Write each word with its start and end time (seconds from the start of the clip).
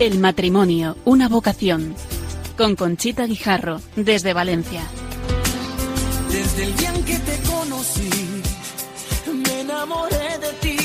El 0.00 0.20
matrimonio, 0.20 0.96
una 1.04 1.28
vocación. 1.28 1.92
Con 2.56 2.76
Conchita 2.76 3.26
Guijarro, 3.26 3.80
desde 3.96 4.32
Valencia. 4.32 4.82
Desde 6.30 6.64
el 6.66 6.76
día 6.76 6.94
en 6.94 7.04
que 7.04 7.18
te 7.18 7.38
conocí, 7.48 8.10
me 9.44 9.60
enamoré 9.62 10.38
de 10.38 10.52
ti. 10.60 10.77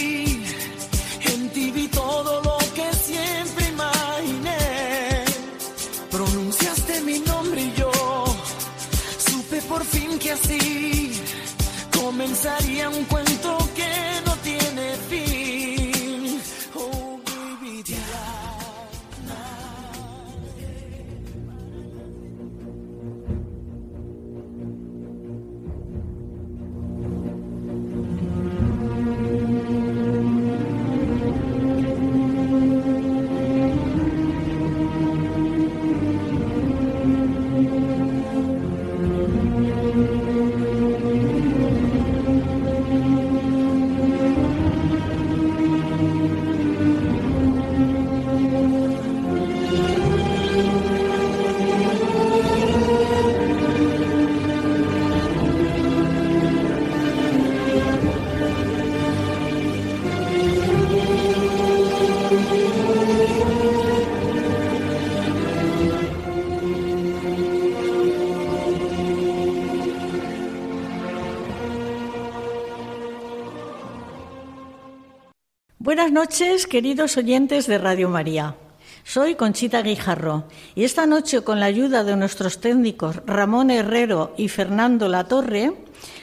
Noches, 76.13 76.67
queridos 76.67 77.17
oyentes 77.17 77.65
de 77.65 77.79
Radio 77.79 78.07
María. 78.07 78.55
Soy 79.03 79.33
Conchita 79.33 79.81
Guijarro 79.81 80.43
y 80.75 80.83
esta 80.83 81.07
noche, 81.07 81.41
con 81.41 81.59
la 81.59 81.65
ayuda 81.65 82.03
de 82.03 82.15
nuestros 82.15 82.61
técnicos 82.61 83.19
Ramón 83.25 83.71
Herrero 83.71 84.31
y 84.37 84.47
Fernando 84.47 85.09
Latorre, 85.09 85.73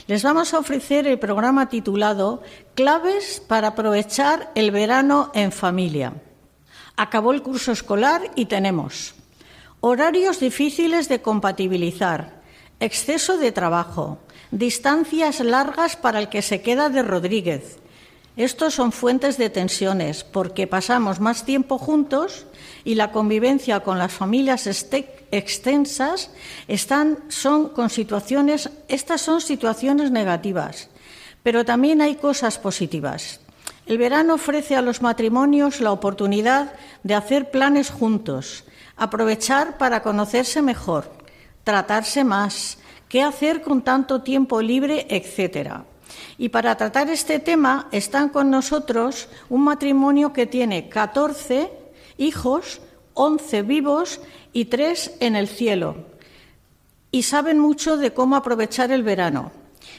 les 0.06 0.22
vamos 0.22 0.54
a 0.54 0.60
ofrecer 0.60 1.08
el 1.08 1.18
programa 1.18 1.68
titulado 1.68 2.40
Claves 2.76 3.42
para 3.44 3.68
aprovechar 3.68 4.52
el 4.54 4.70
verano 4.70 5.32
en 5.34 5.50
familia. 5.50 6.12
Acabó 6.96 7.32
el 7.32 7.42
curso 7.42 7.72
escolar 7.72 8.30
y 8.36 8.44
tenemos 8.44 9.16
horarios 9.80 10.38
difíciles 10.38 11.08
de 11.08 11.20
compatibilizar, 11.20 12.40
exceso 12.78 13.38
de 13.38 13.50
trabajo, 13.50 14.18
distancias 14.52 15.40
largas 15.40 15.96
para 15.96 16.20
el 16.20 16.28
que 16.28 16.42
se 16.42 16.62
queda 16.62 16.90
de 16.90 17.02
Rodríguez, 17.02 17.79
estos 18.44 18.74
son 18.74 18.90
fuentes 18.90 19.36
de 19.36 19.50
tensiones 19.50 20.24
porque 20.24 20.66
pasamos 20.66 21.20
más 21.20 21.44
tiempo 21.44 21.76
juntos 21.76 22.46
y 22.84 22.94
la 22.94 23.12
convivencia 23.12 23.80
con 23.80 23.98
las 23.98 24.12
familias 24.12 24.66
extensas 24.66 26.30
están, 26.66 27.18
son 27.28 27.68
con 27.68 27.90
situaciones, 27.90 28.70
estas 28.88 29.20
son 29.20 29.42
situaciones 29.42 30.10
negativas, 30.10 30.88
pero 31.42 31.66
también 31.66 32.00
hay 32.00 32.16
cosas 32.16 32.58
positivas. 32.58 33.40
El 33.84 33.98
verano 33.98 34.34
ofrece 34.34 34.74
a 34.74 34.80
los 34.80 35.02
matrimonios 35.02 35.82
la 35.82 35.92
oportunidad 35.92 36.72
de 37.02 37.14
hacer 37.14 37.50
planes 37.50 37.90
juntos, 37.90 38.64
aprovechar 38.96 39.76
para 39.76 40.02
conocerse 40.02 40.62
mejor, 40.62 41.12
tratarse 41.62 42.24
más, 42.24 42.78
qué 43.10 43.22
hacer 43.22 43.60
con 43.60 43.82
tanto 43.82 44.22
tiempo 44.22 44.62
libre, 44.62 45.06
etcétera. 45.10 45.84
Y 46.38 46.50
para 46.50 46.76
tratar 46.76 47.08
este 47.10 47.38
tema 47.38 47.88
están 47.92 48.28
con 48.28 48.50
nosotros 48.50 49.28
un 49.48 49.62
matrimonio 49.64 50.32
que 50.32 50.46
tiene 50.46 50.88
14 50.88 51.70
hijos, 52.18 52.80
11 53.14 53.62
vivos 53.62 54.20
y 54.52 54.66
3 54.66 55.16
en 55.20 55.36
el 55.36 55.48
cielo. 55.48 55.96
Y 57.10 57.24
saben 57.24 57.58
mucho 57.58 57.96
de 57.96 58.12
cómo 58.12 58.36
aprovechar 58.36 58.92
el 58.92 59.02
verano. 59.02 59.52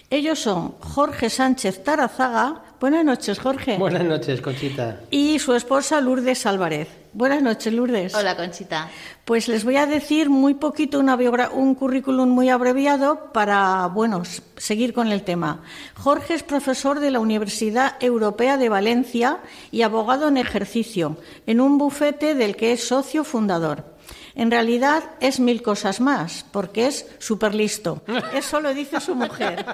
Ellos 0.10 0.40
son 0.40 0.76
Jorge 0.80 1.30
Sánchez 1.30 1.84
Tarazaga. 1.84 2.64
Buenas 2.80 3.06
noches, 3.06 3.40
Jorge. 3.40 3.78
Buenas 3.78 4.04
noches, 4.04 4.42
Conchita. 4.42 5.02
Y 5.10 5.40
su 5.40 5.54
esposa 5.54 6.02
Lourdes 6.02 6.46
Álvarez. 6.46 7.01
Buenas 7.14 7.42
noches, 7.42 7.74
Lourdes. 7.74 8.16
Hola, 8.16 8.38
Conchita. 8.38 8.90
Pues 9.26 9.50
les 9.50 9.66
voy 9.66 9.76
a 9.76 9.86
decir 9.86 10.30
muy 10.30 10.54
poquito 10.54 10.98
una 10.98 11.18
un 11.52 11.76
currículum 11.76 12.30
muy 12.30 12.50
abreviado 12.50 13.34
para, 13.34 13.88
bueno, 13.88 14.24
seguir 14.56 14.94
con 14.94 15.10
el 15.10 15.24
tema. 15.24 15.62
Jorge 15.96 16.36
es 16.36 16.44
profesor 16.44 17.02
de 17.02 17.12
la 17.12 17.20
Universidad 17.20 17.96
Europea 18.00 18.58
de 18.58 18.70
Valencia 18.70 19.40
y 19.72 19.82
abogado 19.82 20.30
en 20.30 20.38
ejercicio, 20.38 21.18
en 21.48 21.60
un 21.60 21.78
bufete 21.78 22.34
del 22.34 22.56
que 22.56 22.72
es 22.72 22.88
socio 22.88 23.26
fundador. 23.26 23.84
En 24.34 24.50
realidad 24.50 25.04
es 25.20 25.42
mil 25.42 25.62
cosas 25.62 26.00
más, 26.00 26.46
porque 26.52 26.88
es 26.88 27.06
súper 27.20 27.54
listo. 27.54 28.02
Eso 28.34 28.62
lo 28.62 28.74
dice 28.74 29.02
su 29.02 29.16
mujer. 29.16 29.66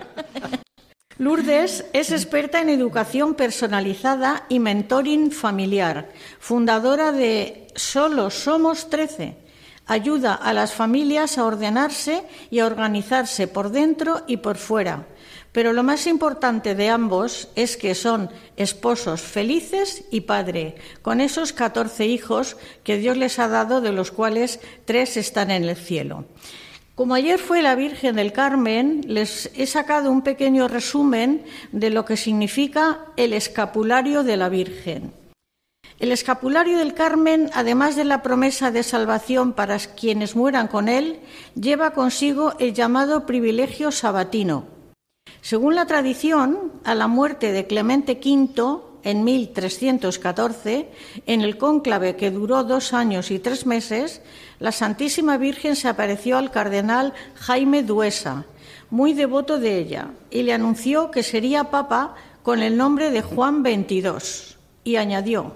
Lourdes 1.20 1.86
es 1.94 2.12
experta 2.12 2.62
en 2.62 2.70
educación 2.70 3.34
personalizada 3.34 4.46
y 4.50 4.60
mentoring 4.60 5.32
familiar, 5.32 6.10
fundadora 6.40 7.12
de 7.12 7.68
Solo 7.76 8.30
Somos 8.30 8.90
Trece. 8.90 9.36
Ayuda 9.88 10.36
a 10.36 10.54
las 10.54 10.74
familias 10.74 11.38
a 11.38 11.46
ordenarse 11.46 12.24
y 12.52 12.60
a 12.60 12.66
organizarse 12.66 13.48
por 13.48 13.72
dentro 13.72 14.24
y 14.28 14.38
por 14.38 14.58
fuera 14.58 15.08
pero 15.58 15.74
lo 15.74 15.82
más 15.82 16.06
importante 16.06 16.76
de 16.76 16.90
ambos 16.90 17.50
es 17.56 17.78
que 17.78 17.96
son 17.96 18.30
esposos 18.58 19.22
felices 19.22 20.04
y 20.12 20.22
padre, 20.22 20.76
con 21.02 21.20
esos 21.20 21.52
14 21.52 22.06
hijos 22.06 22.58
que 22.84 22.98
Dios 22.98 23.18
les 23.18 23.40
ha 23.40 23.48
dado, 23.48 23.82
de 23.82 23.92
los 23.92 24.12
cuales 24.12 24.60
tres 24.86 25.18
están 25.18 25.50
en 25.50 25.64
el 25.64 25.76
cielo. 25.76 26.26
Como 26.98 27.14
ayer 27.14 27.38
fue 27.38 27.62
la 27.62 27.76
Virgen 27.76 28.16
del 28.16 28.34
Carmen, 28.34 29.02
les 29.06 29.52
he 29.56 29.68
sacado 29.68 30.10
un 30.12 30.24
pequeño 30.24 30.68
resumen 30.68 31.44
de 31.72 31.92
lo 31.92 32.06
que 32.06 32.18
significa 32.18 33.06
el 33.18 33.34
escapulario 33.34 34.24
de 34.24 34.36
la 34.36 34.50
Virgen. 34.50 35.12
El 36.00 36.12
escapulario 36.12 36.80
del 36.80 36.96
Carmen, 36.96 37.52
además 37.54 37.96
de 37.96 38.04
la 38.04 38.24
promesa 38.24 38.72
de 38.72 38.82
salvación 38.82 39.54
para 39.54 39.78
quienes 39.78 40.36
mueran 40.36 40.68
con 40.68 40.90
él, 40.90 41.20
lleva 41.54 41.92
consigo 41.92 42.54
el 42.58 42.74
llamado 42.74 43.28
privilegio 43.28 43.92
sabatino, 43.92 44.66
según 45.42 45.76
la 45.76 45.86
tradición, 45.86 46.72
a 46.84 46.96
la 46.96 47.06
muerte 47.06 47.52
de 47.52 47.68
Clemente 47.68 48.14
V 48.14 48.87
en 49.04 49.24
1314, 49.24 50.90
en 51.26 51.42
el 51.42 51.58
cónclave 51.58 52.16
que 52.16 52.32
duró 52.32 52.64
dos 52.64 52.94
años 52.94 53.32
y 53.32 53.40
tres 53.40 53.66
meses, 53.66 54.22
la 54.60 54.72
Santísima 54.72 55.38
Virgen 55.38 55.76
se 55.76 55.88
apareció 55.88 56.38
al 56.38 56.52
cardenal 56.52 57.14
Jaime 57.36 57.84
Duesa, 57.84 58.46
muy 58.90 59.14
devoto 59.14 59.60
de 59.60 59.78
ella, 59.78 60.10
y 60.32 60.44
le 60.44 60.54
anunció 60.54 61.12
que 61.12 61.24
sería 61.24 61.66
papa 61.66 62.16
con 62.44 62.62
el 62.62 62.78
nombre 62.78 63.12
de 63.12 63.22
Juan 63.22 63.64
XXII, 63.64 64.58
y 64.84 64.96
añadió, 64.96 65.56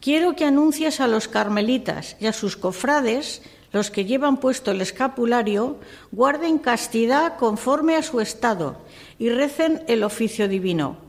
quiero 0.00 0.34
que 0.34 0.44
anuncies 0.44 1.00
a 1.00 1.08
los 1.08 1.28
carmelitas 1.28 2.16
y 2.20 2.26
a 2.26 2.32
sus 2.32 2.56
cofrades 2.56 3.42
los 3.72 3.90
que 3.90 4.06
llevan 4.06 4.38
puesto 4.38 4.70
el 4.70 4.80
escapulario 4.80 5.76
guarden 6.10 6.58
castidad 6.58 7.36
conforme 7.36 7.96
a 7.96 8.02
su 8.02 8.20
estado 8.20 8.78
y 9.18 9.28
recen 9.28 9.82
el 9.86 10.02
oficio 10.02 10.48
divino. 10.48 11.05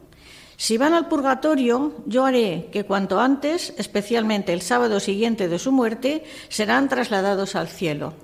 Si 0.59 0.77
van 0.77 0.95
al 0.95 1.07
purgatorio, 1.07 1.93
yo 2.07 2.25
haré 2.25 2.69
que 2.71 2.83
cuanto 2.83 3.19
antes, 3.19 3.75
especialmente 3.77 4.53
el 4.53 4.63
sábado 4.63 4.99
siguiente 4.99 5.47
de 5.47 5.59
su 5.59 5.71
muerte, 5.71 6.23
serán 6.49 6.89
trasladados 6.89 7.55
al 7.55 7.67
cielo. 7.67 8.15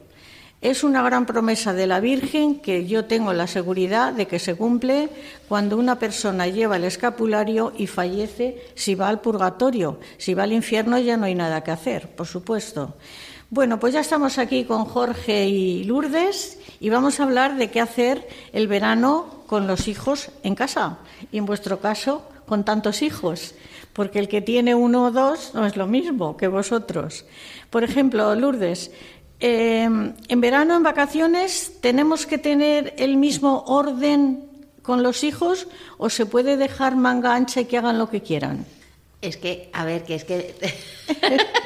Es 0.59 0.83
una 0.83 1.03
gran 1.03 1.27
promesa 1.27 1.73
de 1.73 1.85
la 1.85 1.99
Virgen 1.99 2.59
que 2.59 2.87
yo 2.87 3.05
tengo 3.05 3.33
la 3.33 3.45
seguridad 3.45 4.13
de 4.13 4.27
que 4.27 4.39
se 4.39 4.55
cumple 4.55 5.09
cuando 5.47 5.77
una 5.77 5.99
persona 5.99 6.47
lleva 6.47 6.77
el 6.77 6.85
escapulario 6.85 7.71
y 7.77 7.85
fallece 7.85 8.65
si 8.73 8.95
va 8.95 9.09
al 9.09 9.21
purgatorio. 9.21 9.99
Si 10.17 10.33
va 10.33 10.43
al 10.43 10.53
infierno 10.53 10.97
ya 10.97 11.17
no 11.17 11.25
hay 11.25 11.35
nada 11.35 11.63
que 11.63 11.71
hacer, 11.71 12.15
por 12.15 12.25
supuesto. 12.25 12.95
Bueno, 13.53 13.79
pues 13.79 13.93
ya 13.93 13.99
estamos 13.99 14.39
aquí 14.39 14.63
con 14.63 14.85
Jorge 14.85 15.47
y 15.47 15.83
Lourdes 15.83 16.57
y 16.79 16.89
vamos 16.89 17.19
a 17.19 17.23
hablar 17.23 17.55
de 17.55 17.69
qué 17.69 17.81
hacer 17.81 18.27
el 18.51 18.67
verano 18.67 19.43
con 19.45 19.67
los 19.67 19.87
hijos 19.87 20.31
en 20.41 20.55
casa 20.55 20.97
y 21.31 21.37
en 21.37 21.45
vuestro 21.45 21.79
caso 21.79 22.27
con 22.47 22.65
tantos 22.65 23.03
hijos, 23.03 23.53
porque 23.93 24.17
el 24.17 24.27
que 24.27 24.41
tiene 24.41 24.73
uno 24.73 25.05
o 25.05 25.11
dos 25.11 25.51
no 25.53 25.67
es 25.67 25.77
lo 25.77 25.85
mismo 25.85 26.35
que 26.35 26.47
vosotros. 26.47 27.27
Por 27.69 27.83
ejemplo, 27.83 28.33
Lourdes, 28.33 28.89
eh, 29.39 29.83
en 29.83 30.41
verano, 30.41 30.75
en 30.75 30.81
vacaciones, 30.81 31.73
¿tenemos 31.79 32.25
que 32.25 32.39
tener 32.39 32.95
el 32.97 33.17
mismo 33.17 33.65
orden 33.67 34.49
con 34.81 35.03
los 35.03 35.23
hijos 35.23 35.67
o 35.99 36.09
se 36.09 36.25
puede 36.25 36.57
dejar 36.57 36.95
manga 36.95 37.35
ancha 37.35 37.61
y 37.61 37.65
que 37.65 37.77
hagan 37.77 37.99
lo 37.99 38.09
que 38.09 38.23
quieran? 38.23 38.65
Es 39.21 39.37
que, 39.37 39.69
a 39.73 39.85
ver, 39.85 40.05
que 40.05 40.15
es 40.15 40.23
que... 40.23 40.55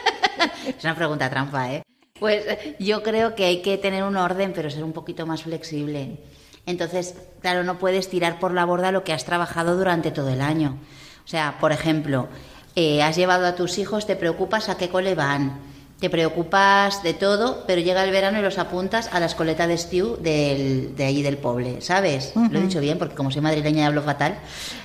es 0.67 0.83
una 0.83 0.95
pregunta 0.95 1.29
trampa, 1.29 1.71
¿eh? 1.73 1.83
Pues 2.19 2.45
yo 2.79 3.03
creo 3.03 3.35
que 3.35 3.45
hay 3.45 3.61
que 3.61 3.77
tener 3.77 4.03
un 4.03 4.17
orden, 4.17 4.53
pero 4.53 4.69
ser 4.69 4.83
un 4.83 4.93
poquito 4.93 5.25
más 5.25 5.43
flexible. 5.43 6.17
Entonces, 6.65 7.15
claro, 7.41 7.63
no 7.63 7.77
puedes 7.77 8.09
tirar 8.09 8.39
por 8.39 8.53
la 8.53 8.65
borda 8.65 8.91
lo 8.91 9.03
que 9.03 9.13
has 9.13 9.23
trabajado 9.23 9.77
durante 9.77 10.11
todo 10.11 10.29
el 10.29 10.41
año. 10.41 10.79
O 11.23 11.27
sea, 11.27 11.57
por 11.59 11.71
ejemplo, 11.71 12.27
eh, 12.75 13.01
has 13.03 13.15
llevado 13.15 13.45
a 13.45 13.55
tus 13.55 13.77
hijos, 13.77 14.05
te 14.05 14.15
preocupas 14.15 14.69
a 14.69 14.77
qué 14.77 14.89
cole 14.89 15.15
van, 15.15 15.59
te 15.99 16.11
preocupas 16.11 17.01
de 17.01 17.15
todo, 17.15 17.63
pero 17.65 17.81
llega 17.81 18.03
el 18.03 18.11
verano 18.11 18.37
y 18.37 18.43
los 18.43 18.59
apuntas 18.59 19.09
a 19.11 19.19
la 19.19 19.25
escoleta 19.25 19.65
de 19.65 19.77
Stew 19.77 20.17
del, 20.21 20.95
de 20.95 21.05
allí 21.05 21.23
del 21.23 21.37
Poble, 21.37 21.81
¿sabes? 21.81 22.33
Lo 22.35 22.59
he 22.59 22.61
dicho 22.61 22.79
bien, 22.79 22.99
porque 22.99 23.15
como 23.15 23.31
soy 23.31 23.41
madrileña 23.41 23.81
y 23.81 23.85
hablo 23.85 24.03
fatal. 24.03 24.37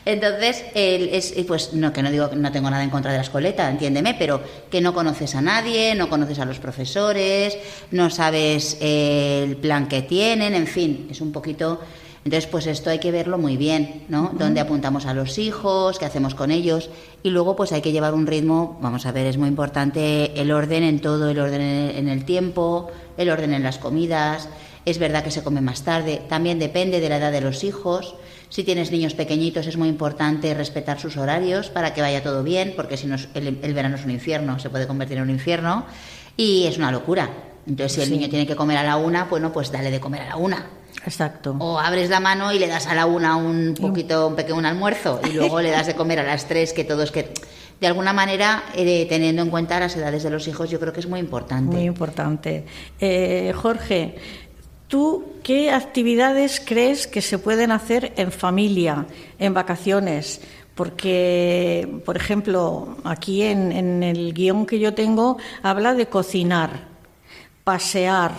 Entonces, 0.06 0.64
el, 0.74 1.10
es, 1.10 1.34
pues 1.46 1.74
no, 1.74 1.92
que 1.92 2.02
no 2.02 2.10
digo 2.10 2.30
que 2.30 2.36
no 2.36 2.50
tengo 2.50 2.70
nada 2.70 2.82
en 2.82 2.88
contra 2.88 3.10
de 3.10 3.18
la 3.18 3.24
escoleta, 3.24 3.70
entiéndeme, 3.70 4.14
pero 4.18 4.40
que 4.70 4.80
no 4.80 4.94
conoces 4.94 5.34
a 5.34 5.42
nadie, 5.42 5.94
no 5.94 6.08
conoces 6.08 6.38
a 6.38 6.46
los 6.46 6.58
profesores, 6.58 7.58
no 7.90 8.08
sabes 8.08 8.78
eh, 8.80 9.44
el 9.46 9.56
plan 9.56 9.88
que 9.88 10.00
tienen, 10.02 10.54
en 10.54 10.66
fin, 10.66 11.08
es 11.10 11.20
un 11.20 11.30
poquito 11.30 11.78
entonces, 12.24 12.48
pues 12.48 12.68
esto 12.68 12.90
hay 12.90 13.00
que 13.00 13.10
verlo 13.10 13.36
muy 13.36 13.56
bien, 13.56 14.04
¿no? 14.08 14.30
Dónde 14.32 14.60
apuntamos 14.60 15.06
a 15.06 15.14
los 15.14 15.38
hijos, 15.38 15.98
qué 15.98 16.04
hacemos 16.04 16.36
con 16.36 16.52
ellos. 16.52 16.88
Y 17.24 17.30
luego, 17.30 17.56
pues 17.56 17.72
hay 17.72 17.82
que 17.82 17.90
llevar 17.90 18.14
un 18.14 18.28
ritmo, 18.28 18.78
vamos 18.80 19.06
a 19.06 19.12
ver, 19.12 19.26
es 19.26 19.38
muy 19.38 19.48
importante 19.48 20.40
el 20.40 20.52
orden 20.52 20.84
en 20.84 21.00
todo, 21.00 21.30
el 21.30 21.40
orden 21.40 21.60
en 21.60 22.08
el 22.08 22.24
tiempo, 22.24 22.90
el 23.16 23.28
orden 23.28 23.52
en 23.52 23.64
las 23.64 23.78
comidas. 23.78 24.48
Es 24.84 24.98
verdad 24.98 25.24
que 25.24 25.32
se 25.32 25.42
come 25.42 25.60
más 25.60 25.82
tarde, 25.82 26.22
también 26.28 26.60
depende 26.60 27.00
de 27.00 27.08
la 27.08 27.16
edad 27.16 27.32
de 27.32 27.40
los 27.40 27.64
hijos. 27.64 28.14
Si 28.50 28.62
tienes 28.62 28.92
niños 28.92 29.14
pequeñitos 29.14 29.66
es 29.66 29.76
muy 29.76 29.88
importante 29.88 30.54
respetar 30.54 31.00
sus 31.00 31.16
horarios 31.16 31.70
para 31.70 31.92
que 31.92 32.02
vaya 32.02 32.22
todo 32.22 32.44
bien, 32.44 32.74
porque 32.76 32.96
si 32.96 33.08
no 33.08 33.16
el, 33.34 33.58
el 33.62 33.74
verano 33.74 33.96
es 33.96 34.04
un 34.04 34.10
infierno, 34.12 34.60
se 34.60 34.70
puede 34.70 34.86
convertir 34.86 35.16
en 35.16 35.24
un 35.24 35.30
infierno 35.30 35.86
y 36.36 36.66
es 36.66 36.78
una 36.78 36.92
locura. 36.92 37.30
Entonces, 37.66 37.92
si 37.92 38.00
el 38.02 38.10
niño 38.10 38.28
tiene 38.28 38.46
que 38.46 38.56
comer 38.56 38.76
a 38.78 38.82
la 38.84 38.96
una, 38.96 39.24
bueno, 39.24 39.52
pues 39.52 39.72
dale 39.72 39.90
de 39.90 40.00
comer 40.00 40.22
a 40.22 40.28
la 40.28 40.36
una 40.36 40.66
Exacto. 41.04 41.56
O 41.58 41.78
abres 41.78 42.08
la 42.10 42.20
mano 42.20 42.52
y 42.52 42.58
le 42.58 42.68
das 42.68 42.86
a 42.86 42.94
la 42.94 43.06
una 43.06 43.36
un 43.36 43.74
poquito, 43.74 44.28
un 44.28 44.36
pequeño 44.36 44.66
almuerzo 44.66 45.20
y 45.28 45.32
luego 45.34 45.60
le 45.60 45.70
das 45.70 45.86
de 45.86 45.94
comer 45.94 46.20
a 46.20 46.22
las 46.22 46.46
tres, 46.46 46.72
que 46.72 46.84
todos 46.84 47.10
que 47.10 47.32
de 47.82 47.88
alguna 47.88 48.12
manera, 48.12 48.62
eh, 48.76 49.06
teniendo 49.08 49.42
en 49.42 49.50
cuenta 49.50 49.80
las 49.80 49.96
edades 49.96 50.22
de 50.22 50.30
los 50.30 50.46
hijos, 50.46 50.70
yo 50.70 50.78
creo 50.78 50.92
que 50.92 51.00
es 51.00 51.08
muy 51.08 51.18
importante. 51.18 51.74
Muy 51.74 51.84
importante. 51.86 52.64
Eh, 53.00 53.52
Jorge, 53.56 54.14
¿tú 54.86 55.24
qué 55.42 55.72
actividades 55.72 56.62
crees 56.64 57.08
que 57.08 57.20
se 57.20 57.38
pueden 57.40 57.72
hacer 57.72 58.12
en 58.16 58.30
familia, 58.30 59.06
en 59.40 59.52
vacaciones? 59.52 60.40
Porque, 60.76 62.00
por 62.04 62.16
ejemplo, 62.16 62.98
aquí 63.02 63.42
en, 63.42 63.72
en 63.72 64.04
el 64.04 64.32
guion 64.32 64.64
que 64.64 64.78
yo 64.78 64.94
tengo 64.94 65.38
habla 65.64 65.94
de 65.94 66.06
cocinar, 66.06 66.86
pasear, 67.64 68.30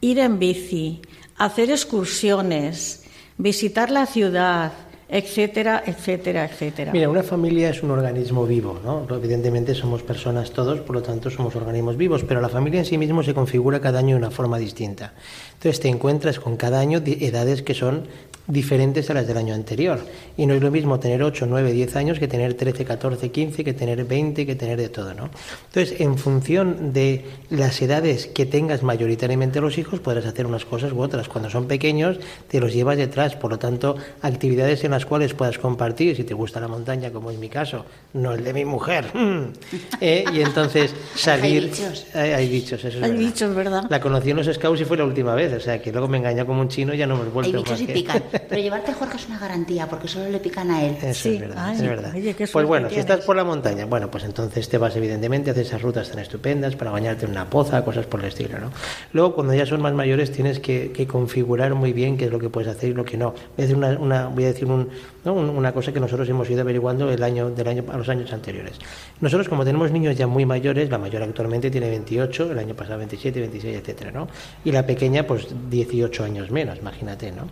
ir 0.00 0.18
en 0.18 0.40
bici, 0.40 1.00
hacer 1.36 1.70
excursiones, 1.70 3.04
visitar 3.38 3.90
la 3.90 4.06
ciudad, 4.06 4.72
etcétera, 5.12 5.82
etcétera, 5.86 6.46
etcétera. 6.46 6.90
Mira, 6.90 7.10
una 7.10 7.22
familia 7.22 7.68
es 7.68 7.82
un 7.82 7.90
organismo 7.90 8.46
vivo, 8.46 8.80
¿no? 8.82 9.06
Evidentemente 9.14 9.74
somos 9.74 10.02
personas 10.02 10.52
todos, 10.52 10.80
por 10.80 10.96
lo 10.96 11.02
tanto 11.02 11.28
somos 11.28 11.54
organismos 11.54 11.98
vivos, 11.98 12.24
pero 12.24 12.40
la 12.40 12.48
familia 12.48 12.80
en 12.80 12.86
sí 12.86 12.96
mismo 12.96 13.22
se 13.22 13.34
configura 13.34 13.78
cada 13.78 13.98
año 13.98 14.16
de 14.16 14.22
una 14.22 14.30
forma 14.30 14.58
distinta. 14.58 15.12
Entonces 15.52 15.80
te 15.80 15.88
encuentras 15.88 16.40
con 16.40 16.56
cada 16.56 16.80
año 16.80 17.02
edades 17.04 17.60
que 17.60 17.74
son 17.74 18.08
diferentes 18.46 19.08
a 19.10 19.14
las 19.14 19.26
del 19.26 19.36
año 19.36 19.54
anterior. 19.54 20.00
Y 20.36 20.46
no 20.46 20.54
es 20.54 20.62
lo 20.62 20.70
mismo 20.70 20.98
tener 20.98 21.22
8, 21.22 21.46
9, 21.48 21.72
10 21.72 21.96
años 21.96 22.18
que 22.18 22.28
tener 22.28 22.54
13, 22.54 22.84
14, 22.84 23.30
15, 23.30 23.64
que 23.64 23.72
tener 23.72 24.04
20, 24.04 24.46
que 24.46 24.54
tener 24.54 24.78
de 24.78 24.88
todo, 24.88 25.14
¿no? 25.14 25.30
Entonces, 25.66 26.00
en 26.00 26.18
función 26.18 26.92
de 26.92 27.24
las 27.50 27.80
edades 27.82 28.26
que 28.26 28.46
tengas 28.46 28.82
mayoritariamente 28.82 29.60
los 29.60 29.78
hijos, 29.78 30.00
podrás 30.00 30.26
hacer 30.26 30.46
unas 30.46 30.64
cosas 30.64 30.92
u 30.92 31.00
otras. 31.00 31.28
Cuando 31.28 31.50
son 31.50 31.66
pequeños, 31.66 32.18
te 32.48 32.60
los 32.60 32.72
llevas 32.72 32.96
detrás, 32.96 33.36
por 33.36 33.52
lo 33.52 33.58
tanto, 33.58 33.96
actividades 34.22 34.82
en 34.84 34.90
las 34.90 35.01
cuales 35.06 35.34
puedas 35.34 35.58
compartir, 35.58 36.16
si 36.16 36.24
te 36.24 36.34
gusta 36.34 36.60
la 36.60 36.68
montaña, 36.68 37.10
como 37.10 37.30
es 37.30 37.38
mi 37.38 37.48
caso, 37.48 37.84
no 38.14 38.32
el 38.34 38.44
de 38.44 38.52
mi 38.52 38.64
mujer. 38.64 39.06
¿Eh? 40.00 40.24
Y 40.32 40.40
entonces 40.40 40.94
salir... 41.14 41.62
Hay 41.64 41.68
bichos. 41.70 42.06
Hay, 42.14 42.48
bichos, 42.48 42.78
eso 42.84 42.88
es 42.88 42.94
Hay 42.96 43.10
verdad. 43.10 43.16
bichos, 43.18 43.54
¿verdad? 43.54 43.84
La 43.88 44.00
conocí 44.00 44.30
en 44.30 44.36
los 44.36 44.46
scouts 44.46 44.80
y 44.80 44.84
fue 44.84 44.96
la 44.96 45.04
última 45.04 45.34
vez, 45.34 45.52
o 45.52 45.60
sea, 45.60 45.80
que 45.80 45.92
luego 45.92 46.08
me 46.08 46.18
engañó 46.18 46.46
como 46.46 46.60
un 46.60 46.68
chino 46.68 46.94
y 46.94 46.98
ya 46.98 47.06
no 47.06 47.16
me 47.16 47.22
he 47.26 47.30
vuelto 47.30 47.56
Hay 47.58 47.62
bichos 47.62 47.80
y 47.80 47.86
que- 47.86 47.92
pican. 47.92 48.22
Pero 48.48 48.60
llevarte 48.62 48.90
a 48.90 48.94
Jorge 48.94 49.16
es 49.16 49.26
una 49.28 49.38
garantía, 49.38 49.88
porque 49.88 50.08
solo 50.08 50.28
le 50.30 50.38
pican 50.38 50.70
a 50.70 50.84
él. 50.84 50.96
Eso 51.02 51.22
Sí, 51.22 51.34
es 51.34 51.40
verdad, 51.40 51.64
ay, 51.68 51.76
es 51.76 51.82
verdad. 51.82 52.12
oye, 52.14 52.34
qué 52.34 52.46
pues 52.46 52.66
bueno, 52.66 52.90
si 52.90 52.96
estás 52.96 53.20
por 53.24 53.36
la 53.36 53.44
montaña, 53.44 53.86
bueno, 53.86 54.10
pues 54.10 54.24
entonces 54.24 54.68
te 54.68 54.78
vas 54.78 54.94
evidentemente 54.96 55.50
a 55.50 55.52
hacer 55.52 55.66
esas 55.66 55.82
rutas 55.82 56.08
tan 56.10 56.18
estupendas 56.18 56.76
para 56.76 56.90
bañarte 56.90 57.24
en 57.24 57.30
una 57.32 57.48
poza, 57.48 57.84
cosas 57.84 58.06
por 58.06 58.20
el 58.20 58.26
estilo, 58.26 58.58
¿no? 58.58 58.70
Luego, 59.12 59.34
cuando 59.34 59.54
ya 59.54 59.66
son 59.66 59.80
más 59.80 59.92
mayores, 59.94 60.32
tienes 60.32 60.60
que, 60.60 60.92
que 60.92 61.06
configurar 61.06 61.74
muy 61.74 61.92
bien 61.92 62.16
qué 62.16 62.26
es 62.26 62.30
lo 62.30 62.38
que 62.38 62.48
puedes 62.50 62.68
hacer 62.70 62.90
y 62.90 62.94
lo 62.94 63.04
que 63.04 63.16
no. 63.16 63.30
Voy 63.32 63.40
a 63.58 63.62
decir 63.62 63.76
una, 63.76 63.88
una- 63.98 64.26
voy 64.28 64.44
a 64.44 64.48
decir 64.48 64.66
un- 64.82 65.11
una 65.30 65.72
cosa 65.72 65.92
que 65.92 66.00
nosotros 66.00 66.28
hemos 66.28 66.50
ido 66.50 66.62
averiguando 66.62 67.10
el 67.10 67.22
año, 67.22 67.50
del 67.50 67.68
año, 67.68 67.84
a 67.92 67.96
los 67.96 68.08
años 68.08 68.32
anteriores. 68.32 68.78
Nosotros, 69.20 69.48
como 69.48 69.64
tenemos 69.64 69.92
niños 69.92 70.16
ya 70.16 70.26
muy 70.26 70.44
mayores, 70.44 70.90
la 70.90 70.98
mayor 70.98 71.22
actualmente 71.22 71.70
tiene 71.70 71.88
28, 71.90 72.50
el 72.50 72.58
año 72.58 72.74
pasado 72.74 72.98
27, 72.98 73.38
26, 73.40 73.76
etcétera, 73.76 74.10
¿no? 74.10 74.28
Y 74.64 74.72
la 74.72 74.84
pequeña, 74.84 75.26
pues 75.26 75.46
18 75.70 76.24
años 76.24 76.50
menos, 76.50 76.78
imagínate, 76.78 77.30
¿no? 77.30 77.42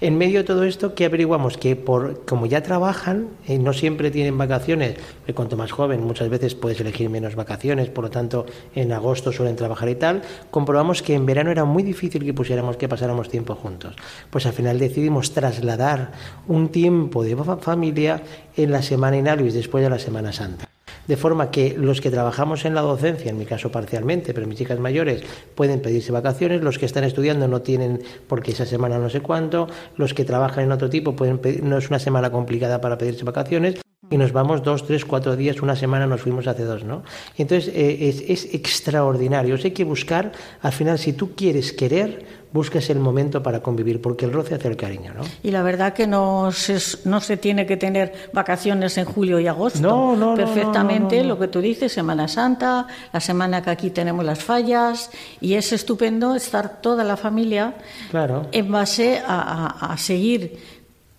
En 0.00 0.16
medio 0.16 0.40
de 0.40 0.44
todo 0.44 0.62
esto, 0.64 0.94
¿qué 0.94 1.06
averiguamos? 1.06 1.56
Que 1.56 1.74
por, 1.74 2.24
como 2.24 2.46
ya 2.46 2.62
trabajan, 2.62 3.28
eh, 3.46 3.58
no 3.58 3.72
siempre 3.72 4.10
tienen 4.10 4.38
vacaciones, 4.38 4.96
que 5.26 5.34
cuanto 5.34 5.56
más 5.56 5.72
joven, 5.72 6.04
muchas 6.04 6.28
veces 6.28 6.54
puedes 6.54 6.80
elegir 6.80 7.10
menos 7.10 7.34
vacaciones, 7.34 7.88
por 7.88 8.04
lo 8.04 8.10
tanto, 8.10 8.46
en 8.74 8.92
agosto 8.92 9.32
suelen 9.32 9.56
trabajar 9.56 9.88
y 9.88 9.96
tal, 9.96 10.22
comprobamos 10.50 11.02
que 11.02 11.14
en 11.14 11.26
verano 11.26 11.50
era 11.50 11.64
muy 11.64 11.82
difícil 11.82 12.24
que 12.24 12.34
pusiéramos, 12.34 12.76
que 12.76 12.88
pasáramos 12.88 13.28
tiempo 13.28 13.54
juntos. 13.54 13.96
Pues 14.30 14.46
al 14.46 14.52
final 14.52 14.78
decidimos 14.78 15.32
trasladar 15.32 16.12
un 16.46 16.68
tiempo 16.68 17.15
de 17.22 17.36
fa- 17.36 17.56
familia 17.58 18.22
en 18.56 18.72
la 18.72 18.82
semana 18.82 19.16
inhábil 19.16 19.52
después 19.52 19.82
de 19.84 19.90
la 19.90 19.98
Semana 19.98 20.32
Santa. 20.32 20.66
De 21.06 21.16
forma 21.16 21.52
que 21.52 21.76
los 21.78 22.00
que 22.00 22.10
trabajamos 22.10 22.64
en 22.64 22.74
la 22.74 22.80
docencia, 22.80 23.30
en 23.30 23.38
mi 23.38 23.46
caso 23.46 23.70
parcialmente, 23.70 24.34
pero 24.34 24.48
mis 24.48 24.58
chicas 24.58 24.80
mayores 24.80 25.22
pueden 25.54 25.80
pedirse 25.80 26.10
vacaciones, 26.10 26.62
los 26.62 26.78
que 26.80 26.86
están 26.86 27.04
estudiando 27.04 27.46
no 27.46 27.62
tienen 27.62 28.02
porque 28.26 28.50
esa 28.50 28.66
semana 28.66 28.98
no 28.98 29.08
sé 29.08 29.20
cuánto, 29.20 29.68
los 29.96 30.14
que 30.14 30.24
trabajan 30.24 30.64
en 30.64 30.72
otro 30.72 30.90
tipo 30.90 31.14
pueden 31.14 31.38
pedir, 31.38 31.62
no 31.62 31.78
es 31.78 31.88
una 31.90 32.00
semana 32.00 32.30
complicada 32.32 32.80
para 32.80 32.98
pedirse 32.98 33.24
vacaciones 33.24 33.76
y 34.08 34.16
nos 34.18 34.32
vamos 34.32 34.62
dos, 34.62 34.86
tres, 34.86 35.04
cuatro 35.04 35.34
días, 35.34 35.60
una 35.62 35.74
semana 35.74 36.06
nos 36.06 36.20
fuimos 36.20 36.46
hace 36.46 36.62
dos, 36.64 36.84
¿no? 36.84 37.02
Y 37.36 37.42
entonces 37.42 37.72
eh, 37.74 38.08
es, 38.08 38.20
es 38.46 38.54
extraordinario. 38.54 39.54
O 39.54 39.58
sea, 39.58 39.66
hay 39.66 39.72
que 39.72 39.84
buscar, 39.84 40.32
al 40.62 40.72
final, 40.72 40.98
si 40.98 41.12
tú 41.12 41.34
quieres 41.34 41.72
querer, 41.72 42.24
buscas 42.52 42.88
el 42.88 43.00
momento 43.00 43.42
para 43.42 43.60
convivir, 43.60 44.00
porque 44.00 44.24
el 44.24 44.32
roce 44.32 44.54
hace 44.54 44.68
el 44.68 44.76
cariño, 44.76 45.12
¿no? 45.12 45.22
Y 45.42 45.50
la 45.50 45.62
verdad 45.62 45.92
que 45.92 46.06
no 46.06 46.52
se, 46.52 46.78
no 47.08 47.20
se 47.20 47.36
tiene 47.36 47.66
que 47.66 47.76
tener 47.76 48.30
vacaciones 48.32 48.96
en 48.96 49.04
julio 49.06 49.40
y 49.40 49.48
agosto. 49.48 49.80
No, 49.80 50.14
no, 50.14 50.30
no, 50.30 50.34
Perfectamente 50.36 51.20
no. 51.22 51.30
lo 51.30 51.38
que 51.40 51.48
tú 51.48 51.60
dices, 51.60 51.92
Semana 51.92 52.28
Santa, 52.28 52.86
la 53.12 53.20
semana 53.20 53.60
que 53.62 53.70
aquí 53.70 53.90
tenemos 53.90 54.24
las 54.24 54.42
fallas, 54.42 55.10
y 55.40 55.54
es 55.54 55.72
estupendo 55.72 56.34
estar 56.36 56.80
toda 56.80 57.02
la 57.02 57.16
familia 57.16 57.74
Claro. 58.10 58.46
en 58.52 58.70
base 58.70 59.18
a, 59.26 59.66
a- 59.80 59.92
a 59.92 59.98
seguir 59.98 60.75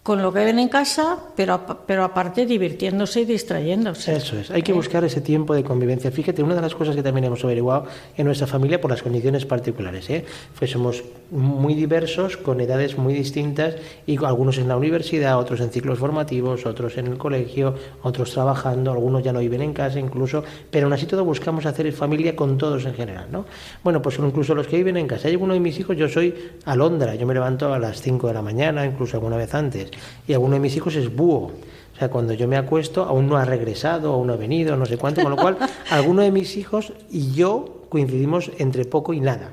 con 0.08 0.22
lo 0.22 0.32
que 0.32 0.40
ven 0.40 0.58
en 0.58 0.70
casa, 0.70 1.18
pero, 1.36 1.60
pero 1.86 2.06
aparte 2.06 2.46
divirtiéndose 2.46 3.20
y 3.20 3.26
distrayéndose. 3.26 4.16
Eso 4.16 4.40
es, 4.40 4.50
hay 4.50 4.62
que 4.62 4.72
buscar 4.72 5.04
ese 5.04 5.20
tiempo 5.20 5.54
de 5.54 5.66
convivencia. 5.66 6.12
Fíjate, 6.12 6.42
una 6.42 6.56
de 6.56 6.62
las 6.62 6.76
cosas 6.76 6.96
que 6.96 7.04
también 7.04 7.26
hemos 7.26 7.44
averiguado 7.44 7.88
en 8.16 8.26
nuestra 8.26 8.48
familia 8.48 8.80
por 8.80 8.90
las 8.90 9.02
condiciones 9.04 9.46
particulares, 9.46 10.10
¿eh? 10.10 10.24
Pues 10.58 10.72
somos 10.72 11.04
muy 11.30 11.74
diversos, 11.74 12.38
con 12.38 12.62
edades 12.62 12.98
muy 12.98 13.14
distintas, 13.14 13.76
y 14.06 14.16
algunos 14.24 14.58
en 14.60 14.70
la 14.70 14.78
universidad, 14.78 15.38
otros 15.38 15.60
en 15.60 15.72
ciclos 15.72 16.00
formativos, 16.00 16.66
otros 16.66 16.98
en 16.98 17.08
el 17.08 17.18
colegio, 17.18 17.76
otros 18.02 18.32
trabajando, 18.32 18.94
algunos 18.94 19.24
ya 19.24 19.34
no 19.34 19.40
viven 19.40 19.62
en 19.62 19.74
casa 19.74 20.00
incluso, 20.00 20.42
pero 20.72 20.86
aún 20.86 20.94
así 20.94 21.06
todo 21.06 21.26
buscamos 21.26 21.66
hacer 21.66 21.92
familia 21.92 22.34
con 22.34 22.58
todos 22.58 22.86
en 22.86 22.94
general, 22.94 23.28
¿no? 23.30 23.44
Bueno, 23.84 24.02
pues 24.02 24.18
incluso 24.20 24.56
los 24.56 24.68
que 24.68 24.78
viven 24.78 24.96
en 24.96 25.06
casa. 25.06 25.28
Hay 25.28 25.36
uno 25.36 25.54
de 25.54 25.60
mis 25.60 25.78
hijos, 25.78 25.98
yo 25.98 26.08
soy 26.08 26.34
alondra, 26.64 27.16
yo 27.16 27.28
me 27.28 27.34
levanto 27.34 27.74
a 27.74 27.78
las 27.78 28.02
5 28.02 28.28
de 28.28 28.34
la 28.34 28.42
mañana, 28.42 28.86
incluso 28.86 29.18
alguna 29.18 29.36
vez 29.36 29.54
antes, 29.54 29.97
y 30.28 30.34
alguno 30.34 30.54
de 30.56 30.60
mis 30.60 30.76
hijos 30.76 30.96
es 30.96 31.16
búho. 31.16 31.52
O 31.94 32.00
sea, 32.00 32.10
cuando 32.10 32.34
yo 32.34 32.48
me 32.48 32.58
acuesto, 32.58 33.04
aún 33.04 33.28
no 33.28 33.38
ha 33.38 33.46
regresado, 33.46 34.14
aún 34.14 34.28
no 34.28 34.34
ha 34.34 34.38
venido, 34.38 34.76
no 34.78 34.86
sé 34.86 34.98
cuánto, 34.98 35.22
con 35.22 35.32
lo 35.32 35.38
cual, 35.38 35.58
alguno 35.90 36.22
de 36.22 36.32
mis 36.32 36.56
hijos 36.56 36.94
y 37.10 37.32
yo 37.34 37.84
coincidimos 37.90 38.52
entre 38.60 38.86
poco 38.86 39.14
y 39.14 39.20
nada. 39.20 39.52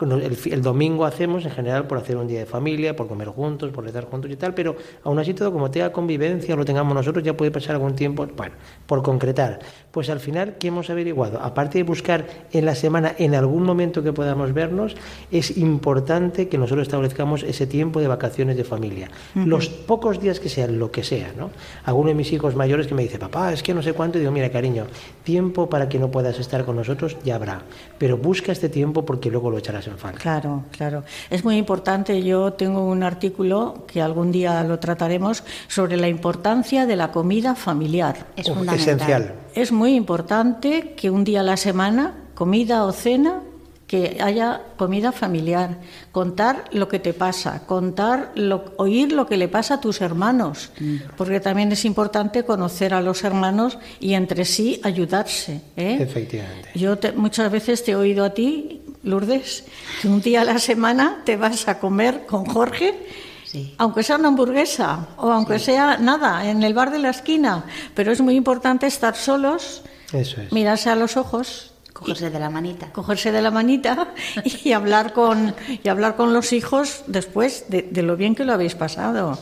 El, 0.00 0.36
el, 0.50 0.60
domingo 0.60 1.04
hacemos 1.04 1.44
en 1.44 1.52
general 1.52 1.86
por 1.86 1.98
hacer 1.98 2.16
un 2.16 2.26
día 2.26 2.40
de 2.40 2.46
familia, 2.46 2.96
por 2.96 3.06
comer 3.06 3.28
juntos, 3.28 3.70
por 3.70 3.86
estar 3.86 4.04
juntos 4.04 4.28
y 4.28 4.34
tal, 4.34 4.52
pero 4.52 4.74
aún 5.04 5.20
así 5.20 5.34
todo 5.34 5.52
como 5.52 5.70
tenga 5.70 5.92
convivencia, 5.92 6.56
lo 6.56 6.64
tengamos 6.64 6.96
nosotros, 6.96 7.22
ya 7.24 7.36
puede 7.36 7.52
pasar 7.52 7.76
algún 7.76 7.94
tiempo, 7.94 8.26
bueno, 8.36 8.56
por 8.86 9.04
concretar. 9.04 9.60
Pues 9.92 10.10
al 10.10 10.18
final, 10.18 10.56
¿qué 10.58 10.68
hemos 10.68 10.90
averiguado? 10.90 11.40
Aparte 11.40 11.78
de 11.78 11.84
buscar 11.84 12.26
en 12.50 12.66
la 12.66 12.74
semana, 12.74 13.14
en 13.16 13.36
algún 13.36 13.62
momento 13.62 14.02
que 14.02 14.12
podamos 14.12 14.52
vernos, 14.52 14.96
es 15.30 15.56
importante 15.56 16.48
que 16.48 16.58
nosotros 16.58 16.88
establezcamos 16.88 17.44
ese 17.44 17.68
tiempo 17.68 18.00
de 18.00 18.08
vacaciones 18.08 18.56
de 18.56 18.64
familia. 18.64 19.12
Los 19.36 19.68
pocos 19.68 20.20
días 20.20 20.40
que 20.40 20.48
sean, 20.48 20.80
lo 20.80 20.90
que 20.90 21.04
sea, 21.04 21.32
¿no? 21.38 21.52
Alguno 21.84 22.08
de 22.08 22.14
mis 22.16 22.32
hijos 22.32 22.56
mayores 22.56 22.88
que 22.88 22.94
me 22.94 23.04
dice, 23.04 23.20
papá, 23.20 23.52
es 23.52 23.62
que 23.62 23.72
no 23.72 23.82
sé 23.82 23.92
cuánto, 23.92 24.18
y 24.18 24.22
digo, 24.22 24.32
mira, 24.32 24.50
cariño, 24.50 24.86
tiempo 25.22 25.70
para 25.70 25.88
que 25.88 26.00
no 26.00 26.10
puedas 26.10 26.40
estar 26.40 26.64
con 26.64 26.74
nosotros 26.74 27.16
ya 27.22 27.36
habrá, 27.36 27.62
pero 27.96 28.18
busca 28.18 28.50
este 28.50 28.68
tiempo 28.68 29.04
porque 29.04 29.30
luego 29.30 29.50
lo 29.52 29.58
echarás 29.58 29.83
Claro, 30.20 30.64
claro. 30.70 31.04
Es 31.30 31.44
muy 31.44 31.56
importante, 31.56 32.22
yo 32.22 32.52
tengo 32.54 32.84
un 32.86 33.02
artículo 33.02 33.84
que 33.86 34.00
algún 34.02 34.32
día 34.32 34.62
lo 34.64 34.78
trataremos 34.78 35.44
sobre 35.68 35.96
la 35.96 36.08
importancia 36.08 36.86
de 36.86 36.96
la 36.96 37.10
comida 37.12 37.54
familiar. 37.54 38.26
Es 38.36 38.46
fundamental. 38.48 38.78
Esencial. 38.78 39.34
Es 39.54 39.72
muy 39.72 39.94
importante 39.94 40.94
que 40.96 41.10
un 41.10 41.24
día 41.24 41.40
a 41.40 41.44
la 41.44 41.56
semana, 41.56 42.14
comida 42.34 42.84
o 42.84 42.92
cena, 42.92 43.40
que 43.86 44.16
haya 44.22 44.62
comida 44.78 45.12
familiar, 45.12 45.78
contar 46.10 46.64
lo 46.72 46.88
que 46.88 46.98
te 46.98 47.12
pasa, 47.12 47.66
contar, 47.66 48.32
lo, 48.34 48.72
oír 48.78 49.12
lo 49.12 49.26
que 49.26 49.36
le 49.36 49.46
pasa 49.46 49.74
a 49.74 49.80
tus 49.80 50.00
hermanos, 50.00 50.70
porque 51.18 51.38
también 51.38 51.70
es 51.70 51.84
importante 51.84 52.44
conocer 52.44 52.94
a 52.94 53.02
los 53.02 53.22
hermanos 53.24 53.78
y 54.00 54.14
entre 54.14 54.46
sí 54.46 54.80
ayudarse. 54.82 55.60
¿eh? 55.76 55.98
Efectivamente. 56.00 56.70
Yo 56.74 56.96
te- 56.98 57.12
muchas 57.12 57.52
veces 57.52 57.84
te 57.84 57.92
he 57.92 57.94
oído 57.94 58.24
a 58.24 58.30
ti, 58.30 58.80
Lourdes, 59.04 59.64
que 60.02 60.08
un 60.08 60.20
día 60.20 60.40
a 60.40 60.44
la 60.44 60.58
semana 60.58 61.22
te 61.24 61.36
vas 61.36 61.68
a 61.68 61.78
comer 61.78 62.26
con 62.26 62.44
Jorge 62.46 63.06
Sí. 63.44 63.72
aunque 63.78 64.02
sea 64.02 64.16
una 64.16 64.28
hamburguesa 64.28 65.06
o 65.16 65.30
aunque 65.30 65.60
sea 65.60 65.96
nada, 65.98 66.44
en 66.50 66.64
el 66.64 66.74
bar 66.74 66.90
de 66.90 66.98
la 66.98 67.10
esquina, 67.10 67.64
pero 67.94 68.10
es 68.10 68.20
muy 68.20 68.34
importante 68.34 68.86
estar 68.88 69.14
solos, 69.14 69.82
Eso 70.12 70.40
es. 70.40 70.50
mirarse 70.52 70.90
a 70.90 70.96
los 70.96 71.16
ojos, 71.16 71.70
Cogerse 71.92 72.30
de 72.30 72.40
la 72.40 72.50
manita. 72.50 72.90
cogerse 72.92 73.30
de 73.30 73.40
la 73.40 73.52
manita 73.52 74.08
y 74.64 74.72
hablar 74.72 75.12
con, 75.12 75.54
y 75.84 75.88
hablar 75.88 76.16
con 76.16 76.32
los 76.34 76.52
hijos 76.52 77.04
después 77.06 77.66
de, 77.68 77.82
de 77.82 78.02
lo 78.02 78.16
bien 78.16 78.34
que 78.34 78.44
lo 78.44 78.52
habéis 78.54 78.74
pasado. 78.74 79.38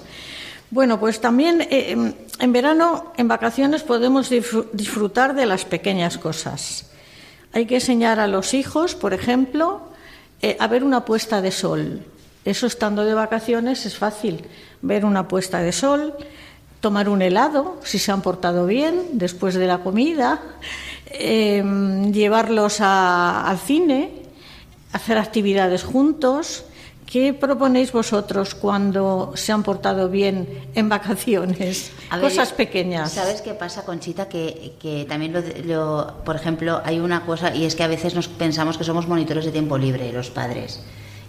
Bueno, 0.70 1.00
pues 1.00 1.18
también 1.22 1.62
eh, 1.62 1.92
em, 1.92 2.12
en 2.38 2.52
verano, 2.52 3.12
en 3.16 3.28
vacaciones, 3.28 3.82
podemos 3.82 4.30
disfr- 4.30 4.68
disfrutar 4.74 5.34
de 5.34 5.46
las 5.46 5.64
pequeñas 5.64 6.18
cosas. 6.18 6.84
Hay 7.52 7.66
que 7.66 7.76
enseñar 7.76 8.18
a 8.18 8.26
los 8.26 8.54
hijos, 8.54 8.94
por 8.94 9.12
ejemplo, 9.12 9.80
eh, 10.40 10.56
a 10.58 10.66
ver 10.68 10.84
una 10.84 11.04
puesta 11.04 11.42
de 11.42 11.50
sol. 11.50 12.02
Eso 12.44 12.66
estando 12.66 13.04
de 13.04 13.14
vacaciones 13.14 13.84
es 13.86 13.96
fácil. 13.96 14.44
Ver 14.80 15.04
una 15.04 15.28
puesta 15.28 15.58
de 15.60 15.72
sol, 15.72 16.14
tomar 16.80 17.08
un 17.08 17.22
helado, 17.22 17.78
si 17.84 17.98
se 17.98 18.10
han 18.10 18.22
portado 18.22 18.66
bien, 18.66 19.02
después 19.12 19.54
de 19.54 19.66
la 19.66 19.78
comida, 19.78 20.40
eh, 21.06 21.62
llevarlos 22.12 22.80
al 22.80 23.58
cine, 23.58 24.10
hacer 24.92 25.18
actividades 25.18 25.84
juntos. 25.84 26.64
¿Qué 27.12 27.34
proponéis 27.34 27.92
vosotros 27.92 28.54
cuando 28.54 29.32
se 29.34 29.52
han 29.52 29.62
portado 29.62 30.08
bien 30.08 30.48
en 30.74 30.88
vacaciones? 30.88 31.92
Ver, 32.10 32.20
Cosas 32.22 32.52
pequeñas. 32.52 33.12
¿Sabes 33.12 33.42
qué 33.42 33.52
pasa, 33.52 33.84
Conchita? 33.84 34.30
Que, 34.30 34.72
que 34.80 35.04
también, 35.06 35.34
lo, 35.34 35.42
lo- 35.66 36.14
por 36.24 36.36
ejemplo, 36.36 36.80
hay 36.86 37.00
una 37.00 37.26
cosa, 37.26 37.54
y 37.54 37.66
es 37.66 37.74
que 37.76 37.82
a 37.82 37.86
veces 37.86 38.14
nos 38.14 38.28
pensamos 38.28 38.78
que 38.78 38.84
somos 38.84 39.08
monitores 39.08 39.44
de 39.44 39.50
tiempo 39.52 39.76
libre, 39.76 40.10
los 40.10 40.30
padres. 40.30 40.80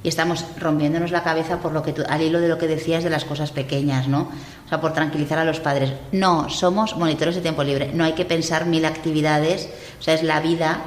Y 0.03 0.07
estamos 0.07 0.45
rompiéndonos 0.57 1.11
la 1.11 1.21
cabeza 1.21 1.59
por 1.59 1.73
lo 1.73 1.83
que 1.83 1.91
tú- 1.91 2.03
al 2.07 2.21
hilo 2.21 2.39
de 2.39 2.47
lo 2.47 2.57
que 2.57 2.67
decías 2.67 3.03
de 3.03 3.09
las 3.09 3.25
cosas 3.25 3.51
pequeñas, 3.51 4.07
¿no? 4.07 4.29
O 4.65 4.69
sea, 4.69 4.79
por 4.79 4.93
tranquilizar 4.93 5.37
a 5.37 5.43
los 5.43 5.59
padres. 5.59 5.91
No, 6.13 6.49
somos 6.49 6.95
monitores 6.95 7.35
de 7.35 7.41
tiempo 7.41 7.61
libre. 7.61 7.91
No 7.93 8.05
hay 8.05 8.13
que 8.13 8.23
pensar 8.23 8.65
mil 8.67 8.85
actividades. 8.85 9.67
O 9.99 10.01
sea, 10.01 10.13
es 10.13 10.23
la 10.23 10.39
vida, 10.39 10.79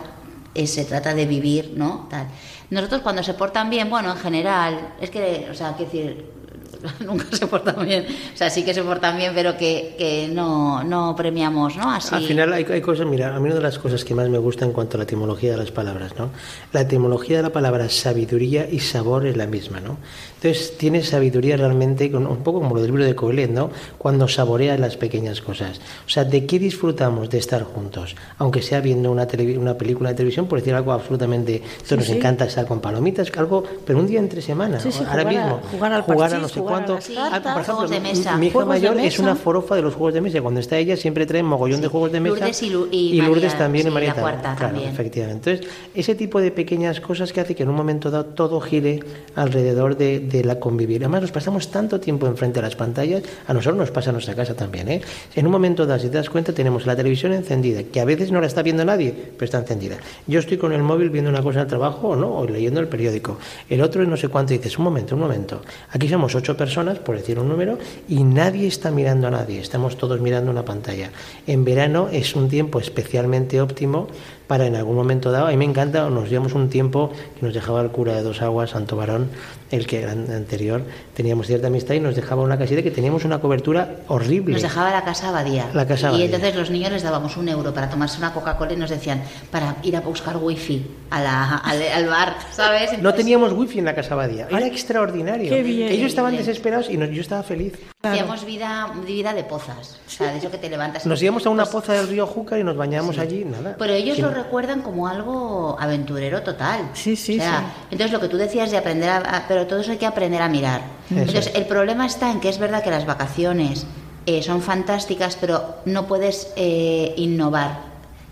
eh, 0.56 0.66
se 0.66 0.84
trata 0.84 1.14
de 1.14 1.26
vivir, 1.26 1.72
¿no? 1.76 2.06
Tal. 2.10 2.28
Nosotros 2.70 3.02
cuando 3.02 3.22
se 3.22 3.34
portan 3.34 3.70
bien, 3.70 3.88
bueno, 3.90 4.10
en 4.10 4.18
general, 4.18 4.94
es 5.00 5.10
que, 5.10 5.48
o 5.50 5.54
sea, 5.54 5.74
quiero 5.76 5.92
decir, 5.92 6.30
nunca 7.04 7.24
se 7.32 7.46
portan 7.46 7.84
bien. 7.84 8.06
O 8.34 8.36
sea, 8.36 8.50
sí 8.50 8.64
que 8.64 8.74
se 8.74 8.82
portan 8.82 9.16
bien, 9.16 9.32
pero 9.34 9.56
que, 9.56 9.94
que 9.98 10.28
no, 10.32 10.82
no 10.84 11.14
premiamos, 11.16 11.76
¿no? 11.76 11.90
Así. 11.90 12.14
Al 12.14 12.22
final 12.24 12.52
hay, 12.52 12.64
hay 12.64 12.80
cosas, 12.80 13.06
mira, 13.06 13.34
a 13.34 13.40
mí 13.40 13.46
una 13.46 13.54
de 13.56 13.60
las 13.62 13.78
cosas 13.78 14.04
que 14.04 14.14
más 14.14 14.28
me 14.28 14.38
gusta 14.38 14.64
en 14.64 14.72
cuanto 14.72 14.96
a 14.96 14.98
la 14.98 15.04
etimología 15.04 15.52
de 15.52 15.56
las 15.56 15.70
palabras, 15.70 16.12
¿no? 16.18 16.30
La 16.72 16.82
etimología 16.82 17.38
de 17.38 17.42
la 17.44 17.50
palabra 17.52 17.88
sabiduría 17.88 18.68
y 18.70 18.80
sabor 18.80 19.26
es 19.26 19.36
la 19.36 19.46
misma, 19.46 19.80
¿no? 19.80 19.96
Entonces 20.36 20.76
tiene 20.76 21.02
sabiduría 21.02 21.56
realmente, 21.56 22.10
con- 22.10 22.26
un 22.26 22.38
poco 22.42 22.60
como 22.60 22.74
lo 22.74 22.80
del 22.82 22.90
libro 22.90 23.04
de 23.04 23.14
Coelet, 23.14 23.50
¿no? 23.50 23.70
Cuando 23.98 24.28
saboreas 24.28 24.78
las 24.78 24.96
pequeñas 24.96 25.40
cosas. 25.40 25.80
O 26.06 26.08
sea, 26.10 26.24
¿de 26.24 26.46
qué 26.46 26.58
disfrutamos 26.58 27.30
de 27.30 27.38
estar 27.38 27.62
juntos? 27.64 28.14
Aunque 28.38 28.62
sea 28.62 28.80
viendo 28.80 29.10
una, 29.10 29.26
televi- 29.26 29.58
una 29.58 29.74
película 29.76 30.10
de 30.10 30.14
televisión, 30.16 30.46
por 30.46 30.58
decir 30.58 30.74
algo 30.74 30.92
absolutamente... 30.92 31.62
Esto 31.82 31.96
nos 31.96 32.06
sí. 32.06 32.12
encanta 32.12 32.44
estar 32.44 32.66
con 32.66 32.80
palomitas, 32.80 33.30
algo, 33.36 33.64
pero 33.84 33.98
un 33.98 34.06
día 34.06 34.18
entre 34.20 34.40
semana, 34.42 34.78
Sí, 34.80 34.92
sí, 34.92 35.02
ahora 35.08 35.22
jugar 35.22 35.26
a- 35.26 35.30
mismo. 35.30 35.60
jugar 35.70 35.92
al 35.92 36.00
a 36.00 36.06
parchís, 36.06 36.38
no 36.40 36.48
sé 36.56 36.66
cuánto. 36.68 36.98
Ah, 37.18 37.40
por 37.54 37.62
ejemplo, 37.62 37.88
de 37.88 38.00
mesa. 38.00 38.36
mi 38.36 38.46
hija 38.48 38.58
de 38.58 38.64
mayor 38.64 38.98
es 39.00 39.18
una 39.18 39.34
forofa 39.36 39.76
de 39.76 39.82
los 39.82 39.94
juegos 39.94 40.14
de 40.14 40.20
mesa. 40.20 40.40
Cuando 40.42 40.60
está 40.60 40.76
ella 40.78 40.96
siempre 40.96 41.26
trae 41.26 41.42
mogollón 41.42 41.80
de 41.80 41.88
juegos 41.88 42.12
de 42.12 42.20
mesa. 42.20 42.36
Lourdes 42.36 42.62
y 42.62 42.70
Lu- 42.70 42.88
y 42.90 43.20
Lourdes 43.20 43.44
María, 43.44 43.58
también 43.58 43.82
sí, 43.84 43.88
y 43.90 43.92
María 43.92 44.08
la 44.10 44.14
también. 44.14 44.32
cuarta 44.40 44.56
Claro, 44.56 44.72
también. 44.72 44.90
efectivamente. 44.92 45.50
Entonces, 45.52 45.72
ese 45.94 46.14
tipo 46.14 46.40
de 46.40 46.50
pequeñas 46.50 47.00
cosas 47.00 47.32
que 47.32 47.40
hace 47.40 47.54
que 47.54 47.62
en 47.62 47.68
un 47.68 47.74
momento 47.76 48.10
dado 48.10 48.26
todo 48.26 48.60
gire 48.60 49.00
alrededor 49.34 49.96
de, 49.96 50.20
de 50.20 50.44
la 50.44 50.58
convivir. 50.58 51.02
Además, 51.02 51.22
nos 51.22 51.32
pasamos 51.32 51.70
tanto 51.70 52.00
tiempo 52.00 52.26
enfrente 52.26 52.58
a 52.58 52.62
las 52.62 52.76
pantallas, 52.76 53.22
a 53.46 53.52
nosotros 53.54 53.78
nos 53.78 53.90
pasa 53.90 54.10
en 54.10 54.14
nuestra 54.14 54.34
casa 54.34 54.54
también. 54.54 54.88
¿eh? 54.88 55.00
En 55.34 55.46
un 55.46 55.52
momento 55.52 55.86
dado, 55.86 56.00
si 56.00 56.08
te 56.08 56.16
das 56.16 56.30
cuenta, 56.30 56.52
tenemos 56.52 56.86
la 56.86 56.96
televisión 56.96 57.32
encendida, 57.32 57.82
que 57.82 58.00
a 58.00 58.04
veces 58.04 58.30
no 58.32 58.40
la 58.40 58.46
está 58.46 58.62
viendo 58.62 58.84
nadie, 58.84 59.12
pero 59.36 59.44
está 59.44 59.58
encendida. 59.58 59.96
Yo 60.26 60.38
estoy 60.40 60.56
con 60.56 60.72
el 60.72 60.82
móvil 60.82 61.10
viendo 61.10 61.30
una 61.30 61.42
cosa 61.42 61.60
al 61.62 61.66
trabajo 61.66 62.08
o 62.08 62.16
no, 62.16 62.32
o 62.38 62.46
leyendo 62.46 62.80
el 62.80 62.88
periódico. 62.88 63.38
El 63.68 63.80
otro 63.82 64.04
no 64.06 64.16
sé 64.16 64.28
cuánto 64.28 64.54
y 64.54 64.58
dices, 64.58 64.78
un 64.78 64.84
momento, 64.84 65.14
un 65.14 65.20
momento. 65.22 65.62
Aquí 65.90 66.08
somos 66.08 66.34
ocho 66.34 66.45
personas, 66.54 66.98
por 66.98 67.16
decir 67.16 67.38
un 67.38 67.48
número, 67.48 67.78
y 68.08 68.22
nadie 68.22 68.68
está 68.68 68.90
mirando 68.90 69.26
a 69.26 69.30
nadie, 69.30 69.60
estamos 69.60 69.96
todos 69.96 70.20
mirando 70.20 70.50
una 70.50 70.64
pantalla. 70.64 71.10
En 71.46 71.64
verano 71.64 72.08
es 72.12 72.36
un 72.36 72.48
tiempo 72.48 72.78
especialmente 72.78 73.60
óptimo 73.60 74.08
para 74.46 74.66
en 74.66 74.76
algún 74.76 74.94
momento 74.96 75.30
dado, 75.32 75.46
a 75.46 75.50
mí 75.50 75.56
me 75.56 75.64
encanta, 75.64 76.08
nos 76.08 76.28
llevamos 76.30 76.54
un 76.54 76.68
tiempo 76.70 77.10
que 77.38 77.44
nos 77.44 77.54
dejaba 77.54 77.80
el 77.80 77.90
cura 77.90 78.14
de 78.14 78.22
Dos 78.22 78.42
Aguas, 78.42 78.70
Santo 78.70 78.96
Varón, 78.96 79.30
el 79.72 79.86
que 79.86 80.06
anterior, 80.06 80.82
teníamos 81.14 81.48
cierta 81.48 81.66
amistad 81.66 81.94
y 81.94 82.00
nos 82.00 82.14
dejaba 82.14 82.42
una 82.42 82.56
casita 82.56 82.82
que 82.82 82.92
teníamos 82.92 83.24
una 83.24 83.40
cobertura 83.40 83.96
horrible. 84.06 84.52
Nos 84.52 84.62
dejaba 84.62 84.90
la 84.92 85.02
casa 85.02 85.30
abadía. 85.30 85.66
La 85.74 85.86
casa 85.86 86.06
y 86.06 86.08
abadía. 86.10 86.24
entonces 86.26 86.54
los 86.54 86.70
niños 86.70 86.92
les 86.92 87.02
dábamos 87.02 87.36
un 87.36 87.48
euro 87.48 87.74
para 87.74 87.90
tomarse 87.90 88.18
una 88.18 88.32
Coca-Cola 88.32 88.72
y 88.74 88.76
nos 88.76 88.90
decían 88.90 89.22
para 89.50 89.76
ir 89.82 89.96
a 89.96 90.00
buscar 90.00 90.36
wifi 90.36 90.86
a 91.10 91.20
la, 91.20 91.56
al, 91.56 91.82
al 91.82 92.06
bar, 92.06 92.36
¿sabes? 92.52 92.90
No 92.92 92.96
Entonces, 92.98 93.16
teníamos 93.18 93.52
wifi 93.52 93.80
en 93.80 93.86
la 93.86 93.94
casa 93.96 94.14
abadía, 94.14 94.46
era 94.48 94.66
extraordinario. 94.66 95.50
qué 95.50 95.62
bien. 95.64 95.88
Ellos 95.90 96.06
estaban 96.06 96.36
desesperados 96.36 96.88
y 96.88 96.96
nos- 96.96 97.10
yo 97.10 97.20
estaba 97.20 97.42
feliz. 97.42 97.74
Hacíamos 98.04 98.44
vida, 98.46 98.92
vida 99.04 99.34
de 99.34 99.42
pozas. 99.42 99.98
O 100.06 100.10
sea, 100.10 100.30
de 100.32 100.38
eso 100.38 100.50
que 100.50 100.58
te 100.58 100.70
levantas. 100.70 101.04
Nos 101.06 101.20
íbamos 101.20 101.44
a 101.44 101.50
una 101.50 101.64
Pues, 101.64 101.72
poza 101.74 101.92
del 101.94 102.06
río 102.08 102.26
Júcar 102.26 102.60
y 102.60 102.64
nos 102.64 102.76
bañábamos 102.76 103.18
allí, 103.18 103.44
nada. 103.44 103.74
Pero 103.78 103.92
ellos 103.92 104.14
Sí. 104.16 104.22
lo 104.22 104.30
recuerdan 104.36 104.82
como 104.82 105.08
algo 105.08 105.76
aventurero 105.80 106.42
total. 106.42 106.90
Sí, 106.94 107.16
sí, 107.16 107.38
O 107.38 107.42
sea, 107.42 107.58
sí. 107.60 107.86
Entonces 107.90 108.12
lo 108.12 108.20
que 108.20 108.28
tú 108.28 108.36
decías 108.36 108.70
de 108.70 108.76
aprender 108.78 109.08
a, 109.10 109.16
a- 109.18 109.44
pero 109.48 109.66
todo 109.66 109.80
eso 109.80 109.90
hay 109.90 109.98
que 109.98 110.06
aprender 110.06 110.40
a 110.42 110.48
mirar. 110.48 110.82
Entonces 111.10 111.48
es. 111.48 111.54
el 111.56 111.66
problema 111.66 112.06
está 112.06 112.30
en 112.30 112.40
que 112.40 112.48
es 112.48 112.58
verdad 112.58 112.82
que 112.84 112.90
las 112.90 113.06
vacaciones 113.06 113.86
eh, 114.26 114.42
son 114.42 114.60
fantásticas, 114.62 115.36
pero 115.40 115.76
no 115.84 116.06
puedes 116.06 116.52
eh, 116.56 117.14
innovar. 117.16 117.85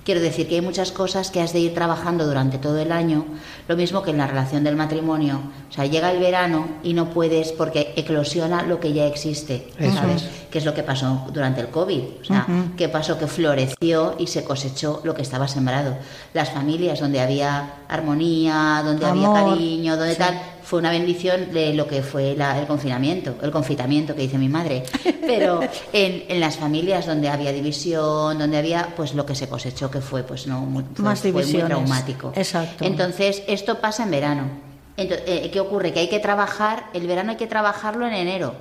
Quiero 0.04 0.20
decir 0.20 0.46
que 0.46 0.56
hay 0.56 0.60
muchas 0.60 0.92
cosas 0.92 1.30
que 1.30 1.40
has 1.40 1.54
de 1.54 1.60
ir 1.60 1.72
trabajando 1.72 2.26
durante 2.26 2.58
todo 2.58 2.78
el 2.78 2.92
año, 2.92 3.24
lo 3.68 3.74
mismo 3.74 4.02
que 4.02 4.10
en 4.10 4.18
la 4.18 4.26
relación 4.26 4.62
del 4.62 4.76
matrimonio. 4.76 5.40
O 5.70 5.72
sea, 5.72 5.86
llega 5.86 6.12
el 6.12 6.20
verano 6.20 6.68
y 6.82 6.92
no 6.92 7.08
puedes 7.08 7.52
porque 7.52 7.94
eclosiona 7.96 8.62
lo 8.64 8.80
que 8.80 8.92
ya 8.92 9.06
existe, 9.06 9.70
Eso 9.78 9.96
¿sabes? 9.96 10.28
Que 10.50 10.58
es 10.58 10.66
lo 10.66 10.74
que 10.74 10.82
pasó 10.82 11.26
durante 11.32 11.62
el 11.62 11.68
COVID. 11.68 12.02
O 12.20 12.24
sea, 12.24 12.46
¿qué 12.76 12.90
pasó? 12.90 13.18
Que 13.18 13.26
floreció 13.26 14.16
y 14.18 14.26
se 14.26 14.44
cosechó 14.44 15.00
lo 15.04 15.14
que 15.14 15.22
estaba 15.22 15.48
sembrado. 15.48 15.96
Las 16.34 16.50
familias 16.50 17.00
donde 17.00 17.20
había 17.20 17.76
armonía, 17.88 18.82
donde 18.84 19.06
había 19.06 19.32
cariño, 19.32 19.96
donde 19.96 20.16
tal, 20.16 20.38
fue 20.64 20.78
una 20.80 20.90
bendición 20.90 21.52
de 21.52 21.74
lo 21.74 21.86
que 21.86 22.02
fue 22.02 22.34
la- 22.36 22.58
el 22.58 22.66
confinamiento, 22.66 23.36
el 23.42 23.50
confitamiento 23.50 24.14
que 24.14 24.22
dice 24.22 24.38
mi 24.38 24.48
madre. 24.48 24.82
Pero 25.26 25.60
en, 25.92 26.24
en 26.28 26.40
las 26.40 26.56
familias 26.56 27.06
donde 27.06 27.28
había 27.28 27.52
división, 27.52 28.38
donde 28.38 28.56
había, 28.58 28.88
pues 28.96 29.14
lo 29.14 29.24
que 29.26 29.34
se 29.34 29.48
cosechó 29.48 29.90
que 29.90 30.00
fue, 30.00 30.22
pues 30.22 30.46
no, 30.46 30.60
muy, 30.60 30.84
fue, 30.94 31.04
Más 31.04 31.20
fue 31.20 31.32
muy 31.32 31.42
traumático. 31.66 32.32
Exacto. 32.34 32.84
Entonces, 32.84 33.42
esto 33.46 33.78
pasa 33.80 34.04
en 34.04 34.10
verano. 34.10 34.42
Ento- 34.96 35.18
eh, 35.26 35.50
¿Qué 35.52 35.60
ocurre? 35.60 35.92
Que 35.92 36.00
hay 36.00 36.08
que 36.08 36.20
trabajar, 36.20 36.84
el 36.94 37.06
verano 37.06 37.32
hay 37.32 37.36
que 37.36 37.46
trabajarlo 37.46 38.06
en 38.06 38.14
enero. 38.14 38.54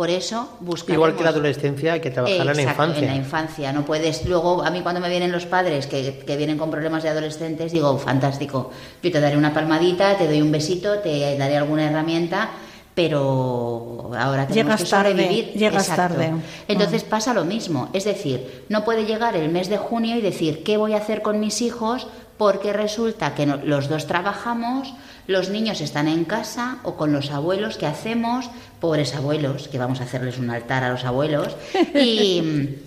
Por 0.00 0.08
eso 0.08 0.48
buscamos... 0.60 0.94
Igual 0.94 1.14
que 1.14 1.24
la 1.24 1.28
adolescencia, 1.28 1.92
hay 1.92 2.00
que 2.00 2.10
trabajar 2.10 2.38
en 2.40 2.56
la 2.56 2.62
infancia. 2.62 3.02
en 3.02 3.06
la 3.06 3.16
infancia. 3.16 3.70
No 3.70 3.84
puedes... 3.84 4.24
Luego, 4.24 4.62
a 4.62 4.70
mí 4.70 4.80
cuando 4.80 4.98
me 4.98 5.10
vienen 5.10 5.30
los 5.30 5.44
padres 5.44 5.86
que, 5.86 6.24
que, 6.26 6.36
vienen 6.38 6.56
con 6.56 6.70
problemas 6.70 7.02
de 7.02 7.10
adolescentes, 7.10 7.70
digo, 7.70 7.98
fantástico, 7.98 8.70
yo 9.02 9.12
te 9.12 9.20
daré 9.20 9.36
una 9.36 9.52
palmadita, 9.52 10.16
te 10.16 10.26
doy 10.26 10.40
un 10.40 10.50
besito, 10.50 11.00
te 11.00 11.36
daré 11.36 11.58
alguna 11.58 11.84
herramienta, 11.84 12.48
pero 12.94 14.10
ahora 14.18 14.46
tenemos 14.46 14.54
llegas 14.54 14.80
que 14.80 14.86
sobrevivir. 14.86 15.44
Tarde, 15.48 15.58
llegas 15.58 15.88
Exacto. 15.90 16.14
tarde. 16.14 16.32
Entonces 16.66 17.04
pasa 17.04 17.34
lo 17.34 17.44
mismo. 17.44 17.90
Es 17.92 18.04
decir, 18.04 18.64
no 18.70 18.86
puede 18.86 19.04
llegar 19.04 19.36
el 19.36 19.50
mes 19.50 19.68
de 19.68 19.76
junio 19.76 20.16
y 20.16 20.22
decir, 20.22 20.64
¿qué 20.64 20.78
voy 20.78 20.94
a 20.94 20.96
hacer 20.96 21.20
con 21.20 21.40
mis 21.40 21.60
hijos? 21.60 22.06
Porque 22.38 22.72
resulta 22.72 23.34
que 23.34 23.44
no, 23.44 23.58
los 23.58 23.90
dos 23.90 24.06
trabajamos, 24.06 24.94
los 25.30 25.48
niños 25.48 25.80
están 25.80 26.08
en 26.08 26.24
casa 26.24 26.78
o 26.82 26.96
con 26.96 27.12
los 27.12 27.30
abuelos, 27.30 27.76
¿qué 27.76 27.86
hacemos? 27.86 28.50
Pobres 28.80 29.14
abuelos, 29.14 29.68
que 29.68 29.78
vamos 29.78 30.00
a 30.00 30.04
hacerles 30.04 30.38
un 30.38 30.50
altar 30.50 30.84
a 30.84 30.90
los 30.90 31.04
abuelos. 31.04 31.56
Y 31.94 32.78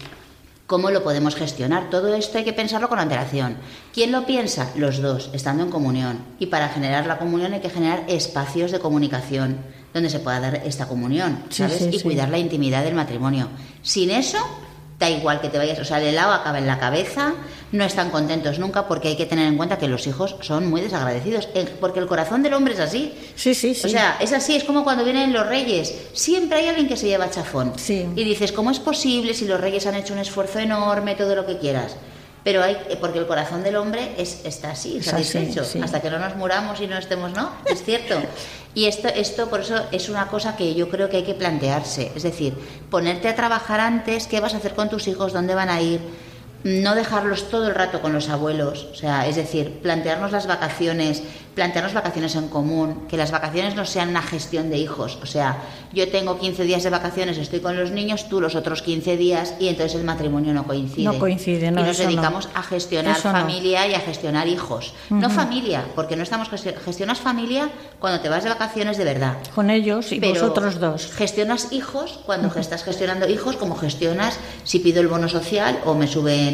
cómo 0.68 0.90
lo 0.92 1.04
podemos 1.04 1.36
gestionar. 1.36 1.90
Todo 1.90 2.16
esto 2.16 2.38
hay 2.38 2.44
que 2.44 2.54
pensarlo 2.54 2.90
con 2.90 3.00
antelación. 3.00 3.58
¿Quién 3.94 4.12
lo 4.12 4.26
piensa? 4.26 4.72
Los 4.76 5.02
dos, 5.02 5.30
estando 5.34 5.64
en 5.64 5.70
comunión. 5.70 6.20
Y 6.40 6.48
para 6.48 6.70
generar 6.70 7.06
la 7.06 7.20
comunión 7.20 7.54
hay 7.54 7.60
que 7.60 7.70
generar 7.70 8.04
espacios 8.08 8.72
de 8.72 8.80
comunicación 8.80 9.58
donde 9.94 10.10
se 10.10 10.20
pueda 10.20 10.40
dar 10.40 10.56
esta 10.66 10.88
comunión, 10.88 11.44
¿sabes? 11.50 11.78
Sí, 11.78 11.84
sí, 11.84 11.90
y 11.96 12.00
sí. 12.00 12.04
cuidar 12.04 12.30
la 12.30 12.40
intimidad 12.40 12.84
del 12.84 12.96
matrimonio. 12.96 13.50
Sin 13.84 14.10
eso, 14.10 14.40
da 15.04 15.10
igual 15.10 15.42
que 15.42 15.50
te 15.50 15.58
vayas, 15.58 15.78
o 15.80 15.84
sea, 15.84 16.00
el 16.00 16.08
helado 16.08 16.32
acaba 16.32 16.58
en 16.58 16.66
la 16.66 16.80
cabeza, 16.80 17.34
no 17.74 17.84
están 17.84 18.10
contentos 18.10 18.58
nunca 18.58 18.88
porque 18.88 19.10
hay 19.10 19.18
que 19.18 19.26
tener 19.26 19.48
en 19.48 19.58
cuenta 19.58 19.78
que 19.78 19.90
los 19.90 20.08
hijos 20.08 20.38
son 20.40 20.68
muy 20.68 20.80
desagradecidos, 20.80 21.50
porque 21.82 22.00
el 22.00 22.08
corazón 22.08 22.42
del 22.42 22.54
hombre 22.54 22.74
es 22.74 22.80
así. 22.80 23.14
Sí, 23.36 23.54
sí, 23.54 23.76
sí. 23.76 23.88
O 23.88 23.90
sea, 23.90 24.18
es 24.22 24.32
así, 24.32 24.56
es 24.56 24.64
como 24.64 24.86
cuando 24.86 25.04
vienen 25.04 25.34
los 25.34 25.46
reyes. 25.46 25.94
Siempre 26.14 26.60
hay 26.60 26.68
alguien 26.68 26.88
que 26.88 26.96
se 26.96 27.08
lleva 27.08 27.30
chafón. 27.30 27.74
Sí. 27.76 28.08
Y 28.16 28.24
dices, 28.24 28.54
¿cómo 28.54 28.72
es 28.72 28.80
posible 28.80 29.34
si 29.34 29.46
los 29.46 29.60
reyes 29.60 29.86
han 29.88 29.96
hecho 29.96 30.14
un 30.14 30.20
esfuerzo 30.20 30.60
enorme, 30.60 31.16
todo 31.16 31.36
lo 31.36 31.46
que 31.46 31.58
quieras? 31.58 31.98
Pero 32.44 32.62
hay, 32.62 32.78
eh, 32.90 32.98
porque 33.00 33.20
el 33.20 33.28
corazón 33.28 33.64
del 33.64 33.78
hombre 33.78 34.16
es, 34.18 34.42
está 34.44 34.72
así, 34.72 34.98
Es 34.98 35.08
así, 35.14 35.24
satisfecho, 35.24 35.64
sí. 35.64 35.80
hasta 35.82 36.02
que 36.02 36.10
no 36.10 36.20
nos 36.20 36.36
muramos 36.36 36.82
y 36.82 36.88
no 36.88 36.98
estemos, 36.98 37.32
¿no? 37.32 37.52
Es 37.66 37.84
cierto. 37.84 38.16
Y 38.76 38.86
esto, 38.86 39.08
esto, 39.08 39.50
por 39.50 39.62
eso, 39.62 39.76
es 39.92 40.10
una 40.10 40.28
cosa 40.28 40.58
que 40.58 40.74
yo 40.76 40.90
creo 40.90 41.10
que 41.10 41.18
hay 41.18 41.24
que 41.24 41.36
plantearse. 41.36 42.12
Es 42.16 42.24
decir, 42.24 42.54
ponerte 42.90 43.30
a 43.30 43.36
trabajar 43.36 43.80
antes, 43.80 44.28
¿qué 44.28 44.40
vas 44.40 44.54
a 44.54 44.58
hacer 44.58 44.74
con 44.74 44.90
tus 44.90 45.08
hijos? 45.08 45.32
¿Dónde 45.32 45.56
van 45.56 45.70
a 45.70 45.82
ir? 45.82 46.02
No 46.64 46.96
dejarlos 46.96 47.50
todo 47.50 47.68
el 47.68 47.76
rato 47.76 48.02
con 48.02 48.14
los 48.14 48.30
abuelos. 48.30 48.88
O 48.92 48.96
sea, 48.96 49.28
es 49.28 49.36
decir, 49.36 49.80
plantearnos 49.82 50.32
las 50.32 50.48
vacaciones, 50.48 51.22
plantearnos 51.56 51.94
vacaciones 51.94 52.36
en 52.36 52.48
común, 52.48 53.06
que 53.10 53.18
las 53.18 53.32
vacaciones 53.32 53.76
no 53.76 53.86
sean 53.86 54.10
una 54.10 54.22
gestión 54.22 54.70
de 54.70 54.78
hijos. 54.78 55.20
O 55.22 55.26
sea, 55.26 55.58
yo 55.94 56.08
tengo 56.10 56.40
15 56.40 56.64
días 56.64 56.82
de 56.84 56.90
vacaciones, 56.90 57.38
estoy 57.38 57.60
con 57.60 57.78
los 57.78 57.92
niños, 57.92 58.30
tú 58.30 58.40
los 58.42 58.56
otros 58.56 58.82
15 58.82 59.18
días 59.18 59.54
y 59.60 59.68
entonces 59.68 59.96
el 60.00 60.06
matrimonio 60.06 60.54
no 60.54 60.64
coincide. 60.66 61.04
No 61.04 61.20
coincide, 61.20 61.70
no, 61.70 61.82
Y 61.82 61.84
nos 61.84 62.00
no. 62.00 62.06
dedicamos 62.06 62.50
a 62.56 62.64
gestionar 62.64 63.18
Eso 63.18 63.32
no. 63.32 63.40
familia 63.40 63.86
y 63.88 63.94
a 63.94 64.00
gestionar 64.00 64.48
hijos. 64.48 64.94
No 65.10 65.30
familia, 65.30 65.84
porque 65.96 66.16
no 66.16 66.24
estamos 66.24 66.50
gestio- 66.50 66.76
gestionas 66.84 67.20
familia 67.20 67.70
cuando 68.00 68.22
te 68.22 68.30
vas 68.30 68.44
de 68.44 68.50
vacaciones 68.50 68.98
de 68.98 69.04
verdad. 69.04 69.38
Con 69.54 69.70
ellos 69.70 70.12
y 70.14 70.20
Pero 70.20 70.34
vosotros 70.36 70.80
dos. 70.80 71.12
Gestionas 71.12 71.72
hijos 71.74 72.20
cuando 72.26 72.48
estás 72.58 72.84
gestionando 72.84 73.28
hijos, 73.30 73.58
como 73.58 73.76
gestionas 73.76 74.40
si 74.64 74.80
pido 74.80 75.02
el 75.02 75.08
bono 75.10 75.28
social 75.30 75.80
o 75.86 75.94
me 75.94 76.08
suben 76.08 76.53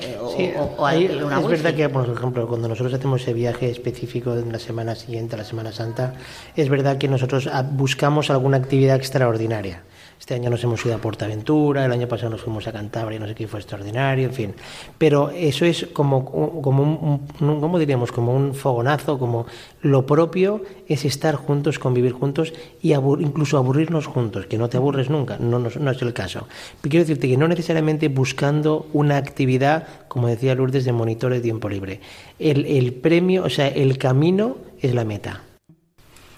eh, 0.00 0.16
o, 0.20 0.28
Sí, 0.36 0.50
o- 0.56 0.82
una 1.26 1.38
es 1.38 1.44
wifi. 1.44 1.48
verdad 1.62 1.74
que, 1.74 1.88
por 1.88 2.08
ejemplo, 2.08 2.46
cuando 2.48 2.68
nosotros 2.68 2.94
hacemos 2.94 3.22
ese 3.22 3.32
viaje 3.32 3.70
específico 3.70 4.34
en 4.36 4.52
la 4.52 4.58
semana 4.58 4.94
siguiente, 4.94 5.34
a 5.34 5.38
la 5.38 5.44
Semana 5.44 5.72
Santa, 5.72 6.14
es 6.56 6.68
verdad 6.68 6.98
que 6.98 7.08
nosotros 7.08 7.48
ah, 7.52 7.62
buscamos 7.68 8.30
alguna 8.30 8.56
actividad 8.58 8.96
extraordinaria. 8.96 9.82
Este 10.18 10.34
año 10.34 10.50
nos 10.50 10.62
hemos 10.64 10.84
ido 10.84 10.94
a 10.94 10.98
Portaventura, 10.98 11.84
el 11.86 11.92
año 11.92 12.06
pasado 12.08 12.30
nos 12.30 12.42
fuimos 12.42 12.66
a 12.66 12.72
Cantabria, 12.72 13.18
no 13.18 13.26
sé 13.26 13.34
qué 13.34 13.46
fue 13.46 13.60
extraordinario, 13.60 14.26
en 14.26 14.34
fin. 14.34 14.54
Pero 14.98 15.30
eso 15.30 15.64
es 15.64 15.86
como, 15.92 16.60
como 16.60 16.82
un, 16.82 17.48
un- 17.48 17.60
¿cómo 17.60 17.78
diríamos? 17.78 18.12
Como 18.12 18.34
un 18.34 18.52
fogonazo, 18.52 19.18
como 19.18 19.46
lo 19.82 20.04
propio 20.04 20.62
es 20.86 21.04
estar 21.04 21.36
juntos, 21.36 21.78
convivir 21.78 22.12
juntos 22.12 22.52
y 22.82 22.90
abur- 22.90 23.22
incluso 23.22 23.56
aburrirnos 23.56 24.06
juntos, 24.06 24.46
que 24.46 24.58
no 24.58 24.68
te 24.68 24.76
aburres 24.76 25.08
nunca, 25.08 25.38
no, 25.38 25.58
no, 25.60 25.70
no 25.78 25.90
es 25.90 26.02
el 26.02 26.12
caso. 26.12 26.46
Pero 26.80 26.90
quiero 26.90 27.04
decirte 27.04 27.28
que 27.28 27.36
no 27.36 27.48
necesariamente 27.48 28.08
buscando 28.08 28.86
una 28.92 29.16
actividad, 29.16 29.86
como 30.08 30.26
decía 30.28 30.54
Lourdes, 30.54 30.84
de 30.84 30.92
monitor 30.92 31.32
de 31.32 31.40
tiempo 31.40 31.68
libre. 31.68 32.00
El, 32.38 32.92
premio, 32.92 33.44
o 33.44 33.50
sea, 33.50 33.68
el 33.68 33.96
camino 33.98 34.56
es 34.80 34.94
la 34.94 35.04
meta. 35.04 35.42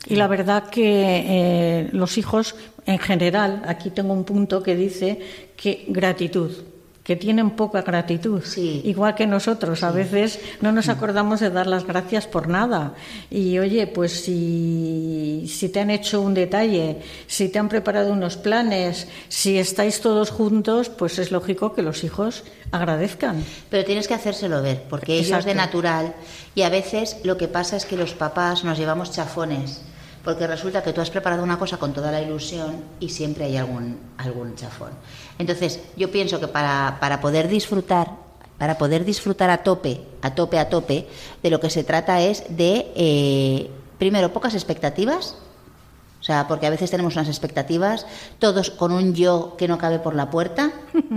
Y 0.06 0.16
la 0.16 0.28
verdad 0.28 0.70
que 0.70 0.86
eh, 1.28 1.88
los 1.92 2.16
hijos, 2.16 2.54
en 2.86 2.98
general, 2.98 3.62
aquí 3.66 3.90
tengo 3.90 4.12
un 4.12 4.24
punto 4.24 4.62
que 4.62 4.74
dice 4.76 5.18
que 5.56 5.84
gratitud, 5.88 6.50
que 7.04 7.16
tienen 7.16 7.50
poca 7.50 7.82
gratitud, 7.82 8.42
Sí. 8.44 8.82
igual 8.84 9.14
que 9.14 9.26
nosotros. 9.26 9.82
A 9.82 9.90
veces 9.90 10.38
no 10.60 10.70
nos 10.70 10.88
acordamos 10.88 11.40
de 11.40 11.50
dar 11.50 11.66
las 11.66 11.84
gracias 11.84 12.26
por 12.26 12.46
nada. 12.48 12.94
Y 13.30 13.58
oye, 13.58 13.86
pues 13.86 14.12
si, 14.24 15.44
si 15.48 15.68
te 15.70 15.80
han 15.80 15.90
hecho 15.90 16.20
un 16.20 16.34
detalle, 16.34 16.98
si 17.26 17.48
te 17.48 17.58
han 17.58 17.68
preparado 17.68 18.12
unos 18.12 18.36
planes, 18.36 19.08
si 19.28 19.58
estáis 19.58 20.00
todos 20.00 20.30
juntos, 20.30 20.88
pues 20.88 21.18
es 21.18 21.30
lógico 21.32 21.72
que 21.72 21.82
los 21.82 22.04
hijos 22.04 22.44
agradezcan. 22.70 23.42
Pero 23.70 23.84
tienes 23.84 24.06
que 24.06 24.14
hacérselo 24.14 24.62
ver, 24.62 24.82
porque 24.88 25.14
ellos 25.14 25.28
Exacto. 25.28 25.48
de 25.48 25.54
natural. 25.54 26.14
Y 26.54 26.62
a 26.62 26.68
veces 26.68 27.16
lo 27.24 27.36
que 27.36 27.48
pasa 27.48 27.76
es 27.76 27.86
que 27.86 27.96
los 27.96 28.12
papás 28.14 28.62
nos 28.62 28.78
llevamos 28.78 29.10
chafones, 29.10 29.80
porque 30.24 30.46
resulta 30.46 30.82
que 30.82 30.92
tú 30.92 31.00
has 31.00 31.10
preparado 31.10 31.42
una 31.42 31.58
cosa 31.58 31.78
con 31.78 31.92
toda 31.92 32.10
la 32.12 32.20
ilusión 32.20 32.84
y 33.00 33.08
siempre 33.08 33.44
hay 33.44 33.56
algún, 33.56 33.98
algún 34.18 34.54
chafón. 34.54 34.90
Entonces, 35.38 35.80
yo 35.96 36.10
pienso 36.10 36.40
que 36.40 36.48
para, 36.48 36.98
para 37.00 37.20
poder 37.20 37.48
disfrutar, 37.48 38.10
para 38.58 38.76
poder 38.76 39.04
disfrutar 39.04 39.50
a 39.50 39.62
tope, 39.62 40.00
a 40.22 40.34
tope, 40.34 40.58
a 40.58 40.68
tope, 40.68 41.08
de 41.42 41.50
lo 41.50 41.60
que 41.60 41.70
se 41.70 41.84
trata 41.84 42.20
es 42.20 42.44
de, 42.48 42.92
eh, 42.94 43.70
primero, 43.98 44.32
pocas 44.32 44.54
expectativas, 44.54 45.36
sea, 46.30 46.46
porque 46.48 46.66
a 46.66 46.70
veces 46.70 46.90
tenemos 46.90 47.14
unas 47.16 47.28
expectativas, 47.28 48.06
todos 48.38 48.70
con 48.70 48.92
un 48.92 49.14
yo 49.14 49.54
que 49.58 49.68
no 49.68 49.78
cabe 49.78 49.98
por 49.98 50.14
la 50.14 50.30
puerta. 50.30 50.70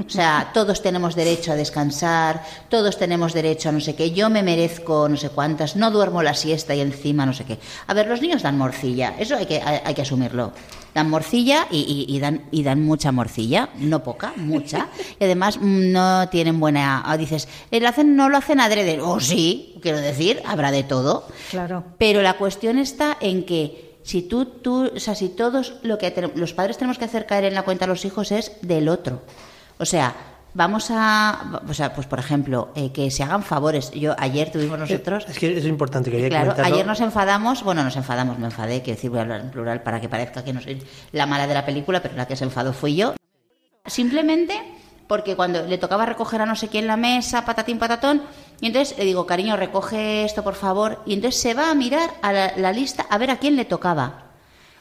O 0.05 0.09
sea, 0.09 0.49
todos 0.53 0.81
tenemos 0.81 1.15
derecho 1.15 1.51
a 1.51 1.55
descansar, 1.55 2.43
todos 2.69 2.97
tenemos 2.97 3.33
derecho 3.33 3.69
a 3.69 3.71
no 3.71 3.79
sé 3.79 3.95
qué. 3.95 4.11
Yo 4.11 4.29
me 4.29 4.43
merezco 4.43 5.07
no 5.09 5.17
sé 5.17 5.29
cuántas, 5.29 5.75
no 5.75 5.91
duermo 5.91 6.23
la 6.23 6.33
siesta 6.33 6.73
y 6.75 6.81
encima 6.81 7.25
no 7.25 7.33
sé 7.33 7.43
qué. 7.45 7.59
A 7.87 7.93
ver, 7.93 8.07
los 8.07 8.21
niños 8.21 8.41
dan 8.43 8.57
morcilla, 8.57 9.15
eso 9.19 9.35
hay 9.35 9.45
que, 9.45 9.61
hay, 9.61 9.79
hay 9.85 9.93
que 9.93 10.01
asumirlo. 10.01 10.51
Dan 10.93 11.09
morcilla 11.09 11.65
y, 11.71 11.79
y- 12.07 12.15
y 12.15 12.19
dan, 12.19 12.43
y 12.51 12.61
dan 12.61 12.83
mucha 12.83 13.11
morcilla, 13.11 13.69
no 13.79 14.03
poca, 14.03 14.33
mucha. 14.37 14.89
Y 15.19 15.23
además 15.23 15.59
no 15.61 16.29
tienen 16.29 16.59
buena. 16.59 17.01
ah, 17.05 17.17
Dices, 17.17 17.47
"Eh, 17.71 17.79
lo 17.79 17.89
hacen, 17.89 18.15
no 18.15 18.29
lo 18.29 18.37
hacen 18.37 18.59
adrede. 18.59 19.01
O 19.01 19.19
sí, 19.19 19.75
quiero 19.81 19.97
decir, 19.99 20.41
habrá 20.45 20.71
de 20.71 20.83
todo. 20.83 21.25
Claro. 21.49 21.83
Pero 21.97 22.21
la 22.21 22.33
cuestión 22.37 22.77
está 22.77 23.17
en 23.21 23.43
que 23.45 23.92
si 24.03 24.21
tú, 24.23 24.45
tú, 24.45 24.91
o 24.95 24.99
sea, 24.99 25.15
si 25.15 25.29
todos 25.29 25.75
lo 25.83 25.97
que 25.97 26.11
te- 26.11 26.21
los 26.35 26.53
padres 26.53 26.77
tenemos 26.77 26.97
que 26.97 27.05
hacer 27.05 27.25
caer 27.25 27.45
en 27.45 27.53
la 27.55 27.63
cuenta 27.63 27.85
a 27.85 27.87
los 27.87 28.05
hijos 28.05 28.31
es 28.31 28.51
del 28.61 28.89
otro. 28.89 29.21
O 29.79 29.85
sea, 29.85 30.13
vamos 30.53 30.89
a, 30.91 31.61
o 31.67 31.73
sea, 31.73 31.95
pues 31.95 32.05
por 32.05 32.19
ejemplo, 32.19 32.69
eh, 32.75 32.91
que 32.91 33.09
se 33.09 33.23
hagan 33.23 33.41
favores. 33.43 33.89
Yo 33.91 34.13
ayer 34.19 34.51
tuvimos 34.51 34.77
nosotros, 34.77 35.25
Es 35.27 35.39
que 35.39 35.57
es 35.57 35.65
importante, 35.65 36.11
quería 36.11 36.29
claro, 36.29 36.51
comentarlo. 36.51 36.75
ayer 36.75 36.85
nos 36.85 36.99
enfadamos, 37.01 37.63
bueno, 37.63 37.83
nos 37.83 37.95
enfadamos, 37.95 38.37
me 38.37 38.45
enfadé, 38.45 38.81
quiero 38.83 38.97
decir, 38.97 39.09
voy 39.09 39.19
a 39.19 39.21
hablar 39.23 39.41
en 39.41 39.49
plural 39.51 39.81
para 39.81 39.99
que 39.99 40.09
parezca 40.09 40.43
que 40.43 40.53
no 40.53 40.61
soy 40.61 40.83
la 41.11 41.25
mala 41.25 41.47
de 41.47 41.53
la 41.55 41.65
película, 41.65 42.01
pero 42.01 42.15
la 42.15 42.27
que 42.27 42.35
se 42.35 42.43
enfadó 42.43 42.71
fui 42.73 42.95
yo. 42.95 43.15
Simplemente 43.85 44.53
porque 45.07 45.35
cuando 45.35 45.63
le 45.63 45.77
tocaba 45.77 46.05
recoger 46.05 46.41
a 46.41 46.45
no 46.45 46.55
sé 46.55 46.69
quién 46.69 46.87
la 46.87 46.97
mesa, 46.97 47.45
patatín, 47.45 47.79
patatón, 47.79 48.21
y 48.61 48.67
entonces 48.67 48.97
le 48.97 49.05
digo, 49.05 49.25
cariño, 49.25 49.57
recoge 49.57 50.23
esto, 50.23 50.43
por 50.43 50.55
favor, 50.55 51.01
y 51.05 51.13
entonces 51.13 51.41
se 51.41 51.53
va 51.53 51.69
a 51.69 51.75
mirar 51.75 52.11
a 52.21 52.31
la, 52.31 52.71
lista 52.71 53.05
a 53.09 53.17
ver 53.17 53.31
a 53.31 53.37
quién 53.37 53.55
le 53.55 53.65
tocaba. 53.65 54.23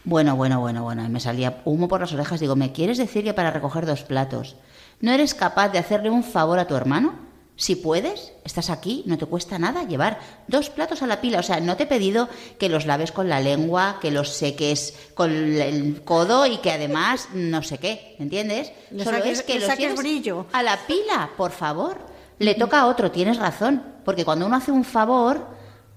Bueno, 0.05 0.37
bueno, 0.37 0.61
bueno, 0.61 0.83
bueno, 0.83 1.05
y 1.05 1.09
me 1.09 1.21
salía 1.21 1.61
humo 1.65 1.89
por 1.89 2.01
las 2.01 2.13
orejas. 2.13 2.41
Digo, 2.41 2.57
¿me 2.57 2.73
quieres 2.73 2.99
decir 2.99 3.25
que 3.25 3.35
para 3.35 3.51
recoger 3.51 3.87
dos 3.87 4.03
platos 4.03 4.57
no 5.01 5.13
eres 5.13 5.35
capaz 5.35 5.69
de 5.69 5.79
hacerle 5.79 6.11
un 6.11 6.25
favor 6.25 6.59
a 6.59 6.67
tu 6.67 6.75
hermano? 6.75 7.32
Si 7.62 7.77
puedes, 7.77 8.33
estás 8.44 8.70
aquí, 8.70 9.05
no 9.07 9.16
te 9.16 9.25
cuesta 9.27 9.57
nada 9.57 9.85
llevar 9.85 10.18
dos 10.48 10.68
platos 10.68 11.01
a 11.03 11.07
la 11.07 11.20
pila. 11.20 11.38
O 11.38 11.42
sea, 11.44 11.61
no 11.61 11.77
te 11.77 11.85
he 11.85 11.87
pedido 11.87 12.29
que 12.59 12.68
los 12.68 12.87
laves 12.87 13.12
con 13.12 13.29
la 13.29 13.38
lengua, 13.38 13.98
que 14.01 14.11
los 14.11 14.31
seques 14.31 14.94
con 15.14 15.31
el 15.31 16.03
codo 16.03 16.44
y 16.44 16.57
que 16.57 16.72
además 16.72 17.29
no 17.35 17.62
sé 17.62 17.79
qué, 17.79 18.16
¿entiendes? 18.18 18.72
Le 18.90 19.05
Solo 19.05 19.18
saques- 19.18 19.31
es 19.31 19.42
que 19.44 19.61
los 19.61 19.68
saques 19.68 19.94
brillo. 19.94 20.46
a 20.53 20.64
la 20.64 20.77
pila, 20.88 21.31
por 21.37 21.53
favor. 21.53 21.98
Le 22.40 22.57
toca 22.57 22.81
a 22.81 22.87
otro, 22.87 23.12
tienes 23.12 23.37
razón. 23.38 23.81
Porque 24.05 24.25
cuando 24.25 24.44
uno 24.46 24.57
hace 24.57 24.72
un 24.72 24.83
favor 24.83 25.46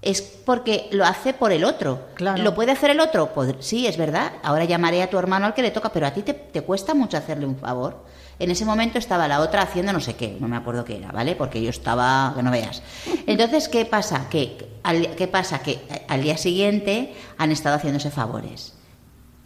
es 0.02 0.22
porque 0.22 0.86
lo 0.92 1.04
hace 1.04 1.32
por 1.34 1.50
el 1.50 1.64
otro. 1.64 1.98
Claro. 2.14 2.44
¿Lo 2.44 2.54
puede 2.54 2.70
hacer 2.70 2.90
el 2.90 3.00
otro? 3.00 3.32
Sí, 3.58 3.88
es 3.88 3.96
verdad. 3.96 4.30
Ahora 4.44 4.62
llamaré 4.66 5.02
a 5.02 5.10
tu 5.10 5.18
hermano 5.18 5.46
al 5.46 5.54
que 5.54 5.62
le 5.62 5.72
toca, 5.72 5.88
pero 5.90 6.06
a 6.06 6.12
ti 6.12 6.22
te, 6.22 6.32
te 6.32 6.60
cuesta 6.62 6.94
mucho 6.94 7.16
hacerle 7.16 7.44
un 7.46 7.56
favor. 7.58 8.04
En 8.38 8.50
ese 8.50 8.64
momento 8.64 8.98
estaba 8.98 9.26
la 9.28 9.40
otra 9.40 9.62
haciendo 9.62 9.92
no 9.92 10.00
sé 10.00 10.14
qué, 10.14 10.36
no 10.40 10.46
me 10.46 10.56
acuerdo 10.56 10.84
qué 10.84 10.98
era, 10.98 11.10
¿vale? 11.10 11.36
Porque 11.36 11.62
yo 11.62 11.70
estaba, 11.70 12.32
que 12.36 12.42
no 12.42 12.50
veas. 12.50 12.82
Entonces, 13.26 13.68
¿qué 13.68 13.86
pasa? 13.86 14.28
Que, 14.28 14.78
al, 14.82 15.16
¿Qué 15.16 15.26
pasa? 15.26 15.60
Que 15.60 15.78
al 16.08 16.22
día 16.22 16.36
siguiente 16.36 17.14
han 17.38 17.50
estado 17.50 17.76
haciéndose 17.76 18.10
favores. 18.10 18.74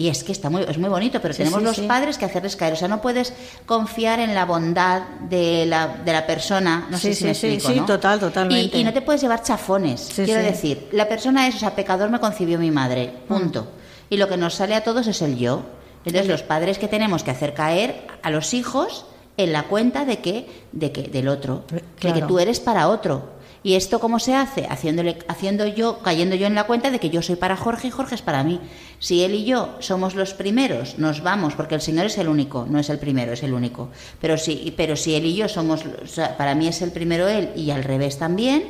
Y 0.00 0.08
es 0.08 0.24
que 0.24 0.32
está 0.32 0.48
muy, 0.48 0.62
es 0.62 0.78
muy 0.78 0.88
bonito, 0.88 1.20
pero 1.20 1.34
tenemos 1.34 1.58
sí, 1.58 1.64
los 1.64 1.76
sí. 1.76 1.82
padres 1.82 2.16
que 2.16 2.24
hacerles 2.24 2.56
caer. 2.56 2.72
O 2.72 2.76
sea, 2.76 2.88
no 2.88 3.02
puedes 3.02 3.34
confiar 3.66 4.18
en 4.18 4.34
la 4.34 4.46
bondad 4.46 5.02
de 5.28 5.66
la, 5.66 5.88
de 5.88 6.12
la 6.12 6.26
persona. 6.26 6.88
No 6.90 6.96
sé 6.96 7.12
si 7.12 7.24
me 7.24 7.32
explico, 7.32 7.68
sí, 7.68 7.80
¿no? 7.80 7.84
total, 7.84 8.18
totalmente. 8.18 8.78
Y, 8.78 8.80
y 8.80 8.84
no 8.84 8.94
te 8.94 9.02
puedes 9.02 9.20
llevar 9.20 9.42
chafones. 9.42 10.10
Quiero 10.14 10.42
decir, 10.42 10.88
la 10.92 11.06
persona 11.06 11.46
es, 11.46 11.56
o 11.56 11.58
sea, 11.58 11.76
pecador 11.76 12.08
me 12.08 12.18
concibió 12.18 12.58
mi 12.58 12.70
madre, 12.70 13.12
punto. 13.28 13.64
Mm. 13.64 14.14
Y 14.14 14.16
lo 14.16 14.26
que 14.26 14.38
nos 14.38 14.54
sale 14.54 14.74
a 14.74 14.82
todos 14.82 15.06
es 15.06 15.20
el 15.20 15.36
yo. 15.36 15.64
Entonces, 16.04 16.28
los 16.28 16.42
padres 16.42 16.78
que 16.78 16.88
tenemos 16.88 17.22
que 17.22 17.30
hacer 17.30 17.54
caer 17.54 18.06
a 18.22 18.30
los 18.30 18.54
hijos 18.54 19.04
en 19.36 19.52
la 19.52 19.64
cuenta 19.64 20.04
de 20.04 20.18
que, 20.18 20.46
de 20.72 20.92
que 20.92 21.02
del 21.02 21.28
otro, 21.28 21.64
de 22.00 22.12
que 22.12 22.22
tú 22.22 22.38
eres 22.38 22.60
para 22.60 22.88
otro. 22.88 23.40
¿Y 23.62 23.74
esto 23.74 24.00
cómo 24.00 24.18
se 24.18 24.34
hace? 24.34 24.66
Haciéndole, 24.70 25.18
haciendo 25.28 25.66
yo, 25.66 25.98
cayendo 25.98 26.34
yo 26.34 26.46
en 26.46 26.54
la 26.54 26.64
cuenta 26.64 26.90
de 26.90 26.98
que 26.98 27.10
yo 27.10 27.20
soy 27.20 27.36
para 27.36 27.56
Jorge 27.56 27.88
y 27.88 27.90
Jorge 27.90 28.14
es 28.14 28.22
para 28.22 28.42
mí. 28.42 28.58
Si 28.98 29.22
él 29.22 29.34
y 29.34 29.44
yo 29.44 29.76
somos 29.80 30.14
los 30.14 30.32
primeros, 30.32 30.98
nos 30.98 31.22
vamos, 31.22 31.54
porque 31.54 31.74
el 31.74 31.82
Señor 31.82 32.06
es 32.06 32.16
el 32.16 32.28
único, 32.28 32.66
no 32.68 32.78
es 32.78 32.88
el 32.88 32.98
primero, 32.98 33.32
es 33.32 33.42
el 33.42 33.52
único. 33.52 33.90
Pero 34.18 34.38
si, 34.38 34.72
pero 34.76 34.96
si 34.96 35.14
él 35.14 35.26
y 35.26 35.34
yo 35.34 35.48
somos, 35.48 35.84
para 36.38 36.54
mí 36.54 36.68
es 36.68 36.80
el 36.80 36.90
primero 36.90 37.28
él 37.28 37.50
y 37.54 37.70
al 37.70 37.84
revés 37.84 38.18
también, 38.18 38.64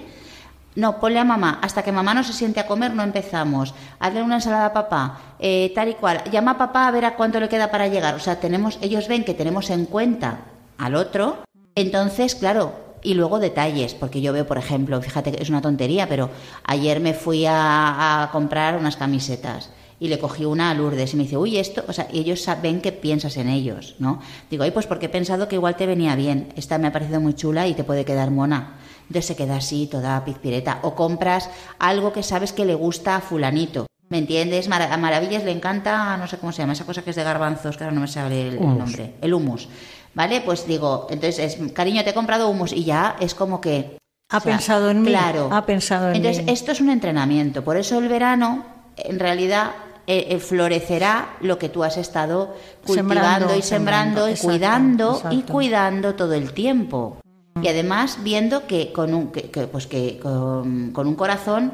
no, 0.76 1.00
ponle 1.00 1.18
a 1.18 1.24
mamá. 1.24 1.58
Hasta 1.62 1.82
que 1.82 1.92
mamá 1.92 2.14
no 2.14 2.22
se 2.22 2.32
siente 2.32 2.60
a 2.60 2.66
comer, 2.66 2.94
no 2.94 3.02
empezamos. 3.02 3.74
Hazle 3.98 4.22
una 4.22 4.36
ensalada 4.36 4.66
a 4.66 4.72
papá, 4.72 5.20
eh, 5.38 5.72
tal 5.74 5.88
y 5.88 5.94
cual. 5.94 6.22
Llama 6.30 6.52
a 6.52 6.58
papá 6.58 6.86
a 6.86 6.90
ver 6.90 7.04
a 7.04 7.16
cuánto 7.16 7.40
le 7.40 7.48
queda 7.48 7.70
para 7.70 7.88
llegar. 7.88 8.14
O 8.14 8.20
sea, 8.20 8.38
tenemos, 8.38 8.78
ellos 8.80 9.08
ven 9.08 9.24
que 9.24 9.34
tenemos 9.34 9.70
en 9.70 9.86
cuenta 9.86 10.40
al 10.78 10.94
otro. 10.94 11.38
Entonces, 11.74 12.34
claro, 12.34 12.74
y 13.02 13.14
luego 13.14 13.38
detalles, 13.38 13.94
porque 13.94 14.20
yo 14.20 14.32
veo, 14.32 14.46
por 14.46 14.58
ejemplo, 14.58 15.00
fíjate 15.00 15.32
que 15.32 15.42
es 15.42 15.48
una 15.48 15.62
tontería, 15.62 16.08
pero 16.08 16.30
ayer 16.64 17.00
me 17.00 17.14
fui 17.14 17.44
a, 17.48 18.28
comprar 18.32 18.76
unas 18.76 18.96
camisetas 18.96 19.70
y 19.98 20.08
le 20.08 20.18
cogí 20.18 20.44
una 20.44 20.70
a 20.70 20.74
Lourdes 20.74 21.12
y 21.12 21.16
me 21.16 21.24
dice, 21.24 21.36
uy, 21.36 21.58
esto, 21.58 21.84
o 21.86 21.92
sea, 21.92 22.08
y 22.10 22.20
ellos 22.20 22.42
saben 22.42 22.80
que 22.80 22.92
piensas 22.92 23.36
en 23.36 23.48
ellos, 23.48 23.96
¿no? 23.98 24.20
Digo, 24.50 24.64
ay, 24.64 24.70
pues 24.70 24.86
porque 24.86 25.06
he 25.06 25.10
pensado 25.10 25.48
que 25.48 25.56
igual 25.56 25.76
te 25.76 25.86
venía 25.86 26.14
bien, 26.14 26.52
esta 26.56 26.78
me 26.78 26.88
ha 26.88 26.92
parecido 26.92 27.20
muy 27.20 27.34
chula 27.34 27.66
y 27.66 27.74
te 27.74 27.84
puede 27.84 28.04
quedar 28.04 28.30
mona. 28.30 28.79
Entonces 29.10 29.26
se 29.26 29.34
queda 29.36 29.56
así, 29.56 29.88
toda 29.88 30.24
pizpireta. 30.24 30.78
O 30.82 30.94
compras 30.94 31.50
algo 31.80 32.12
que 32.12 32.22
sabes 32.22 32.52
que 32.52 32.64
le 32.64 32.76
gusta 32.76 33.16
a 33.16 33.20
fulanito. 33.20 33.86
¿Me 34.08 34.18
entiendes? 34.18 34.70
A 34.70 34.96
Maravillas 34.96 35.42
le 35.42 35.50
encanta, 35.50 36.16
no 36.16 36.28
sé 36.28 36.38
cómo 36.38 36.52
se 36.52 36.62
llama, 36.62 36.74
esa 36.74 36.86
cosa 36.86 37.02
que 37.02 37.10
es 37.10 37.16
de 37.16 37.24
garbanzos, 37.24 37.76
que 37.76 37.82
ahora 37.82 37.94
no 37.94 38.02
me 38.02 38.06
sale 38.08 38.48
el, 38.48 38.54
el 38.58 38.78
nombre. 38.78 39.14
El 39.20 39.34
humus. 39.34 39.68
¿Vale? 40.14 40.42
Pues 40.42 40.64
digo, 40.64 41.08
entonces 41.10 41.38
es, 41.58 41.72
cariño, 41.72 42.04
te 42.04 42.10
he 42.10 42.14
comprado 42.14 42.48
humus 42.48 42.72
y 42.72 42.84
ya 42.84 43.16
es 43.18 43.34
como 43.34 43.60
que... 43.60 43.98
Ha 44.30 44.38
pensado 44.38 44.90
en 44.90 45.02
mí, 45.02 45.08
Claro. 45.08 45.48
ha 45.50 45.66
pensado 45.66 46.10
en 46.10 46.16
entonces, 46.16 46.44
mí. 46.44 46.52
esto 46.52 46.70
es 46.70 46.80
un 46.80 46.90
entrenamiento. 46.90 47.64
Por 47.64 47.76
eso 47.76 47.98
el 47.98 48.08
verano, 48.08 48.64
en 48.96 49.18
realidad, 49.18 49.72
eh, 50.06 50.26
eh, 50.30 50.38
florecerá 50.38 51.36
lo 51.40 51.58
que 51.58 51.68
tú 51.68 51.82
has 51.82 51.96
estado 51.96 52.54
cultivando 52.86 53.48
Sembrando, 53.48 53.56
y 53.56 53.62
sembrando, 53.62 54.26
sembrando, 54.26 54.28
y 54.28 54.30
exacto, 54.32 54.48
cuidando 54.48 55.22
y 55.32 55.42
cuidando 55.42 56.14
todo 56.14 56.34
el 56.34 56.52
tiempo. 56.52 57.19
Y 57.62 57.68
además 57.68 58.18
viendo 58.22 58.66
que 58.66 58.92
con 58.92 59.14
un, 59.14 59.32
que, 59.32 59.50
que, 59.50 59.66
pues 59.66 59.86
que 59.86 60.18
con, 60.18 60.92
con 60.92 61.06
un 61.06 61.14
corazón 61.14 61.72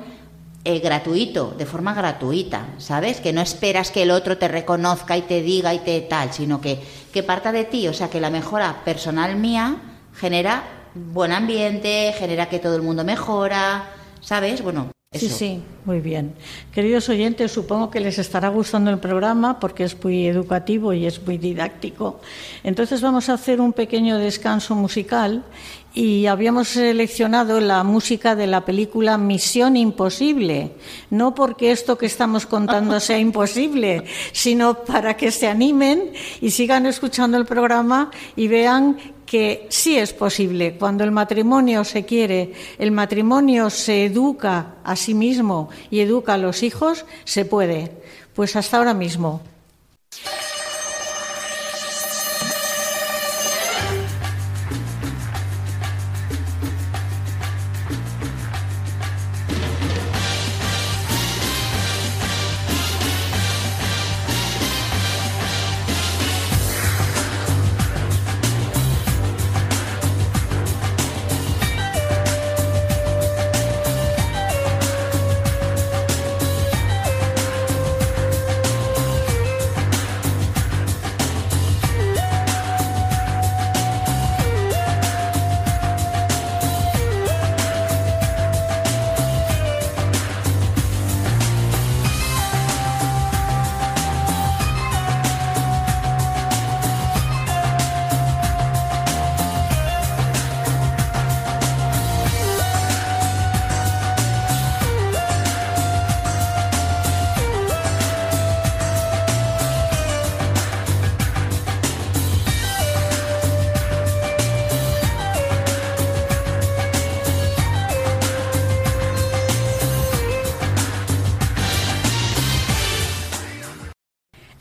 eh, 0.64 0.80
gratuito, 0.80 1.54
de 1.56 1.64
forma 1.64 1.94
gratuita, 1.94 2.66
¿sabes? 2.78 3.20
Que 3.20 3.32
no 3.32 3.40
esperas 3.40 3.92
que 3.92 4.02
el 4.02 4.10
otro 4.10 4.36
te 4.36 4.48
reconozca 4.48 5.16
y 5.16 5.22
te 5.22 5.40
diga 5.40 5.72
y 5.74 5.78
te 5.78 6.00
tal, 6.00 6.32
sino 6.32 6.60
que, 6.60 6.82
que 7.12 7.22
parta 7.22 7.52
de 7.52 7.64
ti. 7.64 7.86
O 7.86 7.94
sea, 7.94 8.10
que 8.10 8.20
la 8.20 8.30
mejora 8.30 8.82
personal 8.84 9.36
mía 9.36 9.76
genera 10.12 10.64
buen 10.94 11.30
ambiente, 11.30 12.12
genera 12.18 12.48
que 12.48 12.58
todo 12.58 12.74
el 12.74 12.82
mundo 12.82 13.04
mejora, 13.04 13.90
¿sabes? 14.20 14.60
Bueno, 14.60 14.90
Sí, 15.18 15.28
sí, 15.28 15.62
muy 15.84 16.00
bien. 16.00 16.34
Queridos 16.72 17.08
oyentes, 17.08 17.52
supongo 17.52 17.90
que 17.90 18.00
les 18.00 18.18
estará 18.18 18.48
gustando 18.48 18.90
el 18.90 18.98
programa 18.98 19.58
porque 19.60 19.84
es 19.84 20.02
muy 20.02 20.26
educativo 20.26 20.92
y 20.92 21.06
es 21.06 21.24
muy 21.24 21.38
didáctico. 21.38 22.20
Entonces 22.64 23.00
vamos 23.00 23.28
a 23.28 23.34
hacer 23.34 23.60
un 23.60 23.72
pequeño 23.72 24.18
descanso 24.18 24.74
musical 24.74 25.44
y 25.96 26.26
habíamos 26.26 26.68
seleccionado 26.68 27.58
la 27.58 27.82
música 27.82 28.36
de 28.36 28.46
la 28.46 28.66
película 28.66 29.16
Misión 29.16 29.78
Imposible, 29.78 30.72
no 31.08 31.34
porque 31.34 31.72
esto 31.72 31.96
que 31.96 32.04
estamos 32.04 32.44
contando 32.44 33.00
sea 33.00 33.18
imposible, 33.18 34.04
sino 34.32 34.84
para 34.84 35.16
que 35.16 35.30
se 35.30 35.48
animen 35.48 36.12
y 36.42 36.50
sigan 36.50 36.84
escuchando 36.84 37.38
el 37.38 37.46
programa 37.46 38.10
y 38.36 38.46
vean 38.46 38.98
que 39.24 39.66
sí 39.70 39.96
es 39.96 40.12
posible. 40.12 40.76
Cuando 40.78 41.02
el 41.02 41.12
matrimonio 41.12 41.82
se 41.82 42.04
quiere, 42.04 42.52
el 42.78 42.92
matrimonio 42.92 43.70
se 43.70 44.04
educa 44.04 44.74
a 44.84 44.96
sí 44.96 45.14
mismo 45.14 45.70
y 45.90 46.00
educa 46.00 46.34
a 46.34 46.38
los 46.38 46.62
hijos, 46.62 47.06
se 47.24 47.46
puede. 47.46 47.90
Pues 48.34 48.54
hasta 48.54 48.76
ahora 48.76 48.92
mismo. 48.92 49.40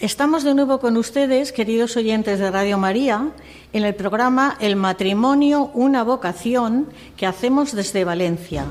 Estamos 0.05 0.43
de 0.43 0.53
nuevo 0.53 0.79
con 0.79 0.97
ustedes, 0.97 1.51
queridos 1.51 1.97
oyentes 1.97 2.37
de 2.37 2.51
Radio 2.51 2.77
María, 2.77 3.31
en 3.73 3.85
el 3.85 3.95
programa 3.95 4.55
El 4.59 4.75
matrimonio, 4.75 5.71
una 5.73 6.03
vocación 6.03 6.89
que 7.17 7.25
hacemos 7.25 7.71
desde 7.71 8.03
Valencia. 8.03 8.65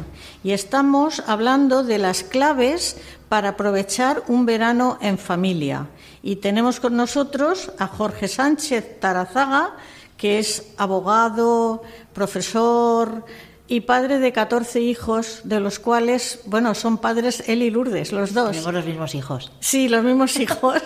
Y 0.44 0.52
estamos 0.52 1.24
hablando 1.26 1.82
de 1.82 1.98
las 1.98 2.22
claves 2.22 2.98
para 3.28 3.48
aprovechar 3.48 4.22
un 4.28 4.46
verano 4.46 4.96
en 5.00 5.18
familia. 5.18 5.88
Y 6.22 6.36
tenemos 6.36 6.78
con 6.78 6.94
nosotros 6.96 7.72
a 7.80 7.88
Jorge 7.88 8.28
Sánchez 8.28 9.00
Tarazaga, 9.00 9.74
que 10.16 10.38
es 10.38 10.68
abogado, 10.76 11.82
profesor 12.12 13.24
y 13.66 13.80
padre 13.80 14.18
de 14.18 14.30
14 14.32 14.80
hijos, 14.82 15.40
de 15.44 15.58
los 15.58 15.78
cuales, 15.78 16.40
bueno, 16.44 16.74
son 16.74 16.98
padres 16.98 17.42
él 17.46 17.62
y 17.62 17.70
Lourdes, 17.70 18.12
los 18.12 18.34
dos. 18.34 18.50
Tenemos 18.50 18.74
los 18.74 18.84
mismos 18.84 19.14
hijos. 19.14 19.52
Sí, 19.60 19.88
los 19.88 20.04
mismos 20.04 20.36
hijos. 20.40 20.82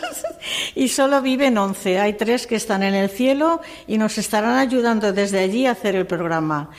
y 0.77 0.88
solo 0.88 1.21
viven 1.21 1.59
11. 1.59 1.99
Hay 1.99 2.12
tres 2.12 2.47
que 2.47 2.55
están 2.55 2.85
en 2.85 2.95
el 2.95 3.11
cielo 3.11 3.61
y 3.88 3.99
nos 3.99 4.17
estarán 4.19 4.59
ayudando 4.59 5.12
desde 5.12 5.41
allí 5.41 5.67
a 5.67 5.73
hacer 5.73 5.97
el 5.97 6.07
programa. 6.07 6.71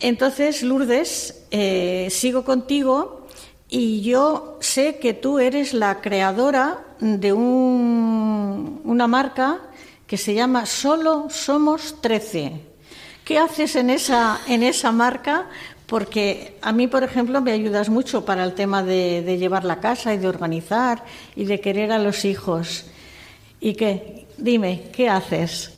Entonces, 0.00 0.62
Lourdes, 0.62 1.44
eh, 1.50 2.08
sigo 2.10 2.44
contigo 2.44 3.26
y 3.68 4.00
yo 4.02 4.56
sé 4.60 4.98
que 4.98 5.12
tú 5.12 5.38
eres 5.38 5.74
la 5.74 6.00
creadora 6.00 6.78
de 7.00 7.32
un- 7.34 8.80
una 8.84 9.06
marca 9.06 9.58
que 10.06 10.16
se 10.16 10.32
llama 10.34 10.64
Solo 10.66 11.26
Somos 11.28 12.00
13. 12.00 12.60
¿Qué 13.26 13.40
haces 13.40 13.74
en 13.74 13.90
esa, 13.90 14.38
en 14.46 14.62
esa 14.62 14.92
marca? 14.92 15.46
Porque 15.86 16.56
a 16.62 16.70
mí, 16.70 16.86
por 16.86 17.02
ejemplo, 17.02 17.40
me 17.40 17.50
ayudas 17.50 17.88
mucho 17.88 18.24
para 18.24 18.44
el 18.44 18.54
tema 18.54 18.84
de, 18.84 19.22
de 19.22 19.36
llevar 19.36 19.64
la 19.64 19.80
casa 19.80 20.14
y 20.14 20.18
de 20.18 20.28
organizar 20.28 21.02
y 21.34 21.44
de 21.44 21.60
querer 21.60 21.90
a 21.90 21.98
los 21.98 22.24
hijos. 22.24 22.86
¿Y 23.58 23.74
qué? 23.74 24.28
Dime, 24.38 24.90
¿qué 24.92 25.08
haces? 25.08 25.76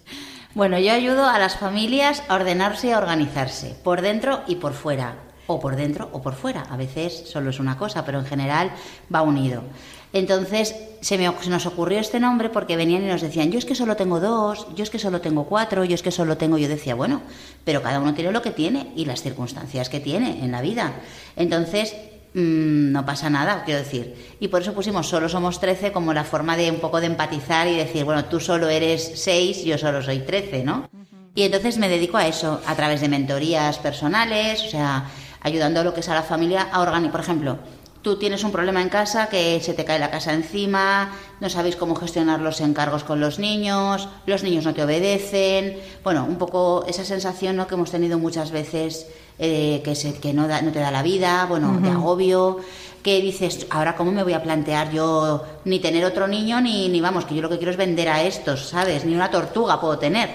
Bueno, 0.55 0.79
yo 0.79 0.93
ayudo 0.93 1.27
a 1.27 1.39
las 1.39 1.57
familias 1.57 2.23
a 2.29 2.35
ordenarse 2.35 2.89
y 2.89 2.91
a 2.91 2.99
organizarse, 2.99 3.75
por 3.83 4.03
dentro 4.03 4.43
y 4.47 4.57
por 4.57 4.75
fuera. 4.75 5.17
o 5.47 5.59
por 5.59 5.77
dentro 5.77 6.11
o 6.13 6.21
por 6.21 6.35
fuera. 6.35 6.65
A 6.69 6.77
veces 6.77 7.25
solo 7.27 7.49
es 7.49 7.59
una 7.59 7.79
cosa, 7.79 8.05
pero 8.05 8.19
en 8.19 8.27
general 8.27 8.71
va 9.13 9.23
unido. 9.23 9.63
Entonces 10.13 10.75
se, 11.01 11.19
me, 11.19 11.31
se 11.41 11.51
nos 11.51 11.67
ocurrió 11.67 11.99
este 11.99 12.21
nombre 12.21 12.49
porque 12.49 12.77
venían 12.77 13.03
y 13.03 13.07
nos 13.07 13.21
decían, 13.21 13.51
yo 13.53 13.59
es 13.59 13.65
que 13.65 13.75
solo 13.75 13.97
tengo 13.97 14.21
dos, 14.21 14.67
yo 14.75 14.83
es 14.83 14.91
que 14.91 14.99
solo 14.99 15.21
tengo 15.21 15.45
cuatro, 15.45 15.85
yo 15.85 15.95
es 15.95 16.03
que 16.03 16.11
solo 16.11 16.37
tengo, 16.37 16.59
yo 16.59 16.69
decía, 16.69 16.95
bueno, 16.95 17.23
pero 17.65 17.83
cada 17.83 18.01
uno 18.01 18.15
tiene 18.15 18.33
lo 18.33 18.43
que 18.43 18.51
tiene 18.51 18.93
y 18.97 19.05
las 19.05 19.23
circunstancias 19.23 19.89
que 19.89 20.01
tiene 20.01 20.43
en 20.43 20.51
la 20.51 20.63
vida. 20.63 20.95
Entonces, 21.37 21.95
mm, 22.35 22.93
no 22.93 23.05
pasa 23.05 23.29
nada, 23.29 23.65
quiero 23.65 23.81
decir. 23.81 24.37
Y 24.41 24.49
por 24.49 24.63
eso 24.63 24.73
pusimos 24.73 25.09
solo 25.09 25.29
somos 25.29 25.61
trece 25.61 25.93
como 25.93 26.15
la 26.15 26.25
forma 26.25 26.57
de 26.57 26.71
un 26.71 26.81
poco 26.81 27.01
de 27.01 27.07
empatizar 27.07 27.69
y 27.69 27.77
decir, 27.77 28.05
bueno, 28.05 28.25
tú 28.25 28.41
solo 28.41 28.69
eres 28.69 29.13
seis, 29.17 29.63
yo 29.63 29.77
solo 29.77 30.03
soy 30.03 30.21
trece, 30.21 30.65
¿no? 30.65 30.89
Y 31.35 31.43
entonces 31.43 31.79
me 31.79 31.89
dedico 31.89 32.17
a 32.17 32.27
eso, 32.27 32.61
a 32.67 32.75
través 32.75 33.01
de 33.01 33.09
mentorías 33.09 33.79
personales, 33.79 34.65
o 34.65 34.71
sea, 34.71 35.05
ayudando 35.41 35.81
a 35.81 35.85
lo 35.85 35.95
que 35.95 36.01
es 36.01 36.09
a 36.09 36.15
la 36.15 36.23
familia 36.23 36.69
a 36.73 36.81
organizar, 36.81 37.13
por 37.13 37.21
ejemplo, 37.21 37.59
tú 38.03 38.17
tienes 38.17 38.45
un 38.45 38.53
problema 38.53 38.81
en 38.83 38.89
casa, 38.89 39.29
que 39.29 39.61
se 39.61 39.75
te 39.75 39.85
cae 39.85 39.99
la 39.99 40.11
casa 40.11 40.33
encima, 40.33 41.13
no 41.41 41.49
sabéis 41.49 41.77
cómo 41.77 41.95
gestionar 41.95 42.41
los 42.41 42.61
encargos 42.61 43.05
con 43.05 43.21
los 43.21 43.39
niños, 43.39 44.09
los 44.27 44.43
niños 44.43 44.65
no 44.65 44.75
te 44.75 44.83
obedecen, 44.83 45.79
bueno, 46.05 46.25
un 46.25 46.37
poco 46.37 46.85
esa 46.89 47.05
sensación 47.05 47.57
¿no? 47.57 47.67
que 47.67 47.75
hemos 47.75 47.91
tenido 47.91 48.19
muchas 48.19 48.51
veces 48.51 49.07
eh, 49.39 49.83
que, 49.85 49.95
se, 49.95 50.15
que 50.15 50.33
no, 50.33 50.47
no, 50.49 50.73
te 50.73 50.79
da 50.79 50.91
la 50.91 51.03
vida, 51.03 51.47
bueno, 51.49 51.79
de 51.81 51.91
agobio, 51.91 52.59
que 53.03 53.21
dices, 53.21 53.67
ahora 53.71 53.95
cómo 53.95 54.11
me 54.13 54.23
voy 54.23 54.33
a 54.33 54.43
plantear 54.43 54.91
yo 54.91 55.45
ni 55.65 55.79
tener 55.79 56.05
otro 56.05 56.27
niño, 56.27 56.61
ni, 56.61 56.89
ni 56.89 57.01
vamos, 57.01 57.25
que 57.25 57.35
yo 57.35 57.43
lo 57.43 57.49
que 57.49 57.57
quiero 57.57 57.71
es 57.71 57.77
vender 57.77 58.09
a 58.09 58.23
estos, 58.23 58.69
¿sabes? 58.69 59.05
Ni 59.05 59.15
una 59.15 59.31
tortuga 59.31 59.81
puedo 59.81 59.99
tener. 59.99 60.31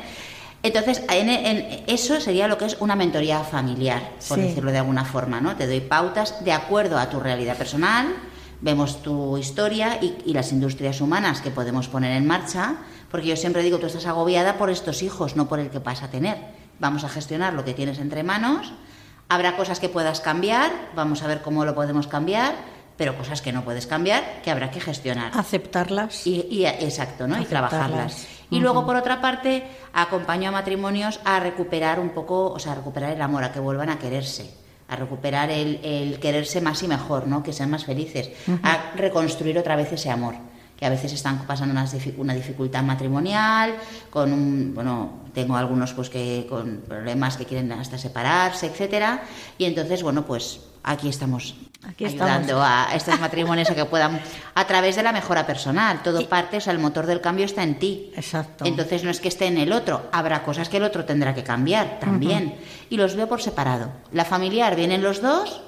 Entonces, 0.63 1.03
en, 1.09 1.83
eso 1.87 2.21
sería 2.21 2.47
lo 2.47 2.57
que 2.57 2.65
es 2.65 2.77
una 2.79 2.95
mentoría 2.95 3.43
familiar, 3.43 4.11
por 4.29 4.39
decirlo 4.39 4.71
de 4.71 4.77
alguna 4.77 5.03
forma, 5.03 5.41
¿no? 5.41 5.57
Te 5.57 5.67
doy 5.67 5.81
pautas 5.81 6.43
de 6.45 6.53
acuerdo 6.53 6.97
a 6.97 7.09
tu 7.09 7.19
realidad 7.19 7.57
personal, 7.57 8.15
vemos 8.61 9.03
tu 9.03 9.37
historia 9.37 9.99
y, 10.01 10.31
las 10.31 10.53
industrias 10.53 11.01
humanas 11.01 11.41
que 11.41 11.51
podemos 11.51 11.89
poner 11.89 12.13
en 12.13 12.25
marcha, 12.25 12.75
porque 13.11 13.27
yo 13.27 13.35
siempre 13.35 13.61
digo, 13.61 13.77
tú 13.77 13.87
estás 13.87 14.05
agobiada 14.05 14.57
por 14.57 14.69
estos 14.69 15.03
hijos, 15.03 15.35
no 15.35 15.49
por 15.49 15.59
el 15.59 15.69
que 15.69 15.79
vas 15.79 16.01
a 16.01 16.09
tener. 16.09 16.37
Vamos 16.79 17.03
a 17.03 17.09
gestionar 17.09 17.53
lo 17.53 17.65
que 17.65 17.73
tienes 17.73 17.99
entre 17.99 18.23
manos, 18.23 18.71
habrá 19.27 19.57
cosas 19.57 19.81
que 19.81 19.89
puedas 19.89 20.21
cambiar, 20.21 20.71
vamos 20.95 21.23
a 21.23 21.27
ver 21.27 21.41
cómo 21.41 21.65
lo 21.65 21.75
podemos 21.75 22.07
cambiar, 22.07 22.55
pero 22.95 23.17
cosas 23.17 23.41
que 23.41 23.51
no 23.51 23.65
puedes 23.65 23.85
cambiar, 23.85 24.41
que 24.43 24.51
habrá 24.51 24.71
que 24.71 24.79
gestionar. 24.79 25.31
Aceptarlas. 25.35 26.25
Y, 26.25 26.65
exacto, 26.65 27.27
¿no? 27.27 27.41
Y 27.41 27.45
trabajarlas. 27.45 28.27
Y 28.53 28.59
luego, 28.59 28.85
por 28.85 28.95
otra 28.95 29.19
parte, 29.19 29.63
acompaño 29.93 30.49
a 30.49 30.51
matrimonios 30.51 31.19
a 31.25 31.39
recuperar 31.39 31.99
un 31.99 32.09
poco, 32.09 32.51
o 32.51 32.59
sea, 32.59 32.73
a 32.73 32.75
recuperar 32.75 33.11
el 33.11 33.21
amor, 33.21 33.43
a 33.43 33.51
que 33.51 33.59
vuelvan 33.59 33.89
a 33.89 33.99
quererse, 33.99 34.53
a 34.87 34.95
recuperar 34.95 35.49
el, 35.49 36.19
quererse 36.21 36.61
más 36.61 36.83
y 36.83 36.87
mejor, 36.87 37.27
¿no? 37.27 37.41
Que 37.43 37.53
sean 37.53 37.69
más 37.69 37.85
felices, 37.85 38.31
a 38.63 38.91
reconstruir 38.95 39.57
otra 39.57 39.75
vez 39.75 39.91
ese 39.91 40.09
amor 40.09 40.35
que 40.77 40.87
a 40.87 40.89
veces 40.89 41.13
están 41.13 41.45
pasando 41.45 41.71
una, 41.71 41.85
una 42.17 42.33
dificultad 42.33 42.83
matrimonial, 42.83 43.75
con 44.09 44.33
un, 44.33 44.73
bueno, 44.73 45.21
tengo 45.33 45.55
algunos 45.55 45.93
pues 45.93 46.09
que 46.09 46.45
con 46.49 46.81
problemas 46.87 47.37
que 47.37 47.45
quieren 47.45 47.71
hasta 47.71 47.97
separarse, 47.97 48.67
etcétera, 48.67 49.23
y 49.57 49.65
entonces, 49.65 50.03
bueno, 50.03 50.25
pues 50.25 50.59
aquí 50.83 51.07
estamos 51.07 51.55
Aquí 51.87 52.05
ayudando 52.05 52.61
a 52.63 52.89
estos 52.95 53.19
matrimonios 53.19 53.69
a 53.69 53.75
que 53.75 53.85
puedan, 53.85 54.21
a 54.55 54.65
través 54.65 54.95
de 54.95 55.03
la 55.03 55.11
mejora 55.11 55.45
personal, 55.45 56.01
todo 56.01 56.27
parte, 56.29 56.57
o 56.57 56.61
sea, 56.61 56.73
el 56.73 56.79
motor 56.79 57.05
del 57.05 57.21
cambio 57.21 57.45
está 57.45 57.63
en 57.63 57.77
ti. 57.77 58.11
Exacto. 58.15 58.65
Entonces 58.65 59.03
no 59.03 59.11
es 59.11 59.19
que 59.19 59.27
esté 59.27 59.47
en 59.47 59.57
el 59.57 59.73
otro, 59.73 60.09
habrá 60.11 60.43
cosas 60.43 60.69
que 60.69 60.77
el 60.77 60.83
otro 60.83 61.05
tendrá 61.05 61.35
que 61.35 61.43
cambiar 61.43 61.99
también. 61.99 62.55
Y 62.89 62.97
los 62.97 63.15
veo 63.15 63.27
por 63.27 63.41
separado. 63.41 63.91
La 64.11 64.25
familiar 64.25 64.75
vienen 64.75 65.03
los 65.03 65.21
dos 65.21 65.61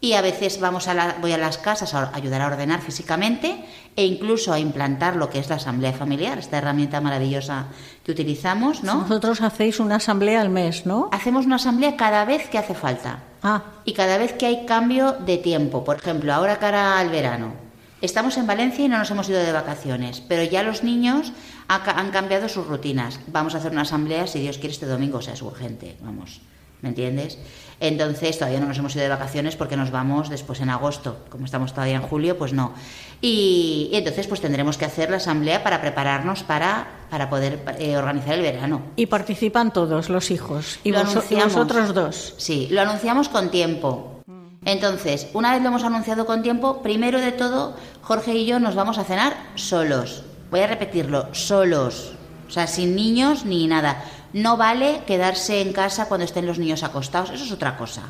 y 0.00 0.14
a 0.14 0.22
veces 0.22 0.60
vamos 0.60 0.88
a 0.88 0.94
la, 0.94 1.16
voy 1.20 1.32
a 1.32 1.38
las 1.38 1.58
casas 1.58 1.94
a 1.94 2.14
ayudar 2.14 2.40
a 2.40 2.46
ordenar 2.46 2.80
físicamente 2.80 3.64
e 3.96 4.04
incluso 4.04 4.52
a 4.52 4.58
implantar 4.58 5.16
lo 5.16 5.28
que 5.28 5.38
es 5.38 5.48
la 5.50 5.56
asamblea 5.56 5.92
familiar, 5.92 6.38
esta 6.38 6.58
herramienta 6.58 7.00
maravillosa 7.00 7.66
que 8.04 8.12
utilizamos, 8.12 8.82
¿no? 8.82 9.00
Vosotros 9.02 9.42
hacéis 9.42 9.78
una 9.78 9.96
asamblea 9.96 10.40
al 10.40 10.48
mes, 10.48 10.86
¿no? 10.86 11.10
Hacemos 11.12 11.44
una 11.44 11.56
asamblea 11.56 11.96
cada 11.96 12.24
vez 12.24 12.48
que 12.48 12.56
hace 12.56 12.74
falta. 12.74 13.18
Ah. 13.42 13.62
Y 13.84 13.92
cada 13.92 14.18
vez 14.18 14.34
que 14.34 14.46
hay 14.46 14.66
cambio 14.66 15.12
de 15.12 15.38
tiempo, 15.38 15.84
por 15.84 15.96
ejemplo, 15.96 16.32
ahora 16.32 16.58
cara 16.58 16.98
al 16.98 17.10
verano. 17.10 17.54
Estamos 18.00 18.36
en 18.38 18.46
Valencia 18.46 18.84
y 18.84 18.88
no 18.88 18.98
nos 18.98 19.10
hemos 19.10 19.28
ido 19.28 19.40
de 19.40 19.52
vacaciones, 19.52 20.22
pero 20.26 20.42
ya 20.42 20.62
los 20.62 20.82
niños 20.82 21.32
han 21.68 22.10
cambiado 22.10 22.48
sus 22.48 22.66
rutinas. 22.66 23.20
Vamos 23.26 23.54
a 23.54 23.58
hacer 23.58 23.72
una 23.72 23.82
asamblea, 23.82 24.26
si 24.26 24.40
Dios 24.40 24.56
quiere, 24.56 24.72
este 24.72 24.86
domingo, 24.86 25.18
o 25.18 25.22
sea, 25.22 25.34
es 25.34 25.42
urgente, 25.42 25.96
vamos. 26.00 26.40
¿me 26.82 26.88
entiendes? 26.90 27.38
Entonces 27.78 28.38
todavía 28.38 28.60
no 28.60 28.66
nos 28.66 28.78
hemos 28.78 28.94
ido 28.94 29.02
de 29.02 29.08
vacaciones 29.08 29.56
porque 29.56 29.76
nos 29.76 29.90
vamos 29.90 30.28
después 30.28 30.60
en 30.60 30.70
agosto, 30.70 31.24
como 31.30 31.44
estamos 31.44 31.72
todavía 31.72 31.96
en 31.96 32.02
julio, 32.02 32.36
pues 32.36 32.52
no. 32.52 32.74
Y, 33.22 33.90
entonces 33.92 34.26
pues 34.26 34.40
tendremos 34.40 34.78
que 34.78 34.86
hacer 34.86 35.10
la 35.10 35.18
asamblea 35.18 35.62
para 35.62 35.80
prepararnos 35.80 36.42
para, 36.42 36.86
para 37.10 37.28
poder 37.28 37.62
eh, 37.78 37.96
organizar 37.96 38.34
el 38.34 38.42
verano. 38.42 38.82
Y 38.96 39.06
participan 39.06 39.72
todos 39.72 40.08
los 40.08 40.30
hijos 40.30 40.78
y, 40.84 40.92
vos, 40.92 41.14
vosotros 41.30 41.94
dos. 41.94 42.34
Sí, 42.38 42.68
lo 42.70 42.80
anunciamos 42.80 43.28
con 43.28 43.50
tiempo. 43.50 44.22
Entonces, 44.64 45.28
una 45.32 45.52
vez 45.52 45.62
lo 45.62 45.68
hemos 45.68 45.84
anunciado 45.84 46.26
con 46.26 46.42
tiempo, 46.42 46.82
primero 46.82 47.20
de 47.20 47.32
todo, 47.32 47.76
Jorge 48.02 48.34
y 48.34 48.46
yo 48.46 48.60
nos 48.60 48.74
vamos 48.74 48.98
a 48.98 49.04
cenar 49.04 49.34
solos. 49.54 50.22
Voy 50.50 50.60
a 50.60 50.66
repetirlo, 50.66 51.34
solos. 51.34 52.12
O 52.48 52.50
sea, 52.50 52.66
sin 52.66 52.96
niños 52.96 53.44
ni 53.44 53.66
nada 53.66 54.04
no 54.32 54.56
vale 54.56 55.02
quedarse 55.06 55.60
en 55.60 55.72
casa 55.72 56.06
cuando 56.06 56.24
estén 56.24 56.46
los 56.46 56.58
niños 56.58 56.82
acostados, 56.82 57.30
eso 57.30 57.44
es 57.44 57.52
otra 57.52 57.76
cosa. 57.76 58.02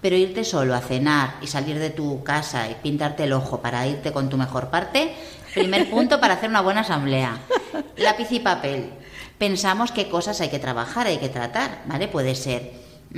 Pero 0.00 0.16
irte 0.16 0.44
solo 0.44 0.74
a 0.74 0.80
cenar 0.80 1.36
y 1.40 1.46
salir 1.46 1.78
de 1.78 1.90
tu 1.90 2.22
casa 2.22 2.68
y 2.70 2.74
pintarte 2.74 3.24
el 3.24 3.32
ojo 3.32 3.60
para 3.60 3.86
irte 3.86 4.12
con 4.12 4.28
tu 4.28 4.36
mejor 4.36 4.68
parte, 4.68 5.14
primer 5.54 5.90
punto 5.90 6.20
para 6.20 6.34
hacer 6.34 6.50
una 6.50 6.60
buena 6.60 6.82
asamblea. 6.82 7.38
Lápiz 7.96 8.30
y 8.32 8.40
papel. 8.40 8.90
Pensamos 9.38 9.92
qué 9.92 10.08
cosas 10.08 10.40
hay 10.40 10.48
que 10.48 10.58
trabajar, 10.58 11.06
hay 11.06 11.18
que 11.18 11.28
tratar, 11.28 11.82
¿vale? 11.86 12.08
Puede 12.08 12.34
ser, 12.34 12.72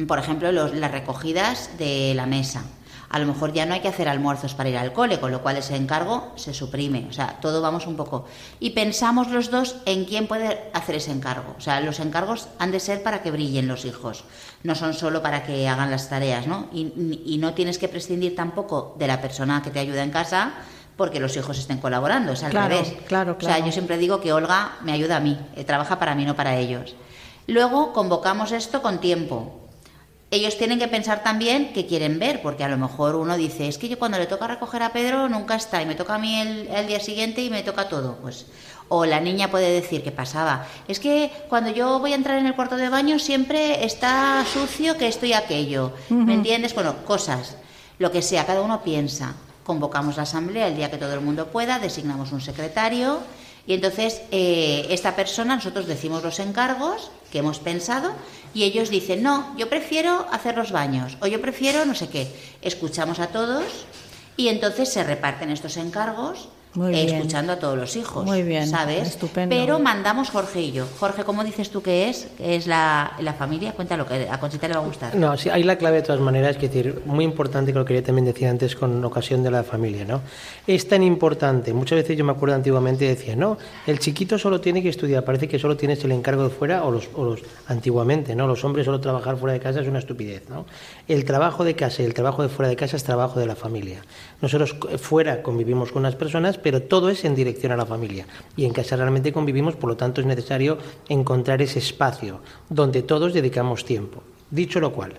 por 0.06 0.18
ejemplo, 0.18 0.50
las 0.50 0.90
recogidas 0.90 1.78
de 1.78 2.12
la 2.14 2.26
mesa 2.26 2.64
a 3.10 3.18
lo 3.18 3.26
mejor 3.26 3.52
ya 3.52 3.64
no 3.64 3.74
hay 3.74 3.80
que 3.80 3.88
hacer 3.88 4.08
almuerzos 4.08 4.54
para 4.54 4.68
ir 4.68 4.76
al 4.76 4.92
cole, 4.92 5.18
con 5.18 5.30
lo 5.30 5.42
cual 5.42 5.56
ese 5.56 5.76
encargo 5.76 6.32
se 6.36 6.52
suprime. 6.52 7.06
O 7.08 7.12
sea, 7.12 7.38
todo 7.40 7.62
vamos 7.62 7.86
un 7.86 7.96
poco. 7.96 8.26
Y 8.60 8.70
pensamos 8.70 9.28
los 9.28 9.50
dos 9.50 9.76
en 9.86 10.04
quién 10.04 10.26
puede 10.26 10.70
hacer 10.74 10.96
ese 10.96 11.12
encargo. 11.12 11.54
O 11.56 11.60
sea, 11.60 11.80
los 11.80 12.00
encargos 12.00 12.48
han 12.58 12.70
de 12.70 12.80
ser 12.80 13.02
para 13.02 13.22
que 13.22 13.30
brillen 13.30 13.66
los 13.66 13.84
hijos, 13.84 14.24
no 14.62 14.74
son 14.74 14.92
solo 14.92 15.22
para 15.22 15.44
que 15.44 15.68
hagan 15.68 15.90
las 15.90 16.08
tareas, 16.08 16.46
¿no? 16.46 16.68
Y, 16.72 17.38
no 17.38 17.54
tienes 17.54 17.78
que 17.78 17.88
prescindir 17.88 18.34
tampoco 18.34 18.96
de 18.98 19.06
la 19.06 19.20
persona 19.20 19.62
que 19.62 19.70
te 19.70 19.78
ayuda 19.78 20.02
en 20.02 20.10
casa 20.10 20.54
porque 20.96 21.20
los 21.20 21.36
hijos 21.36 21.56
estén 21.56 21.78
colaborando, 21.78 22.32
es 22.32 22.42
al 22.42 22.50
revés. 22.50 22.88
Claro, 23.06 23.36
claro. 23.36 23.36
O 23.38 23.40
sea, 23.40 23.64
yo 23.64 23.70
siempre 23.70 23.96
digo 23.96 24.20
que 24.20 24.32
Olga 24.32 24.72
me 24.82 24.90
ayuda 24.90 25.18
a 25.18 25.20
mí, 25.20 25.38
eh, 25.54 25.62
trabaja 25.62 26.00
para 26.00 26.16
mí, 26.16 26.24
no 26.24 26.34
para 26.34 26.56
ellos. 26.56 26.96
Luego 27.46 27.92
convocamos 27.92 28.50
esto 28.50 28.82
con 28.82 28.98
tiempo 28.98 29.67
ellos 30.30 30.58
tienen 30.58 30.78
que 30.78 30.88
pensar 30.88 31.22
también 31.22 31.72
qué 31.72 31.86
quieren 31.86 32.18
ver, 32.18 32.42
porque 32.42 32.62
a 32.62 32.68
lo 32.68 32.76
mejor 32.76 33.16
uno 33.16 33.36
dice, 33.36 33.66
es 33.66 33.78
que 33.78 33.88
yo 33.88 33.98
cuando 33.98 34.18
le 34.18 34.26
toca 34.26 34.46
recoger 34.46 34.82
a 34.82 34.92
Pedro 34.92 35.28
nunca 35.28 35.54
está 35.54 35.80
y 35.80 35.86
me 35.86 35.94
toca 35.94 36.16
a 36.16 36.18
mí 36.18 36.38
el, 36.38 36.86
día 36.86 37.00
siguiente 37.00 37.42
y 37.42 37.50
me 37.50 37.62
toca 37.62 37.88
todo. 37.88 38.16
Pues, 38.16 38.46
o 38.90 39.06
la 39.06 39.20
niña 39.20 39.50
puede 39.50 39.72
decir 39.72 40.02
que 40.02 40.12
pasaba, 40.12 40.66
es 40.86 41.00
que 41.00 41.30
cuando 41.48 41.70
yo 41.70 41.98
voy 41.98 42.12
a 42.12 42.16
entrar 42.16 42.38
en 42.38 42.46
el 42.46 42.54
cuarto 42.54 42.76
de 42.76 42.88
baño 42.88 43.18
siempre 43.18 43.84
está 43.84 44.44
sucio 44.50 44.96
que 44.96 45.08
esto 45.08 45.24
y 45.24 45.32
aquello. 45.32 45.92
¿Me 46.10 46.34
entiendes? 46.34 46.74
Bueno, 46.74 47.04
cosas, 47.04 47.56
lo 47.98 48.12
que 48.12 48.22
sea, 48.22 48.46
cada 48.46 48.62
uno 48.62 48.82
piensa. 48.82 49.34
Convocamos 49.64 50.16
la 50.16 50.22
asamblea 50.22 50.68
el 50.68 50.76
día 50.76 50.90
que 50.90 50.96
todo 50.96 51.12
el 51.12 51.20
mundo 51.20 51.48
pueda, 51.48 51.78
designamos 51.78 52.32
un 52.32 52.40
secretario 52.40 53.20
y 53.68 53.74
entonces 53.74 54.22
eh, 54.30 54.86
esta 54.88 55.14
persona, 55.14 55.54
nosotros 55.54 55.86
decimos 55.86 56.22
los 56.22 56.40
encargos 56.40 57.10
que 57.30 57.40
hemos 57.40 57.58
pensado 57.58 58.14
y 58.54 58.64
ellos 58.64 58.88
dicen, 58.88 59.22
no, 59.22 59.54
yo 59.58 59.68
prefiero 59.68 60.26
hacer 60.32 60.56
los 60.56 60.72
baños 60.72 61.18
o 61.20 61.26
yo 61.26 61.38
prefiero 61.42 61.84
no 61.84 61.94
sé 61.94 62.08
qué. 62.08 62.32
Escuchamos 62.62 63.20
a 63.20 63.26
todos 63.26 63.84
y 64.38 64.48
entonces 64.48 64.88
se 64.90 65.04
reparten 65.04 65.50
estos 65.50 65.76
encargos 65.76 66.48
escuchando 66.74 67.52
a 67.52 67.58
todos 67.58 67.76
los 67.76 67.96
hijos. 67.96 68.24
Muy 68.24 68.42
bien, 68.42 68.66
¿sabes? 68.66 69.08
Estupendo. 69.08 69.54
Pero 69.54 69.78
mandamos 69.78 70.30
Jorge 70.30 70.60
y 70.60 70.72
yo. 70.72 70.86
Jorge, 70.98 71.24
¿cómo 71.24 71.44
dices 71.44 71.70
tú 71.70 71.82
que 71.82 72.08
es? 72.08 72.28
es 72.38 72.66
la, 72.66 73.12
la 73.20 73.32
familia? 73.34 73.72
Cuéntalo, 73.72 74.06
que 74.06 74.28
a 74.30 74.38
Conchita 74.38 74.68
le 74.68 74.74
va 74.74 74.80
a 74.80 74.84
gustar. 74.84 75.14
No, 75.14 75.36
sí, 75.36 75.48
hay 75.48 75.62
la 75.64 75.76
clave 75.76 75.96
de 75.96 76.02
todas 76.02 76.20
maneras, 76.20 76.56
es 76.56 76.62
decir, 76.62 77.02
muy 77.06 77.24
importante 77.24 77.72
que 77.72 77.78
lo 77.78 77.84
quería 77.84 78.02
también 78.02 78.24
decir 78.24 78.48
antes 78.48 78.74
con 78.76 79.04
ocasión 79.04 79.42
de 79.42 79.50
la 79.50 79.62
familia, 79.62 80.04
¿no? 80.04 80.20
Es 80.66 80.88
tan 80.88 81.02
importante, 81.02 81.72
muchas 81.72 81.96
veces 81.96 82.16
yo 82.16 82.24
me 82.24 82.32
acuerdo 82.32 82.54
antiguamente 82.54 83.06
decía, 83.06 83.36
no, 83.36 83.58
el 83.86 83.98
chiquito 83.98 84.38
solo 84.38 84.60
tiene 84.60 84.82
que 84.82 84.88
estudiar, 84.88 85.24
parece 85.24 85.48
que 85.48 85.58
solo 85.58 85.76
tienes 85.76 86.02
el 86.04 86.12
encargo 86.12 86.44
de 86.44 86.50
fuera, 86.50 86.84
o 86.84 86.90
los, 86.90 87.08
o 87.14 87.24
los 87.24 87.40
antiguamente, 87.66 88.34
¿no? 88.34 88.46
Los 88.46 88.64
hombres 88.64 88.84
solo 88.84 89.00
trabajar 89.00 89.36
fuera 89.36 89.52
de 89.52 89.60
casa 89.60 89.80
es 89.80 89.88
una 89.88 89.98
estupidez, 89.98 90.48
¿no? 90.48 90.66
El 91.06 91.24
trabajo 91.24 91.64
de 91.64 91.74
casa 91.74 92.02
y 92.02 92.06
el 92.06 92.14
trabajo 92.14 92.42
de 92.42 92.48
fuera 92.48 92.68
de 92.68 92.76
casa 92.76 92.96
es 92.96 93.04
trabajo 93.04 93.40
de 93.40 93.46
la 93.46 93.56
familia. 93.56 94.02
Nosotros 94.40 94.76
fuera 95.00 95.42
convivimos 95.42 95.90
con 95.90 96.00
unas 96.00 96.14
personas, 96.14 96.58
pero 96.58 96.82
todo 96.82 97.08
es 97.08 97.24
en 97.24 97.34
dirección 97.34 97.72
a 97.72 97.76
la 97.76 97.86
familia. 97.86 98.26
Y 98.56 98.64
en 98.64 98.72
casa 98.72 98.96
realmente 98.96 99.32
convivimos, 99.32 99.76
por 99.76 99.90
lo 99.90 99.96
tanto 99.96 100.20
es 100.20 100.26
necesario 100.26 100.78
encontrar 101.08 101.60
ese 101.60 101.80
espacio 101.80 102.40
donde 102.68 103.02
todos 103.02 103.32
dedicamos 103.32 103.84
tiempo. 103.84 104.22
Dicho 104.50 104.80
lo 104.80 104.92
cual, 104.92 105.14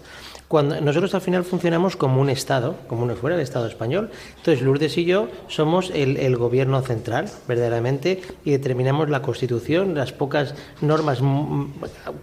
Cuando 0.49 0.81
nosotros 0.81 1.13
al 1.13 1.21
final 1.21 1.43
funcionamos 1.45 1.95
como 1.95 2.19
un 2.19 2.29
Estado, 2.29 2.75
como 2.87 3.03
uno 3.03 3.15
fuera 3.15 3.35
del 3.37 3.43
Estado 3.43 3.67
español. 3.67 4.09
Entonces 4.37 4.61
Lourdes 4.63 4.97
y 4.97 5.05
yo 5.05 5.27
somos 5.47 5.91
el, 5.93 6.17
el 6.17 6.35
gobierno 6.37 6.81
central, 6.81 7.29
verdaderamente, 7.47 8.19
y 8.43 8.49
determinamos 8.51 9.09
la 9.11 9.21
Constitución, 9.21 9.93
las 9.93 10.11
pocas 10.11 10.55
normas 10.81 11.21
mm, 11.21 11.65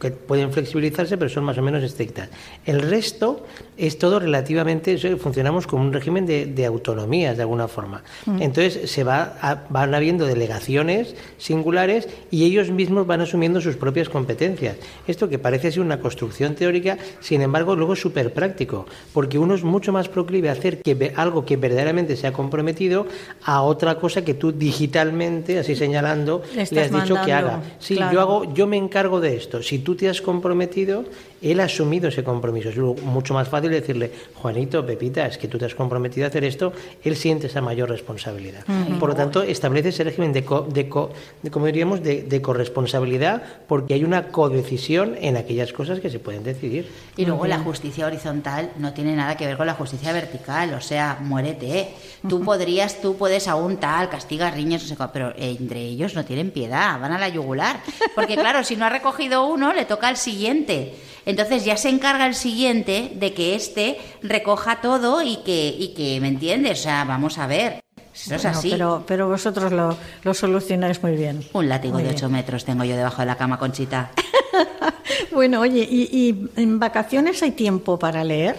que 0.01 0.11
pueden 0.11 0.53
flexibilizarse, 0.53 1.17
pero 1.17 1.29
son 1.31 1.45
más 1.45 1.57
o 1.59 1.63
menos 1.63 1.85
estrictas. 1.85 2.29
El 2.65 2.83
resto 2.83 3.45
es 3.79 3.97
todo 3.97 4.19
relativamente, 4.19 4.99
funcionamos 5.19 5.69
como 5.69 5.85
un 5.85 5.93
régimen 5.93 6.27
de, 6.27 6.47
de 6.47 6.67
autonomías, 6.67 7.37
de 7.37 7.43
alguna 7.45 7.69
forma. 7.69 8.03
Entonces 8.41 8.91
se 8.91 9.05
va 9.05 9.37
a- 9.41 9.63
van 9.69 9.95
habiendo 9.95 10.27
delegaciones 10.27 11.15
singulares 11.39 12.09
y 12.33 12.45
ellos 12.45 12.71
mismos 12.71 13.07
van 13.07 13.21
asumiendo 13.21 13.61
sus 13.61 13.77
propias 13.77 14.09
competencias. 14.09 14.77
Esto 15.07 15.29
que 15.29 15.39
parece 15.39 15.71
ser 15.71 15.83
una 15.83 16.01
construcción 16.01 16.57
teórica, 16.57 16.99
sin 17.21 17.41
embargo, 17.41 17.77
luego 17.77 17.93
es 17.93 18.01
súper 18.17 18.33
práctico, 18.33 18.87
porque 19.13 19.39
uno 19.39 19.55
es 19.55 19.63
mucho 19.63 19.93
más 19.93 20.09
proclive 20.09 20.49
a 20.49 20.53
hacer 20.53 20.81
que 20.81 21.13
algo 21.17 21.45
que 21.45 21.57
verdaderamente 21.59 22.17
se 22.17 22.27
ha 22.27 22.33
comprometido 22.33 23.07
a 23.45 23.61
otra 23.63 23.97
cosa 23.99 24.25
que 24.25 24.33
tú 24.33 24.53
digitalmente, 24.53 25.59
así 25.59 25.77
señalando, 25.77 26.43
Le 26.55 26.63
has 26.63 26.71
dicho 26.91 27.15
que 27.25 27.33
haga. 27.35 27.61
Sí, 27.79 27.95
claro. 27.97 28.13
yo 28.15 28.21
hago, 28.23 28.55
yo 28.55 28.67
me 28.67 28.79
encargo 28.79 29.21
de 29.21 29.37
esto. 29.37 29.63
Si 29.63 29.81
tú 29.81 29.95
te 29.97 30.09
has 30.09 30.23
comprometido, 30.23 31.05
él 31.43 31.61
ha 31.61 31.65
asumido 31.65 32.09
ese 32.09 32.25
compromiso. 32.25 32.71
Es 32.71 32.79
mucho 32.79 33.35
más 33.35 33.49
fácil 33.49 33.71
decirle, 33.71 34.11
Juanito, 34.35 34.85
Pepita, 34.87 35.27
es 35.27 35.37
que 35.37 35.47
tú 35.49 35.59
te 35.59 35.67
has 35.67 35.75
comprometido 35.75 36.25
a 36.25 36.29
hacer 36.29 36.45
esto, 36.45 36.73
él 37.05 37.17
siente 37.17 37.49
esa 37.49 37.61
mayor 37.61 37.91
responsabilidad. 37.91 38.65
Por 38.99 39.11
lo 39.11 39.15
tanto, 39.15 39.43
establece 39.43 39.91
ese 39.91 40.05
régimen 40.05 40.33
de, 40.33 40.43
co- 40.45 40.67
de, 40.73 40.89
co- 40.89 41.11
de, 41.43 41.51
como 41.51 41.67
diríamos, 41.67 42.03
de, 42.03 42.23
de 42.23 42.41
corresponsabilidad, 42.41 43.43
porque 43.69 43.93
hay 43.93 44.05
una 44.05 44.29
codecisión 44.29 45.17
en 45.21 45.37
aquellas 45.37 45.73
cosas 45.75 46.01
que 46.01 46.09
se 46.09 46.19
pueden 46.19 46.43
decidir. 46.45 46.87
Y 47.19 47.27
luego 47.27 47.47
la 47.47 47.59
justicia 47.59 48.06
horizontal 48.07 48.71
no 48.79 48.93
tiene 48.93 49.15
nada 49.15 49.37
que 49.37 49.47
ver 49.47 49.57
con 49.57 49.67
la 49.67 49.75
justicia 49.75 50.13
vertical, 50.13 50.75
o 50.75 50.81
sea, 50.81 51.19
muérete. 51.21 51.79
¿eh? 51.79 51.95
Tú 52.29 52.43
podrías, 52.43 53.01
tú 53.01 53.17
puedes 53.17 53.49
aún 53.49 53.77
tal, 53.77 54.09
castigas 54.09 54.55
riñas, 54.55 54.83
no 54.83 54.89
sé 54.89 54.97
cuál, 54.97 55.11
pero 55.13 55.33
entre 55.37 55.81
ellos 55.81 56.15
no 56.15 56.25
tienen 56.25 56.51
piedad, 56.51 56.99
van 57.01 57.13
a 57.13 57.19
la 57.19 57.29
yugular. 57.29 57.81
Porque 58.15 58.37
claro, 58.37 58.65
si 58.65 58.77
no 58.77 58.85
ha 58.87 58.91
recogido 58.91 59.47
uno, 59.47 59.73
le 59.73 59.85
toca 59.85 60.09
al 60.09 60.17
siguiente. 60.17 60.95
Entonces 61.27 61.65
ya 61.65 61.77
se 61.77 61.89
encarga 61.89 62.27
el 62.27 62.35
siguiente 62.35 63.13
de 63.15 63.35
que 63.35 63.55
éste 63.57 63.99
recoja 64.23 64.81
todo 64.81 65.23
y 65.23 65.39
que, 65.39 65.69
y 65.77 65.89
que, 65.95 66.21
¿me 66.21 66.29
entiendes? 66.29 66.81
O 66.81 66.83
sea, 66.85 67.05
vamos 67.05 67.39
a 67.39 67.47
ver. 67.47 67.81
Eso 68.15 68.35
es 68.37 68.43
Bueno, 68.45 68.59
así. 68.59 68.71
pero, 68.71 69.05
pero 69.07 69.29
vosotros 69.29 69.73
lo, 69.73 69.97
lo 70.23 70.33
solucionáis 70.35 71.03
muy 71.03 71.13
bien. 71.17 71.45
Un 71.53 71.69
látigo 71.69 71.95
Muy 71.95 72.03
de 72.05 72.11
bien. 72.11 72.17
8 72.19 72.29
metros 72.31 72.65
tengo 72.65 72.85
yo 72.85 72.97
debajo 72.97 73.21
de 73.21 73.27
la 73.27 73.37
cama, 73.37 73.59
Conchita. 73.59 74.11
Bueno, 75.33 75.61
oye, 75.61 75.87
¿y, 75.91 76.09
y 76.13 76.51
en 76.61 76.79
vacaciones 76.79 77.43
hay 77.43 77.53
tiempo 77.53 77.99
para 77.99 78.25
leer? 78.25 78.57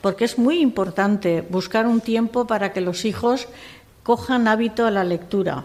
Porque 0.00 0.24
es 0.24 0.38
muy 0.38 0.60
importante 0.60 1.42
buscar 1.48 1.86
un 1.86 2.00
tiempo 2.00 2.46
para 2.46 2.72
que 2.72 2.80
los 2.80 3.04
hijos 3.04 3.48
cojan 4.02 4.48
hábito 4.48 4.86
a 4.86 4.90
la 4.90 5.04
lectura. 5.04 5.64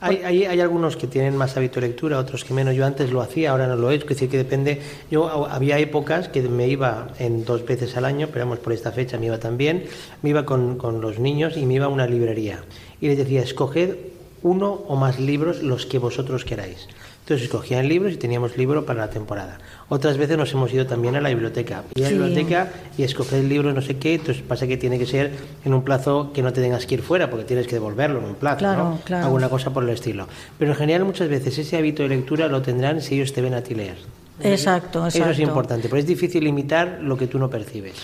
Hay, 0.00 0.44
algunos 0.60 0.96
que 0.96 1.06
tienen 1.06 1.36
más 1.36 1.56
hábito 1.56 1.80
de 1.80 1.88
lectura, 1.88 2.18
otros 2.18 2.44
que 2.44 2.52
menos. 2.52 2.74
Yo 2.74 2.84
antes 2.84 3.10
lo 3.10 3.22
hacía, 3.22 3.52
ahora 3.52 3.66
no 3.66 3.76
lo 3.76 3.90
he 3.90 3.94
hecho. 3.94 4.04
Es 4.04 4.10
decir, 4.10 4.28
que 4.28 4.36
depende. 4.36 4.82
Yo 5.10 5.46
había 5.46 5.78
épocas 5.78 6.28
que 6.28 6.42
me 6.42 6.68
iba 6.68 7.08
en 7.18 7.44
dos 7.44 7.64
veces 7.64 7.96
al 7.96 8.04
año, 8.04 8.28
pero 8.30 8.44
vamos, 8.44 8.58
por 8.58 8.72
esta 8.72 8.92
fecha 8.92 9.18
me 9.18 9.26
iba 9.26 9.38
también. 9.38 9.84
Me 10.22 10.30
iba 10.30 10.44
con, 10.44 10.76
con 10.76 11.00
los 11.00 11.18
niños 11.18 11.56
y 11.56 11.64
me 11.64 11.74
iba 11.74 11.86
a 11.86 11.88
una 11.88 12.06
librería. 12.06 12.62
Y 13.00 13.08
les 13.08 13.16
decía, 13.16 13.42
escoged 13.42 13.96
uno 14.42 14.70
o 14.86 14.96
más 14.96 15.18
libros 15.18 15.62
los 15.62 15.86
que 15.86 15.98
vosotros 15.98 16.44
queráis. 16.44 16.88
Entonces 17.26 17.46
escogían 17.46 17.88
libros 17.88 18.12
y 18.12 18.16
teníamos 18.18 18.56
libro 18.56 18.86
para 18.86 19.00
la 19.00 19.10
temporada. 19.10 19.58
Otras 19.88 20.16
veces 20.16 20.38
nos 20.38 20.52
hemos 20.52 20.72
ido 20.72 20.86
también 20.86 21.16
a 21.16 21.20
la 21.20 21.28
biblioteca. 21.30 21.82
Y 21.96 22.02
a 22.02 22.04
la 22.04 22.08
Sí. 22.10 22.14
biblioteca 22.14 22.70
y 22.96 23.02
escoger 23.02 23.40
el 23.40 23.48
libro 23.48 23.72
no 23.72 23.82
sé 23.82 23.96
qué, 23.96 24.14
entonces 24.14 24.44
pasa 24.46 24.68
que 24.68 24.76
tiene 24.76 24.96
que 24.96 25.06
ser 25.06 25.32
en 25.64 25.74
un 25.74 25.82
plazo 25.82 26.30
que 26.32 26.40
no 26.40 26.52
te 26.52 26.60
tengas 26.62 26.86
que 26.86 26.94
ir 26.94 27.02
fuera, 27.02 27.28
porque 27.28 27.44
tienes 27.44 27.66
que 27.66 27.74
devolverlo 27.74 28.20
en 28.20 28.26
un 28.26 28.34
plazo, 28.36 28.58
Claro, 28.58 28.84
¿no? 28.90 29.00
claro. 29.04 29.24
Alguna 29.26 29.48
cosa 29.48 29.70
por 29.70 29.82
el 29.82 29.88
estilo. 29.90 30.28
Pero 30.56 30.70
en 30.70 30.76
general 30.76 31.04
muchas 31.04 31.28
veces 31.28 31.58
ese 31.58 31.76
hábito 31.76 32.04
de 32.04 32.10
lectura 32.10 32.46
lo 32.46 32.62
tendrán 32.62 33.02
si 33.02 33.16
ellos 33.16 33.32
te 33.32 33.42
ven 33.42 33.54
a 33.54 33.60
ti 33.60 33.74
leer. 33.74 33.96
Exacto, 34.44 35.04
exacto. 35.04 35.24
Eso 35.24 35.30
es 35.30 35.40
importante, 35.40 35.88
pero 35.88 35.98
es 35.98 36.06
difícil 36.06 36.46
imitar 36.46 36.98
lo 37.02 37.16
que 37.16 37.26
tú 37.26 37.40
no 37.40 37.50
percibes. 37.50 37.94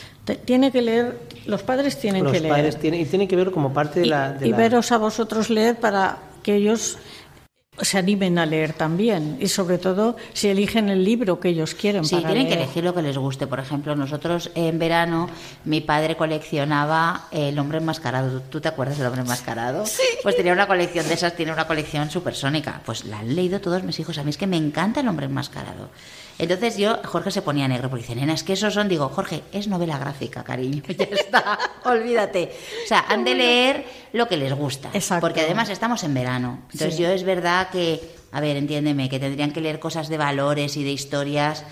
Tiene 0.44 0.72
que 0.72 0.82
leer, 0.82 1.16
los 1.46 1.62
padres 1.62 1.96
tienen 2.00 2.24
Los 2.24 2.32
que 2.32 2.40
leer. 2.40 2.52
padres 2.54 2.76
tienen, 2.76 3.00
y 3.02 3.04
tiene 3.04 3.28
que 3.28 3.36
ver 3.36 3.52
como 3.52 3.72
parte 3.72 4.00
de 4.00 4.06
y, 4.06 4.08
la... 4.08 4.32
de 4.32 4.48
y 4.48 4.50
la- 4.50 4.56
veros 4.56 4.90
a 4.90 4.98
vosotros 4.98 5.48
leer 5.48 5.76
para 5.76 6.18
que 6.42 6.56
ellos 6.56 6.98
se 7.80 7.96
animen 7.96 8.38
a 8.38 8.44
leer 8.44 8.74
también. 8.74 9.38
Y 9.40 9.48
sobre 9.48 9.78
todo 9.78 10.16
si 10.34 10.48
eligen 10.48 10.90
el 10.90 11.04
libro 11.04 11.40
que 11.40 11.48
ellos 11.48 11.74
quieren. 11.74 12.04
Sí, 12.04 12.16
para 12.16 12.28
tienen 12.28 12.46
que 12.46 12.54
elegir 12.54 12.84
lo 12.84 12.94
que 12.94 13.00
les 13.00 13.16
guste. 13.16 13.46
Por 13.46 13.60
ejemplo, 13.60 13.96
nosotros 13.96 14.50
en 14.54 14.78
verano, 14.78 15.30
mi 15.64 15.80
padre 15.80 16.16
coleccionaba 16.16 17.28
El 17.30 17.58
hombre 17.58 17.78
enmascarado. 17.78 18.42
¿Tú 18.42 18.60
te 18.60 18.68
acuerdas 18.68 18.98
del 18.98 19.06
hombre 19.06 19.22
enmascarado? 19.22 19.86
Sí. 19.86 20.02
Pues 20.22 20.36
tenía 20.36 20.52
una 20.52 20.66
colección 20.66 21.08
de 21.08 21.14
esas, 21.14 21.34
tiene 21.34 21.52
una 21.52 21.66
colección 21.66 22.10
supersónica. 22.10 22.82
Pues 22.84 23.06
la 23.06 23.20
han 23.20 23.34
leído 23.34 23.60
todos 23.60 23.82
mis 23.82 23.98
hijos. 23.98 24.18
A 24.18 24.22
mí 24.22 24.30
es 24.30 24.36
que 24.36 24.46
me 24.46 24.58
encanta 24.58 25.00
el 25.00 25.08
hombre 25.08 25.26
enmascarado. 25.26 25.88
Entonces 26.42 26.76
yo, 26.76 26.98
Jorge 27.04 27.30
se 27.30 27.40
ponía 27.40 27.68
negro 27.68 27.88
porque 27.88 28.02
dice, 28.02 28.16
nena, 28.16 28.32
es 28.34 28.42
que 28.42 28.54
esos 28.54 28.74
son, 28.74 28.88
digo, 28.88 29.08
Jorge, 29.08 29.42
es 29.52 29.68
novela 29.68 29.96
gráfica, 29.96 30.42
cariño, 30.42 30.82
ya 30.98 31.04
está, 31.04 31.56
olvídate. 31.84 32.52
O 32.84 32.88
sea, 32.88 33.04
han 33.08 33.22
de 33.22 33.36
leer 33.36 33.84
lo 34.12 34.26
que 34.26 34.36
les 34.36 34.52
gusta. 34.52 34.90
Exacto. 34.92 35.20
Porque 35.24 35.42
además 35.42 35.68
estamos 35.68 36.02
en 36.02 36.14
verano. 36.14 36.58
Entonces 36.72 36.96
Sí. 36.96 37.02
yo 37.04 37.10
es 37.10 37.22
verdad 37.22 37.68
que, 37.70 38.00
a 38.32 38.40
ver, 38.40 38.56
entiéndeme, 38.56 39.08
que 39.08 39.20
tendrían 39.20 39.52
que 39.52 39.60
leer 39.60 39.78
cosas 39.78 40.08
de 40.08 40.18
valores 40.18 40.76
y 40.76 40.82
de 40.82 40.90
historias, 40.90 41.64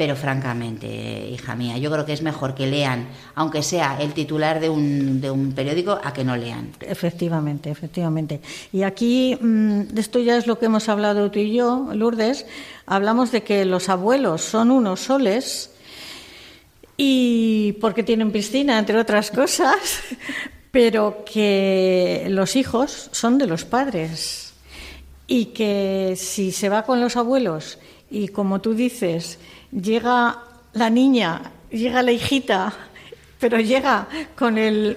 pero 0.00 0.16
francamente, 0.16 1.28
hija 1.28 1.54
mía, 1.54 1.76
yo 1.76 1.90
creo 1.90 2.06
que 2.06 2.14
es 2.14 2.22
mejor 2.22 2.54
que 2.54 2.66
lean, 2.66 3.08
aunque 3.34 3.62
sea 3.62 3.98
el 4.00 4.14
titular 4.14 4.58
de 4.58 4.70
un, 4.70 5.20
de 5.20 5.30
un 5.30 5.52
periódico, 5.52 6.00
a 6.02 6.14
que 6.14 6.24
no 6.24 6.38
lean. 6.38 6.72
Efectivamente, 6.80 7.68
efectivamente. 7.68 8.40
Y 8.72 8.82
aquí, 8.82 9.36
mm, 9.38 9.98
esto 9.98 10.18
ya 10.18 10.38
es 10.38 10.46
lo 10.46 10.58
que 10.58 10.64
hemos 10.64 10.88
hablado 10.88 11.30
tú 11.30 11.38
y 11.40 11.52
yo, 11.52 11.90
Lourdes, 11.92 12.46
hablamos 12.86 13.30
de 13.30 13.42
que 13.42 13.66
los 13.66 13.90
abuelos 13.90 14.40
son 14.40 14.70
unos 14.70 15.00
soles 15.00 15.70
y 16.96 17.72
porque 17.82 18.02
tienen 18.02 18.32
piscina, 18.32 18.78
entre 18.78 18.98
otras 18.98 19.30
cosas, 19.30 19.76
pero 20.70 21.26
que 21.30 22.26
los 22.30 22.56
hijos 22.56 23.10
son 23.12 23.36
de 23.36 23.46
los 23.46 23.66
padres 23.66 24.54
y 25.26 25.52
que 25.52 26.14
si 26.16 26.52
se 26.52 26.70
va 26.70 26.86
con 26.86 27.02
los 27.02 27.18
abuelos 27.18 27.78
y 28.10 28.28
como 28.28 28.60
tú 28.60 28.74
dices, 28.74 29.38
llega 29.72 30.38
la 30.72 30.90
niña, 30.90 31.52
llega 31.70 32.02
la 32.02 32.12
hijita, 32.12 32.72
pero 33.38 33.58
llega 33.58 34.06
con 34.36 34.58
el 34.58 34.96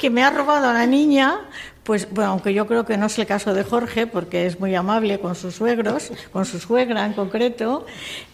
que 0.00 0.10
me 0.10 0.22
ha 0.22 0.30
robado 0.30 0.68
a 0.68 0.72
la 0.72 0.86
niña, 0.86 1.40
pues 1.82 2.08
bueno, 2.10 2.32
aunque 2.32 2.52
yo 2.52 2.66
creo 2.66 2.84
que 2.84 2.96
no 2.96 3.06
es 3.06 3.18
el 3.18 3.26
caso 3.26 3.54
de 3.54 3.64
Jorge, 3.64 4.06
porque 4.06 4.46
es 4.46 4.60
muy 4.60 4.74
amable 4.74 5.18
con 5.18 5.34
sus 5.34 5.54
suegros, 5.54 6.12
con 6.32 6.44
su 6.44 6.58
suegra 6.58 7.06
en 7.06 7.14
concreto, 7.14 7.86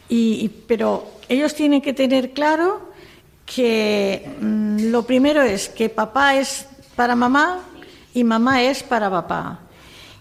y, 0.09 0.49
pero 0.67 1.09
ellos 1.29 1.55
tienen 1.55 1.81
que 1.81 1.93
tener 1.93 2.33
claro 2.33 2.93
que 3.47 4.37
mm, 4.41 4.91
lo 4.91 5.07
primero 5.07 5.43
es 5.43 5.69
que 5.69 5.89
papá 5.89 6.37
es 6.37 6.67
para 6.97 7.15
mamá 7.17 7.61
y 8.13 8.25
mamá 8.25 8.63
es 8.63 8.83
para 8.83 9.11
papá. 9.11 9.61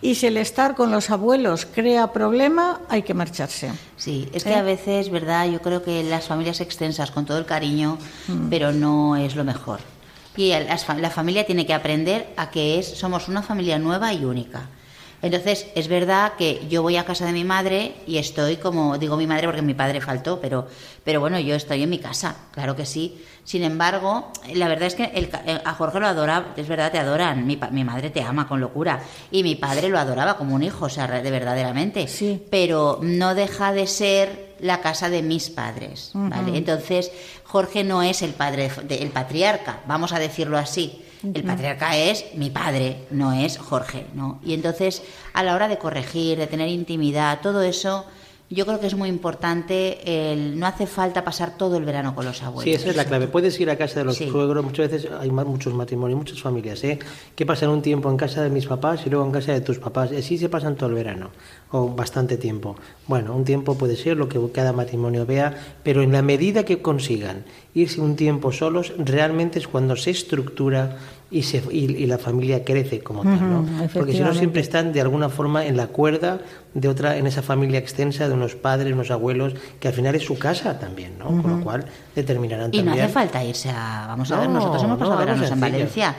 Y 0.03 0.15
si 0.15 0.27
el 0.27 0.35
estar 0.37 0.75
con 0.75 0.91
los 0.91 1.09
abuelos 1.09 1.65
crea 1.65 2.11
problema, 2.11 2.81
hay 2.89 3.03
que 3.03 3.13
marcharse. 3.13 3.71
Sí, 3.95 4.27
es 4.33 4.43
que 4.43 4.53
a 4.53 4.61
veces, 4.61 5.09
¿verdad? 5.09 5.47
Yo 5.49 5.61
creo 5.61 5.81
que 5.81 6.03
las 6.03 6.25
familias 6.25 6.59
extensas, 6.59 7.09
con 7.09 7.25
todo 7.25 7.37
el 7.37 7.45
cariño, 7.45 7.97
pero 8.49 8.73
no 8.73 9.15
es 9.15 9.35
lo 9.35 9.43
mejor. 9.45 9.79
Y 10.35 10.51
fa- 10.85 10.95
la 10.95 11.09
familia 11.09 11.45
tiene 11.45 11.65
que 11.65 11.73
aprender 11.73 12.33
a 12.35 12.49
que 12.51 12.79
es, 12.79 12.87
somos 12.97 13.29
una 13.29 13.41
familia 13.43 13.79
nueva 13.79 14.11
y 14.13 14.25
única. 14.25 14.67
Entonces, 15.23 15.67
es 15.73 15.87
verdad 15.87 16.33
que 16.37 16.61
yo 16.69 16.81
voy 16.83 16.97
a 16.97 17.05
casa 17.05 17.25
de 17.25 17.31
mi 17.31 17.43
madre 17.45 17.95
y 18.05 18.17
estoy 18.17 18.57
como, 18.57 18.97
digo 18.97 19.17
mi 19.17 19.25
madre 19.25 19.47
porque 19.47 19.61
mi 19.61 19.73
padre 19.73 20.01
faltó, 20.01 20.39
pero, 20.41 20.67
pero 21.03 21.19
bueno, 21.21 21.39
yo 21.39 21.55
estoy 21.55 21.81
en 21.81 21.89
mi 21.89 21.97
casa, 21.97 22.35
claro 22.51 22.75
que 22.75 22.85
sí. 22.85 23.23
Sin 23.45 23.63
embargo, 23.63 24.31
la 24.53 24.67
verdad 24.67 24.87
es 24.87 24.95
que 24.95 25.05
el 25.15 25.29
eh, 25.45 25.61
a 25.65 25.73
Jorge 25.73 25.99
lo 25.99 26.07
adora, 26.07 26.53
es 26.57 26.67
verdad, 26.67 26.91
te 26.91 26.99
adoran. 26.99 27.47
Mi, 27.47 27.57
mi 27.71 27.83
madre 27.83 28.09
te 28.09 28.21
ama 28.21 28.47
con 28.47 28.59
locura. 28.59 29.01
Y 29.31 29.43
mi 29.43 29.55
padre 29.55 29.89
lo 29.89 29.97
adoraba 29.97 30.37
como 30.37 30.55
un 30.55 30.63
hijo, 30.63 30.85
o 30.85 30.89
sea, 30.89 31.07
de 31.07 31.31
verdaderamente 31.31 32.07
Sí. 32.07 32.41
pero 32.51 32.99
no 33.01 33.33
deja 33.33 33.71
de 33.73 33.87
ser 33.87 34.53
la 34.59 34.81
casa 34.81 35.09
de 35.09 35.21
mis 35.23 35.49
padres, 35.49 36.11
¿vale? 36.13 36.57
Entonces, 36.57 37.11
Jorge 37.45 37.83
no 37.83 38.01
es 38.03 38.21
el 38.21 38.31
padre, 38.33 38.69
de- 38.83 38.95
el 38.97 39.09
patriarca, 39.09 39.79
vamos 39.87 40.13
a 40.13 40.19
decirlo 40.19 40.57
así. 40.57 41.01
El 41.23 41.43
patriarca 41.43 41.95
es 41.97 42.25
mi 42.35 42.49
padre, 42.49 43.05
no 43.11 43.31
es 43.31 43.57
Jorge, 43.57 44.05
¿no? 44.13 44.39
Y 44.43 44.53
entonces, 44.53 45.01
a 45.33 45.41
la 45.43 45.55
hora 45.55 45.67
de 45.69 45.77
corregir, 45.77 46.37
de 46.37 46.47
tener 46.47 46.67
intimidad, 46.67 47.39
todo 47.41 47.61
eso, 47.63 48.05
yo 48.49 48.65
creo 48.67 48.79
que 48.79 48.87
es 48.87 48.95
muy 48.95 49.09
importante. 49.09 50.31
El, 50.33 50.59
no 50.59 50.67
hace 50.67 50.85
falta 50.85 51.23
pasar 51.23 51.57
todo 51.57 51.77
el 51.77 51.85
verano 51.85 52.13
con 52.13 52.25
los 52.25 52.43
abuelos. 52.43 52.65
Sí, 52.65 52.73
esa 52.73 52.89
es 52.89 52.95
la 52.97 53.05
clave. 53.05 53.27
Puedes 53.27 53.59
ir 53.59 53.69
a 53.69 53.77
casa 53.77 53.99
de 54.01 54.05
los 54.05 54.17
Sí. 54.17 54.29
suegros, 54.29 54.63
muchas 54.63 54.91
veces 54.91 55.09
hay 55.19 55.31
muchos 55.31 55.73
matrimonios, 55.73 56.17
muchas 56.19 56.41
familias, 56.41 56.83
¿eh? 56.83 56.99
que 57.35 57.45
pasan 57.45 57.69
un 57.69 57.81
tiempo 57.81 58.09
en 58.11 58.17
casa 58.17 58.43
de 58.43 58.49
mis 58.49 58.67
papás 58.67 59.01
y 59.05 59.09
luego 59.09 59.25
en 59.25 59.31
casa 59.31 59.53
de 59.53 59.61
tus 59.61 59.79
papás, 59.79 60.11
así 60.11 60.37
se 60.37 60.49
pasan 60.49 60.75
todo 60.75 60.89
el 60.89 60.95
verano. 60.95 61.31
O 61.73 61.89
bastante 61.89 62.37
tiempo. 62.37 62.75
Bueno, 63.07 63.35
un 63.35 63.45
tiempo 63.45 63.75
puede 63.75 63.95
ser 63.95 64.15
lo 64.15 64.29
que 64.29 64.39
cada 64.53 64.73
matrimonio 64.73 65.25
vea, 65.25 65.55
pero 65.81 66.03
en 66.03 66.11
la 66.11 66.21
medida 66.21 66.65
que 66.65 66.83
consigan 66.83 67.45
irse 67.73 67.99
un 67.99 68.15
tiempo 68.15 68.51
solos, 68.51 68.93
realmente 68.99 69.57
es 69.57 69.67
cuando 69.67 69.95
se 69.95 70.11
estructura 70.11 70.97
y, 71.31 71.41
se, 71.41 71.63
y, 71.71 72.05
la 72.05 72.19
familia 72.19 72.63
crece 72.63 72.99
como 72.99 73.23
tal, 73.23 73.49
¿no? 73.49 73.65
Porque 73.91 74.13
si 74.13 74.19
no 74.19 74.35
siempre 74.35 74.61
están 74.61 74.93
de 74.93 75.01
alguna 75.01 75.29
forma 75.29 75.65
en 75.65 75.75
la 75.75 75.87
cuerda 75.87 76.41
de 76.75 76.87
otra, 76.87 77.17
en 77.17 77.25
esa 77.25 77.41
familia 77.41 77.79
extensa 77.79 78.27
de 78.27 78.35
unos 78.35 78.53
padres, 78.53 78.93
unos 78.93 79.09
abuelos, 79.09 79.55
que 79.79 79.87
al 79.87 79.95
final 79.95 80.13
es 80.13 80.23
su 80.23 80.37
casa 80.37 80.77
también, 80.77 81.17
¿no? 81.17 81.41
Con 81.41 81.57
lo 81.57 81.63
cual 81.63 81.85
determinarán 82.15 82.69
y 82.71 82.77
también. 82.77 82.97
Y 82.97 82.99
no 82.99 83.03
hace 83.05 83.13
falta 83.13 83.43
irse 83.43 83.71
a, 83.71 84.05
vamos 84.09 84.31
a 84.31 84.41
ver, 84.41 84.49
nosotros 84.49 84.83
hemos 84.83 84.99
pasado 84.99 85.17
veranos 85.17 85.49
en 85.49 85.59
Valencia. 85.59 86.15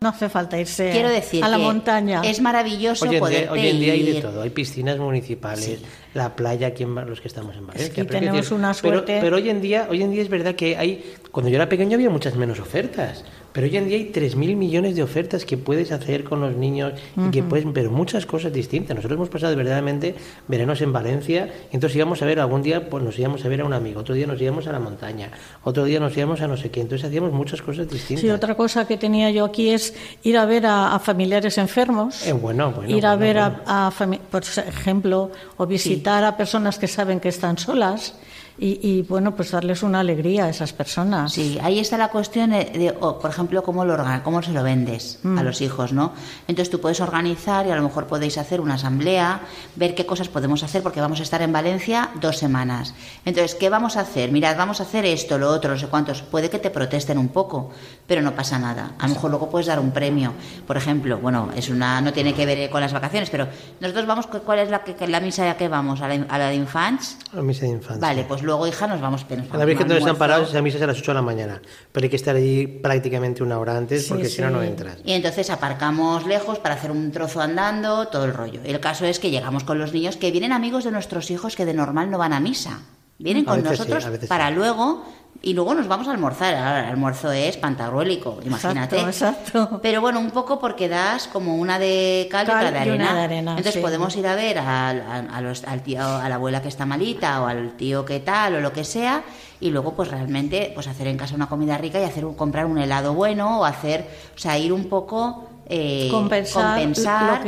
No 0.00 0.10
hace 0.10 0.28
falta 0.28 0.60
irse 0.60 0.90
Quiero 0.90 1.08
decir 1.08 1.42
a 1.42 1.48
la 1.48 1.56
montaña. 1.56 2.20
Es 2.22 2.40
maravilloso 2.40 3.06
hoy 3.06 3.14
en 3.14 3.20
poder 3.20 3.40
día, 3.42 3.52
Hoy 3.52 3.66
en 3.66 3.80
día 3.80 3.92
hay 3.94 4.12
de 4.12 4.20
todo. 4.20 4.42
Hay 4.42 4.50
piscinas 4.50 4.98
municipales, 4.98 5.80
la 6.12 6.36
playa, 6.36 6.68
aquí 6.68 6.82
en, 6.82 6.94
los 6.94 7.20
que 7.20 7.28
estamos 7.28 7.56
en 7.56 7.66
Valencia. 7.66 7.86
Es 7.86 7.94
que 7.94 8.04
tenemos 8.04 8.50
una 8.50 8.74
suerte. 8.74 9.04
Pero, 9.06 9.20
pero, 9.20 9.36
hoy 9.36 9.48
en 9.48 9.60
día, 9.60 9.86
hoy 9.88 10.02
en 10.02 10.10
día 10.10 10.22
es 10.22 10.28
verdad 10.28 10.54
que 10.54 10.76
hay. 10.76 11.14
Cuando 11.30 11.48
yo 11.48 11.56
era 11.56 11.68
pequeño 11.68 11.94
había 11.94 12.10
muchas 12.10 12.36
menos 12.36 12.60
ofertas. 12.60 13.24
Pero 13.54 13.68
hoy 13.68 13.76
en 13.76 13.86
día 13.86 13.98
hay 13.98 14.10
3.000 14.12 14.56
millones 14.56 14.96
de 14.96 15.04
ofertas 15.04 15.44
que 15.44 15.56
puedes 15.56 15.92
hacer 15.92 16.24
con 16.24 16.40
los 16.40 16.56
niños 16.56 16.94
y 17.16 17.30
que 17.30 17.44
puedes 17.44 17.72
ver 17.72 17.88
muchas 17.88 18.26
cosas 18.26 18.52
distintas. 18.52 18.96
Nosotros 18.96 19.16
hemos 19.16 19.28
pasado 19.28 19.54
verdaderamente 19.54 20.16
veranos 20.48 20.80
en 20.80 20.92
Valencia 20.92 21.54
y 21.70 21.76
entonces 21.76 21.94
íbamos 21.94 22.20
a 22.20 22.26
ver 22.26 22.40
algún 22.40 22.62
día, 22.62 22.90
pues 22.90 23.04
nos 23.04 23.16
íbamos 23.16 23.44
a 23.44 23.48
ver 23.48 23.60
a 23.60 23.64
un 23.64 23.72
amigo, 23.72 24.00
otro 24.00 24.16
día 24.16 24.26
nos 24.26 24.42
íbamos 24.42 24.66
a 24.66 24.72
la 24.72 24.80
montaña, 24.80 25.30
otro 25.62 25.84
día 25.84 26.00
nos 26.00 26.16
íbamos 26.16 26.40
a 26.40 26.48
no 26.48 26.56
sé 26.56 26.72
qué. 26.72 26.80
Entonces 26.80 27.06
hacíamos 27.06 27.30
muchas 27.30 27.62
cosas 27.62 27.88
distintas. 27.88 28.22
Sí, 28.22 28.30
otra 28.30 28.56
cosa 28.56 28.88
que 28.88 28.96
tenía 28.96 29.30
yo 29.30 29.44
aquí 29.44 29.70
es 29.70 29.94
ir 30.24 30.36
a 30.36 30.46
ver 30.46 30.66
a, 30.66 30.98
familiares 30.98 31.56
enfermos. 31.56 32.26
Eh, 32.26 32.32
bueno, 32.32 32.72
bueno, 32.72 32.90
ir 32.90 33.06
a 33.06 33.14
ver 33.14 33.36
bueno. 33.36 33.60
a, 33.66 33.92
por 34.32 34.42
ejemplo, 34.42 35.30
o 35.58 35.64
visitar 35.64 36.24
a 36.24 36.36
personas 36.36 36.76
que 36.76 36.88
saben 36.88 37.20
que 37.20 37.28
están 37.28 37.56
solas. 37.56 38.14
Y, 38.56 39.02
bueno, 39.02 39.34
pues 39.34 39.50
darles 39.50 39.82
una 39.82 40.00
alegría 40.00 40.44
a 40.44 40.48
esas 40.48 40.72
personas. 40.72 41.32
Sí, 41.32 41.58
ahí 41.60 41.80
está 41.80 41.98
la 41.98 42.08
cuestión 42.08 42.50
de, 42.50 42.94
por 43.00 43.28
ejemplo, 43.28 43.64
cómo, 43.64 43.84
lo, 43.84 43.96
cómo 44.22 44.42
se 44.42 44.52
lo 44.52 44.62
vendes 44.62 45.18
a 45.24 45.42
los 45.42 45.60
hijos, 45.60 45.92
¿no? 45.92 46.12
Entonces 46.46 46.70
tú 46.70 46.80
puedes 46.80 47.00
organizar 47.00 47.66
y 47.66 47.70
a 47.70 47.76
lo 47.76 47.82
mejor 47.82 48.06
podéis 48.06 48.38
hacer 48.38 48.60
una 48.60 48.74
asamblea, 48.74 49.40
ver 49.74 49.96
qué 49.96 50.06
cosas 50.06 50.28
podemos 50.28 50.62
hacer, 50.62 50.84
porque 50.84 51.00
vamos 51.00 51.18
a 51.18 51.24
estar 51.24 51.42
en 51.42 51.52
Valencia 51.52 52.10
dos 52.20 52.38
semanas. 52.38 52.94
Entonces, 53.24 53.56
¿qué 53.56 53.68
vamos 53.70 53.96
a 53.96 54.02
hacer? 54.02 54.30
Mirad, 54.30 54.56
vamos 54.56 54.80
a 54.80 54.84
hacer 54.84 55.04
esto, 55.04 55.36
lo 55.36 55.50
otro, 55.50 55.72
no 55.72 55.78
sé 55.78 55.88
cuántos. 55.88 56.22
Puede 56.22 56.48
que 56.48 56.60
te 56.60 56.70
protesten 56.70 57.18
un 57.18 57.28
poco, 57.28 57.70
pero 58.06 58.22
no 58.22 58.36
pasa 58.36 58.58
nada. 58.58 58.92
A 59.00 59.08
lo 59.08 59.14
mejor 59.14 59.30
luego 59.30 59.50
puedes 59.50 59.66
dar 59.66 59.80
un 59.80 59.90
premio. 59.90 60.32
Por 60.64 60.76
ejemplo, 60.76 61.18
bueno, 61.18 61.50
es 61.56 61.70
una 61.70 62.00
no 62.00 62.12
tiene 62.12 62.34
que 62.34 62.46
ver 62.46 62.70
con 62.70 62.80
las 62.80 62.92
vacaciones, 62.92 63.30
pero 63.30 63.48
nosotros 63.80 64.06
vamos, 64.06 64.26
¿cuál 64.26 64.60
es 64.60 64.70
la, 64.70 64.84
que, 64.84 65.08
la 65.08 65.18
misa 65.18 65.50
a 65.50 65.56
qué 65.56 65.68
vamos? 65.68 66.00
¿A 66.02 66.08
la, 66.08 66.24
a 66.28 66.38
la 66.38 66.48
de 66.50 66.54
Infants? 66.54 67.18
A 67.32 67.36
la 67.36 67.42
misa 67.42 67.66
de 67.66 67.72
Infants. 67.72 68.00
Vale, 68.00 68.24
pues 68.24 68.43
luego, 68.44 68.66
hija, 68.66 68.86
nos 68.86 69.00
vamos. 69.00 69.26
Nos 69.28 69.52
a 69.52 69.56
la 69.56 69.64
Virgen 69.64 69.88
donde 69.88 70.00
están 70.00 70.16
parados, 70.16 70.50
esa 70.50 70.62
misa 70.62 70.76
es 70.76 70.82
a 70.82 70.86
las 70.86 70.98
8 70.98 71.10
de 71.10 71.14
la 71.14 71.22
mañana. 71.22 71.60
Pero 71.92 72.04
hay 72.04 72.10
que 72.10 72.16
estar 72.16 72.36
allí 72.36 72.66
prácticamente 72.66 73.42
una 73.42 73.58
hora 73.58 73.76
antes 73.76 74.06
porque 74.06 74.26
si 74.26 74.42
no, 74.42 74.50
no 74.50 74.62
entras. 74.62 74.98
Y 75.04 75.12
entonces 75.12 75.50
aparcamos 75.50 76.26
lejos 76.26 76.58
para 76.58 76.74
hacer 76.74 76.90
un 76.90 77.10
trozo 77.10 77.40
andando, 77.40 78.08
todo 78.08 78.24
el 78.24 78.34
rollo. 78.34 78.60
El 78.64 78.80
caso 78.80 79.04
es 79.04 79.18
que 79.18 79.30
llegamos 79.30 79.64
con 79.64 79.78
los 79.78 79.92
niños 79.92 80.16
que 80.16 80.30
vienen 80.30 80.52
amigos 80.52 80.84
de 80.84 80.90
nuestros 80.90 81.30
hijos 81.30 81.56
que 81.56 81.64
de 81.64 81.74
normal 81.74 82.10
no 82.10 82.18
van 82.18 82.32
a 82.32 82.40
misa. 82.40 82.80
Vienen 83.18 83.44
con 83.44 83.62
nosotros 83.62 84.06
para 84.28 84.50
luego 84.50 85.04
y 85.42 85.52
luego 85.52 85.74
nos 85.74 85.86
vamos 85.86 86.08
a 86.08 86.12
almorzar. 86.12 86.54
el 86.54 86.90
almuerzo 86.90 87.30
es 87.30 87.56
pantarruélico, 87.56 88.40
imagínate. 88.44 89.00
Exacto, 89.00 89.80
Pero 89.82 90.00
bueno, 90.00 90.20
un 90.20 90.30
poco 90.30 90.58
porque 90.58 90.88
das 90.88 91.28
como 91.28 91.56
una 91.56 91.78
de 91.78 92.28
cal, 92.30 92.46
y 92.46 92.50
otra 92.50 92.70
de 92.70 92.78
arena. 92.78 93.56
Entonces 93.56 93.76
podemos 93.76 94.16
ir 94.16 94.26
a 94.26 94.34
ver 94.34 94.58
al 94.58 95.82
tío, 95.82 96.02
a 96.02 96.28
la 96.28 96.34
abuela 96.36 96.62
que 96.62 96.68
está 96.68 96.86
malita 96.86 97.42
o 97.42 97.46
al 97.46 97.76
tío 97.76 98.04
que 98.04 98.20
tal 98.20 98.56
o 98.56 98.60
lo 98.60 98.72
que 98.72 98.84
sea 98.84 99.22
y 99.60 99.70
luego 99.70 99.94
pues 99.94 100.10
realmente 100.10 100.72
pues 100.74 100.88
hacer 100.88 101.06
en 101.06 101.16
casa 101.16 101.34
una 101.34 101.48
comida 101.48 101.78
rica 101.78 102.00
y 102.00 102.04
hacer 102.04 102.24
comprar 102.36 102.66
un 102.66 102.78
helado 102.78 103.14
bueno 103.14 103.60
o 103.60 103.64
hacer, 103.64 104.06
o 104.34 104.38
sea, 104.38 104.58
ir 104.58 104.72
un 104.72 104.88
poco 104.88 105.44
eh, 105.66 106.08
compensar, 106.10 107.42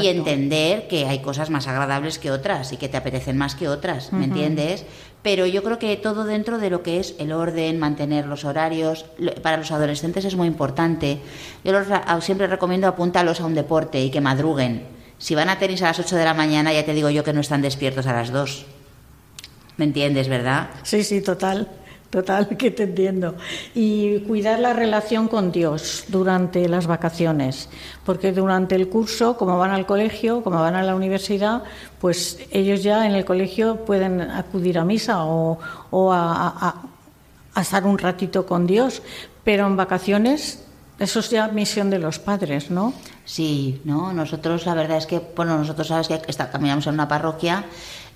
y 0.00 0.06
entender 0.06 0.86
que 0.86 1.06
hay 1.06 1.18
cosas 1.18 1.50
más 1.50 1.66
agradables 1.66 2.20
que 2.20 2.30
otras 2.30 2.72
y 2.72 2.76
que 2.76 2.88
te 2.88 2.96
apetecen 2.96 3.36
más 3.36 3.56
que 3.56 3.68
otras, 3.68 4.12
¿me 4.12 4.26
entiendes? 4.26 4.84
Pero 5.26 5.44
yo 5.44 5.64
creo 5.64 5.80
que 5.80 5.96
todo 5.96 6.22
dentro 6.22 6.58
de 6.58 6.70
lo 6.70 6.84
que 6.84 7.00
es 7.00 7.16
el 7.18 7.32
orden, 7.32 7.80
mantener 7.80 8.26
los 8.26 8.44
horarios, 8.44 9.06
para 9.42 9.56
los 9.56 9.72
adolescentes 9.72 10.24
es 10.24 10.36
muy 10.36 10.46
importante. 10.46 11.18
Yo 11.64 11.72
los, 11.72 11.88
siempre 12.24 12.46
recomiendo 12.46 12.86
apúntalos 12.86 13.40
a 13.40 13.46
un 13.46 13.56
deporte 13.56 14.00
y 14.00 14.12
que 14.12 14.20
madruguen. 14.20 14.84
Si 15.18 15.34
van 15.34 15.48
a 15.48 15.58
tenis 15.58 15.82
a 15.82 15.86
las 15.86 15.98
8 15.98 16.14
de 16.14 16.24
la 16.24 16.32
mañana, 16.32 16.72
ya 16.72 16.84
te 16.84 16.94
digo 16.94 17.10
yo 17.10 17.24
que 17.24 17.32
no 17.32 17.40
están 17.40 17.60
despiertos 17.60 18.06
a 18.06 18.12
las 18.12 18.30
2. 18.30 18.66
¿Me 19.78 19.86
entiendes, 19.86 20.28
verdad? 20.28 20.70
Sí, 20.84 21.02
sí, 21.02 21.20
total. 21.20 21.70
Total, 22.16 22.48
que 22.56 22.70
te 22.70 22.84
entiendo. 22.84 23.34
Y 23.74 24.20
cuidar 24.20 24.58
la 24.58 24.72
relación 24.72 25.28
con 25.28 25.52
Dios 25.52 26.04
durante 26.08 26.66
las 26.66 26.86
vacaciones, 26.86 27.68
porque 28.06 28.32
durante 28.32 28.74
el 28.74 28.88
curso, 28.88 29.36
como 29.36 29.58
van 29.58 29.72
al 29.72 29.84
colegio, 29.84 30.42
como 30.42 30.58
van 30.58 30.76
a 30.76 30.82
la 30.82 30.94
universidad, 30.94 31.64
pues 32.00 32.38
ellos 32.50 32.82
ya 32.82 33.04
en 33.06 33.14
el 33.14 33.26
colegio 33.26 33.84
pueden 33.84 34.22
acudir 34.22 34.78
a 34.78 34.84
misa 34.86 35.24
o, 35.26 35.58
a, 36.10 36.82
a 37.54 37.60
estar 37.60 37.84
un 37.84 37.98
ratito 37.98 38.46
con 38.46 38.66
Dios, 38.66 39.02
pero 39.44 39.66
en 39.66 39.76
vacaciones 39.76 40.64
eso 40.98 41.20
es 41.20 41.28
ya 41.28 41.48
misión 41.48 41.90
de 41.90 41.98
los 41.98 42.18
padres, 42.18 42.70
¿no? 42.70 42.94
Sí, 43.26 43.82
no. 43.84 44.14
Nosotros 44.14 44.64
la 44.64 44.72
verdad 44.72 44.96
es 44.96 45.06
que, 45.06 45.20
bueno, 45.36 45.58
nosotros 45.58 45.88
sabes 45.88 46.08
que 46.08 46.32
caminamos 46.50 46.86
en 46.86 46.94
una 46.94 47.06
parroquia 47.06 47.66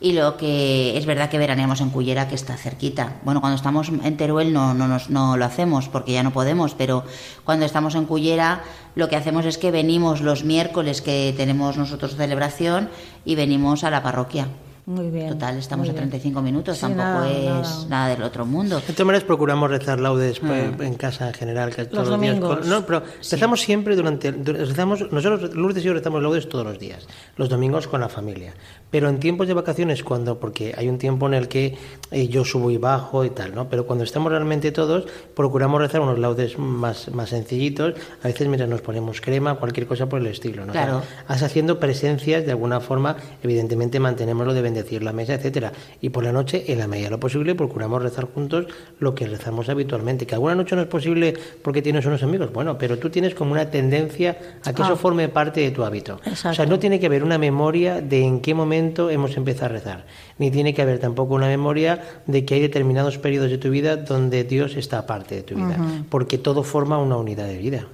y 0.01 0.13
lo 0.13 0.37
que 0.37 0.97
es 0.97 1.05
verdad 1.05 1.29
que 1.29 1.39
veraneamos 1.39 1.81
en 1.81 1.91
Cullera, 1.91 2.27
que 2.27 2.35
está 2.35 2.57
cerquita. 2.57 3.21
Bueno, 3.23 3.41
cuando 3.41 3.57
estamos 3.57 3.91
en 3.91 4.17
Teruel 4.17 4.53
no, 4.53 4.73
no, 4.73 4.89
nos, 4.89 5.11
no 5.11 5.37
lo 5.37 5.45
hacemos 5.45 5.89
porque 5.89 6.13
ya 6.13 6.23
no 6.23 6.33
podemos, 6.33 6.75
pero 6.75 7.05
cuando 7.45 7.67
estamos 7.67 7.95
en 7.95 8.07
Cullera 8.07 8.63
lo 8.95 9.09
que 9.09 9.17
hacemos 9.17 9.45
es 9.45 9.59
que 9.59 9.71
venimos 9.71 10.23
los 10.23 10.45
miércoles 10.45 11.03
que 11.03 11.35
tenemos 11.37 11.77
nosotros 11.77 12.17
celebración 12.17 12.89
y 13.25 13.35
venimos 13.35 13.85
a 13.85 13.91
la 13.91 14.03
parroquia. 14.03 14.49
Muy 14.91 15.09
bien. 15.09 15.29
Total, 15.29 15.57
estamos 15.57 15.89
a 15.89 15.95
35 15.95 16.43
minutos, 16.43 16.81
tampoco 16.81 17.23
es 17.23 17.87
nada. 17.89 18.09
del 18.09 18.25
otro 18.25 18.45
mundo. 18.45 18.81
De 18.81 18.93
todas 18.93 19.07
maneras, 19.07 19.23
procuramos 19.23 19.71
rezar 19.71 20.01
laudes 20.01 20.41
pues, 20.41 20.73
ah. 20.81 20.85
en 20.85 20.95
casa 20.95 21.29
en 21.29 21.35
general, 21.35 21.73
que 21.73 21.85
todos 21.85 22.09
los, 22.09 22.21
días. 22.21 22.41
no, 22.41 22.85
pero 22.85 23.05
rezamos 23.19 23.61
siempre 23.61 23.95
durante. 23.95 24.33
Rezamos, 24.33 25.13
nosotros, 25.13 25.55
Lourdes 25.55 25.85
y 25.85 25.87
yo 25.87 25.95
rezamos 25.95 26.21
laudes 26.21 26.49
todos 26.49 26.67
los 26.67 26.81
días, 26.81 27.07
los 27.37 27.49
domingos 27.49 27.87
con 27.87 28.01
la 28.01 28.09
familia. 28.09 28.53
Pero 28.91 29.09
en 29.09 29.21
tiempos 29.21 29.47
de 29.47 29.55
vacaciones, 29.55 30.03
cuando. 30.03 30.41
Porque 30.41 30.75
hay 30.77 30.89
un 30.89 30.99
tiempo 30.99 31.29
en 31.29 31.35
el 31.35 31.47
que 31.47 31.79
eh, 32.11 32.27
yo 32.27 32.45
subo 32.45 32.73
y 32.73 32.77
bajo 32.77 33.25
y 33.25 33.31
tal, 33.31 33.55
¿no? 33.55 33.69
Pero 33.69 33.87
cuando 33.87 34.03
estamos 34.03 34.33
realmente 34.33 34.73
todos, 34.73 35.07
procuramos 35.37 35.81
rezar 35.81 36.01
unos 36.01 36.19
laudes 36.19 36.59
más, 36.59 37.13
más 37.15 37.29
sencillitos. 37.29 37.95
A 38.25 38.27
veces, 38.27 38.49
mira, 38.49 38.67
nos 38.67 38.81
ponemos 38.81 39.21
crema, 39.21 39.55
cualquier 39.55 39.87
cosa 39.87 40.09
por 40.09 40.21
el 40.21 40.27
estilo, 40.27 40.67
¿no? 40.67 40.73
Claro. 40.73 41.03
haciendo 41.29 41.79
presencias, 41.79 42.45
de 42.45 42.51
alguna 42.51 42.81
forma, 42.81 43.17
evidentemente 43.41 44.01
mantenemos 44.01 44.45
lo 44.45 44.53
de 44.53 44.63
decir 44.83 45.03
la 45.03 45.13
mesa, 45.13 45.35
etcétera. 45.35 45.73
Y 46.01 46.11
por 46.11 46.25
la 46.25 46.33
noche, 46.33 46.65
en 46.69 46.79
la 46.79 46.87
medida 46.87 47.07
de 47.07 47.11
lo 47.11 47.21
posible, 47.21 47.55
procuramos 47.55 48.03
rezar 48.03 48.27
juntos 48.33 48.67
lo 48.99 49.15
que 49.15 49.27
rezamos 49.27 49.69
habitualmente. 49.69 50.27
Que 50.27 50.35
alguna 50.35 50.55
noche 50.55 50.77
no 50.77 50.83
es 50.83 50.89
posible 50.89 51.35
porque 51.63 51.83
tienes 51.83 52.07
unos 52.07 52.23
amigos, 52.23 52.53
bueno, 52.53 52.79
pero 52.79 52.99
tú 52.99 53.11
tienes 53.11 53.35
como 53.35 53.53
una 53.53 53.71
tendencia 53.71 54.39
a 54.65 54.73
que 54.73 54.83
eso 54.83 54.93
ah. 54.93 54.97
forme 54.97 55.29
parte 55.29 55.61
de 55.61 55.71
tu 55.71 55.85
hábito. 55.85 56.21
O 56.45 56.55
sea, 56.55 56.67
no 56.67 56.79
tiene 56.79 57.01
que 57.01 57.07
haber 57.07 57.25
una 57.25 57.39
memoria 57.39 58.01
de 58.01 58.25
en 58.25 58.41
qué 58.41 58.55
momento 58.55 59.11
hemos 59.11 59.37
empezado 59.37 59.67
a 59.67 59.69
rezar, 59.69 60.07
ni 60.39 60.51
tiene 60.51 60.75
que 60.75 60.83
haber 60.83 60.99
tampoco 60.99 61.35
una 61.35 61.47
memoria 61.47 62.03
de 62.27 62.45
que 62.45 62.55
hay 62.55 62.61
determinados 62.61 63.19
periodos 63.19 63.51
de 63.51 63.59
tu 63.59 63.71
vida 63.71 63.97
donde 63.97 64.45
Dios 64.45 64.77
está 64.77 64.99
aparte 64.99 65.35
de 65.37 65.43
tu 65.43 65.55
vida, 65.57 65.79
porque 66.09 66.39
todo 66.39 66.63
forma 66.63 66.99
una 66.99 67.17
unidad 67.17 67.47
de 67.47 67.59
vida. 67.59 67.87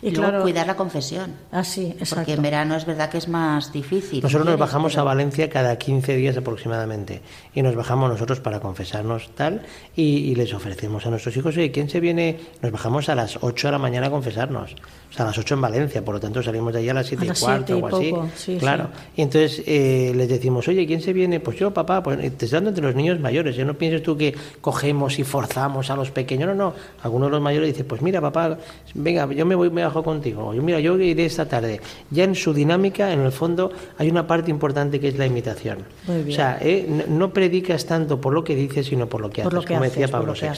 Y, 0.00 0.10
luego 0.10 0.42
cuidar 0.42 0.66
la 0.66 0.76
confesión. 0.76 1.34
Ah, 1.50 1.64
sí, 1.64 1.86
exacto. 1.98 2.16
Porque 2.16 2.32
en 2.34 2.42
verano 2.42 2.76
es 2.76 2.86
verdad 2.86 3.10
que 3.10 3.18
es 3.18 3.28
más 3.28 3.72
difícil. 3.72 4.22
Nosotros 4.22 4.46
nos 4.46 4.58
bajamos 4.58 4.96
a 4.96 5.02
Valencia 5.02 5.48
cada 5.50 5.76
15 5.76 6.16
días 6.16 6.36
aproximadamente 6.36 7.22
y 7.54 7.62
nos 7.62 7.74
bajamos 7.74 8.10
nosotros 8.10 8.40
para 8.40 8.60
confesarnos 8.60 9.30
tal 9.34 9.62
y, 9.96 10.34
les 10.34 10.54
ofrecemos 10.54 11.04
a 11.06 11.10
nuestros 11.10 11.36
hijos, 11.36 11.56
oye, 11.56 11.70
¿quién 11.70 11.90
se 11.90 12.00
viene? 12.00 12.38
Nos 12.62 12.72
bajamos 12.72 13.08
a 13.08 13.14
las 13.14 13.38
8 13.40 13.68
de 13.68 13.72
la 13.72 13.78
mañana 13.78 14.06
a 14.06 14.10
confesarnos. 14.10 14.74
O 15.10 15.14
sea, 15.14 15.26
a 15.26 15.28
las 15.28 15.36
8 15.36 15.54
en 15.54 15.60
Valencia, 15.60 16.04
por 16.04 16.14
lo 16.14 16.20
tanto 16.20 16.42
salimos 16.42 16.72
de 16.72 16.78
allí 16.78 16.88
a 16.88 16.94
las 16.94 17.06
7 17.06 17.26
y 17.26 17.38
cuarto 17.38 17.78
o 17.78 17.86
así. 17.86 18.56
claro. 18.58 18.88
Y 19.14 19.22
entonces 19.22 19.62
eh, 19.66 20.12
les 20.14 20.28
decimos, 20.28 20.66
oye, 20.68 20.86
¿quién 20.86 21.02
se 21.02 21.12
viene? 21.12 21.38
Pues 21.38 21.58
yo, 21.58 21.72
papá, 21.72 22.02
pues 22.02 22.18
te 22.18 22.26
estás 22.26 22.50
dando 22.52 22.70
entre 22.70 22.84
los 22.84 22.94
niños 22.94 23.20
mayores. 23.20 23.54
Ya 23.54 23.64
no 23.64 23.74
pienses 23.74 24.02
tú 24.02 24.16
que 24.16 24.34
cogemos 24.60 25.18
y 25.18 25.24
forzamos 25.24 25.90
a 25.90 25.96
los 25.96 26.10
pequeños. 26.10 26.48
No, 26.48 26.54
no. 26.54 26.74
Algunos 27.02 27.28
de 27.28 27.32
los 27.32 27.42
mayores 27.42 27.68
dicen, 27.68 27.86
pues 27.86 28.00
mira, 28.00 28.20
papá, 28.20 28.56
venga, 28.94 29.30
yo 29.32 29.44
me 29.44 29.54
voy, 29.54 29.70
me 29.72 29.82
bajo 29.82 30.02
contigo. 30.02 30.54
Yo, 30.54 30.62
mira, 30.62 30.80
yo 30.80 30.98
iré 30.98 31.24
esta 31.24 31.46
tarde. 31.46 31.80
Ya 32.10 32.24
en 32.24 32.34
su 32.34 32.52
dinámica, 32.54 33.12
en 33.12 33.20
el 33.20 33.32
fondo, 33.32 33.72
hay 33.98 34.10
una 34.10 34.26
parte 34.26 34.50
importante 34.50 35.00
que 35.00 35.08
es 35.08 35.18
la 35.18 35.26
imitación. 35.26 35.78
O 36.06 36.30
sea, 36.30 36.58
eh, 36.60 37.04
no 37.08 37.32
predicas 37.32 37.86
tanto 37.86 38.20
por 38.20 38.32
lo 38.32 38.44
que 38.44 38.54
dices, 38.54 38.86
sino 38.86 39.08
por 39.08 39.20
lo 39.20 39.30
que 39.30 39.42
haces, 39.42 39.66
como 39.66 39.80
decía 39.82 40.08
Pablo 40.08 40.34
VI. 40.34 40.48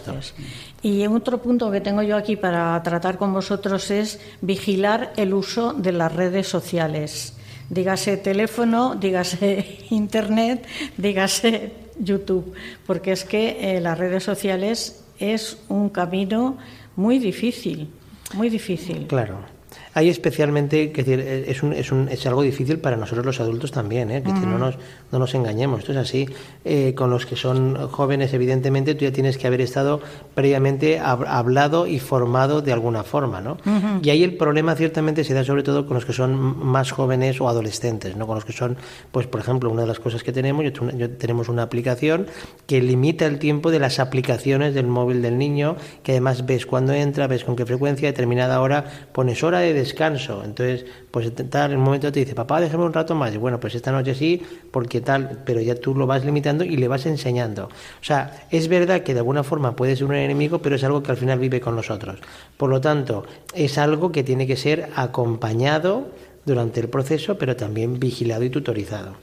Y 0.82 1.06
otro 1.06 1.38
punto 1.38 1.70
que 1.70 1.80
tengo 1.80 2.02
yo 2.02 2.16
aquí 2.16 2.36
para 2.36 2.82
tratar 2.82 3.16
con 3.16 3.32
vosotros 3.32 3.90
es 3.90 4.20
vigilar 4.40 5.12
el 5.16 5.32
uso 5.32 5.72
de 5.72 5.92
las 5.92 6.14
redes 6.14 6.48
sociales 6.48 7.34
dígase 7.70 8.16
teléfono, 8.16 8.94
dígase 8.94 9.78
internet, 9.90 10.66
dígase 10.96 11.72
YouTube, 11.98 12.52
porque 12.86 13.12
es 13.12 13.24
que 13.24 13.76
eh, 13.76 13.80
las 13.80 13.98
redes 13.98 14.22
sociales 14.22 15.04
es 15.18 15.58
un 15.68 15.88
camino 15.88 16.58
muy 16.96 17.18
difícil, 17.18 17.88
muy 18.34 18.48
difícil. 18.50 19.06
Claro. 19.06 19.53
Hay 19.94 20.08
especialmente, 20.08 20.90
que 20.90 21.04
decir, 21.04 21.20
es, 21.20 21.62
un, 21.62 21.72
es, 21.72 21.92
un, 21.92 22.08
es 22.08 22.26
algo 22.26 22.42
difícil 22.42 22.78
para 22.78 22.96
nosotros 22.96 23.24
los 23.24 23.40
adultos 23.40 23.70
también, 23.70 24.10
¿eh? 24.10 24.22
que 24.22 24.32
no, 24.32 24.58
nos, 24.58 24.76
no 25.12 25.20
nos 25.20 25.34
engañemos. 25.34 25.80
Esto 25.80 25.92
es 25.92 25.98
así. 25.98 26.28
Eh, 26.64 26.94
con 26.96 27.10
los 27.10 27.26
que 27.26 27.36
son 27.36 27.88
jóvenes, 27.88 28.34
evidentemente, 28.34 28.94
tú 28.96 29.04
ya 29.04 29.12
tienes 29.12 29.38
que 29.38 29.46
haber 29.46 29.60
estado 29.60 30.00
previamente 30.34 30.98
hablado 30.98 31.86
y 31.86 32.00
formado 32.00 32.60
de 32.60 32.72
alguna 32.72 33.04
forma. 33.04 33.40
¿no? 33.40 33.56
Y 34.02 34.10
ahí 34.10 34.24
el 34.24 34.36
problema 34.36 34.74
ciertamente 34.74 35.22
se 35.22 35.32
da 35.32 35.44
sobre 35.44 35.62
todo 35.62 35.86
con 35.86 35.94
los 35.94 36.04
que 36.04 36.12
son 36.12 36.34
más 36.34 36.90
jóvenes 36.90 37.40
o 37.40 37.48
adolescentes, 37.48 38.16
¿no? 38.16 38.26
con 38.26 38.34
los 38.34 38.44
que 38.44 38.52
son, 38.52 38.76
pues 39.12 39.26
por 39.28 39.40
ejemplo, 39.40 39.70
una 39.70 39.82
de 39.82 39.88
las 39.88 40.00
cosas 40.00 40.22
que 40.24 40.32
tenemos, 40.32 40.64
yo, 40.64 41.10
tenemos 41.10 41.48
una 41.48 41.62
aplicación 41.62 42.26
que 42.66 42.82
limita 42.82 43.26
el 43.26 43.38
tiempo 43.38 43.70
de 43.70 43.78
las 43.78 44.00
aplicaciones 44.00 44.74
del 44.74 44.86
móvil 44.86 45.22
del 45.22 45.38
niño, 45.38 45.76
que 46.02 46.12
además 46.12 46.46
ves 46.46 46.66
cuándo 46.66 46.92
entra, 46.92 47.26
ves 47.26 47.44
con 47.44 47.54
qué 47.54 47.64
frecuencia, 47.64 48.08
determinada 48.08 48.60
hora, 48.60 48.84
pones 49.12 49.42
hora 49.42 49.60
de 49.60 49.83
descanso. 49.84 50.42
Entonces, 50.44 50.84
pues 51.10 51.32
tal, 51.50 51.72
en 51.72 51.78
un 51.78 51.84
momento 51.84 52.10
te 52.10 52.20
dice, 52.20 52.34
papá, 52.34 52.60
déjame 52.60 52.84
un 52.84 52.92
rato 52.92 53.14
más. 53.14 53.34
Y 53.34 53.36
bueno, 53.36 53.60
pues 53.60 53.74
esta 53.74 53.92
noche 53.92 54.14
sí, 54.14 54.42
porque 54.70 55.00
tal, 55.00 55.42
pero 55.44 55.60
ya 55.60 55.74
tú 55.74 55.94
lo 55.94 56.06
vas 56.06 56.24
limitando 56.24 56.64
y 56.64 56.76
le 56.76 56.88
vas 56.88 57.06
enseñando. 57.06 57.66
O 57.66 58.04
sea, 58.04 58.46
es 58.50 58.68
verdad 58.68 59.02
que 59.02 59.14
de 59.14 59.20
alguna 59.20 59.42
forma 59.42 59.76
puede 59.76 59.96
ser 59.96 60.06
un 60.06 60.14
enemigo, 60.14 60.58
pero 60.60 60.76
es 60.76 60.84
algo 60.84 61.02
que 61.02 61.10
al 61.10 61.16
final 61.16 61.38
vive 61.38 61.60
con 61.60 61.76
nosotros. 61.76 62.18
Por 62.56 62.70
lo 62.70 62.80
tanto, 62.80 63.24
es 63.54 63.78
algo 63.78 64.10
que 64.10 64.24
tiene 64.24 64.46
que 64.46 64.56
ser 64.56 64.90
acompañado 64.96 66.08
durante 66.44 66.80
el 66.80 66.88
proceso, 66.88 67.38
pero 67.38 67.56
también 67.56 67.98
vigilado 67.98 68.44
y 68.44 68.50
tutorizado. 68.50 69.14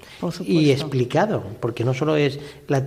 y 0.46 0.72
explicado, 0.72 1.44
porque 1.60 1.84
no 1.84 1.94
solo 1.94 2.16
es 2.16 2.40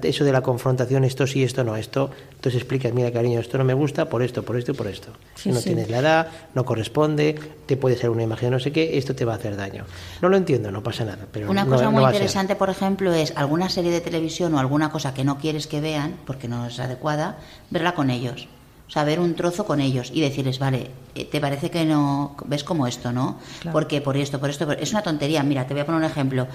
eso 0.03 0.24
de 0.24 0.32
la 0.32 0.43
confrontación, 0.43 1.05
esto 1.05 1.26
sí, 1.26 1.43
esto 1.43 1.64
no, 1.64 1.76
esto, 1.76 2.11
entonces 2.30 2.61
explicas, 2.61 2.93
mira 2.93 3.12
cariño, 3.12 3.41
esto 3.41 3.59
no 3.59 3.64
me 3.64 3.74
gusta 3.74 4.09
por 4.09 4.22
esto, 4.22 4.43
por 4.43 4.57
esto 4.57 4.72
y 4.72 4.74
por 4.74 4.87
esto. 4.87 5.12
si 5.35 5.51
no 5.51 5.61
tienes 5.61 5.89
la 5.91 5.99
edad, 5.99 6.28
no 6.55 6.64
corresponde, 6.64 7.37
te 7.66 7.76
puede 7.76 7.97
ser 7.97 8.11
una 8.11 8.22
imagen 8.22 8.51
no 8.51 8.61
sé 8.61 8.72
qué, 8.72 8.99
esto 8.99 9.14
te 9.14 9.24
va 9.24 9.35
a 9.35 9.37
hacer 9.37 9.57
daño. 9.57 9.85
No 10.20 10.28
lo 10.28 10.37
entiendo, 10.37 10.70
no 10.70 10.82
pasa 10.82 11.05
nada. 11.05 11.26
Pero 11.32 11.51
una 11.51 11.66
cosa 11.66 11.91
muy 11.91 12.05
interesante, 12.05 12.57
por 12.57 12.70
ejemplo, 12.70 13.12
es 13.12 13.32
alguna 13.37 13.68
serie 13.68 13.91
de 13.91 14.01
televisión 14.01 14.55
o 14.55 14.59
alguna 14.59 14.91
cosa 14.91 15.14
que 15.14 15.24
no 15.24 15.39
quieres 15.39 15.66
que 15.66 15.80
vean, 15.80 16.16
porque 16.26 16.49
no 16.49 16.66
es 16.66 16.78
adecuada, 16.78 17.39
verla 17.70 17.95
con 17.95 18.11
ellos 18.11 18.49
saber 18.89 19.20
un 19.20 19.35
trozo 19.35 19.64
con 19.64 19.80
ellos 19.80 20.11
y 20.12 20.20
decirles, 20.20 20.59
vale, 20.59 20.91
eh, 21.14 21.24
¿te 21.24 21.41
parece 21.41 21.70
que 21.70 21.85
no 21.85 22.37
ves 22.47 22.64
como 22.64 22.87
esto, 22.87 23.12
no? 23.12 23.39
Porque 23.72 24.01
por 24.01 24.16
esto, 24.16 24.39
por 24.39 24.51
esto, 24.51 24.70
es 24.72 24.93
una 24.93 25.03
tontería. 25.03 25.43
Mira, 25.43 25.66
te 25.66 25.74
voy 25.74 25.82
a 25.82 25.87
poner 25.87 26.01
un 26.01 26.07
ejemplo. 26.07 26.47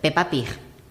Peppa 0.00 0.30
Pig, 0.30 0.46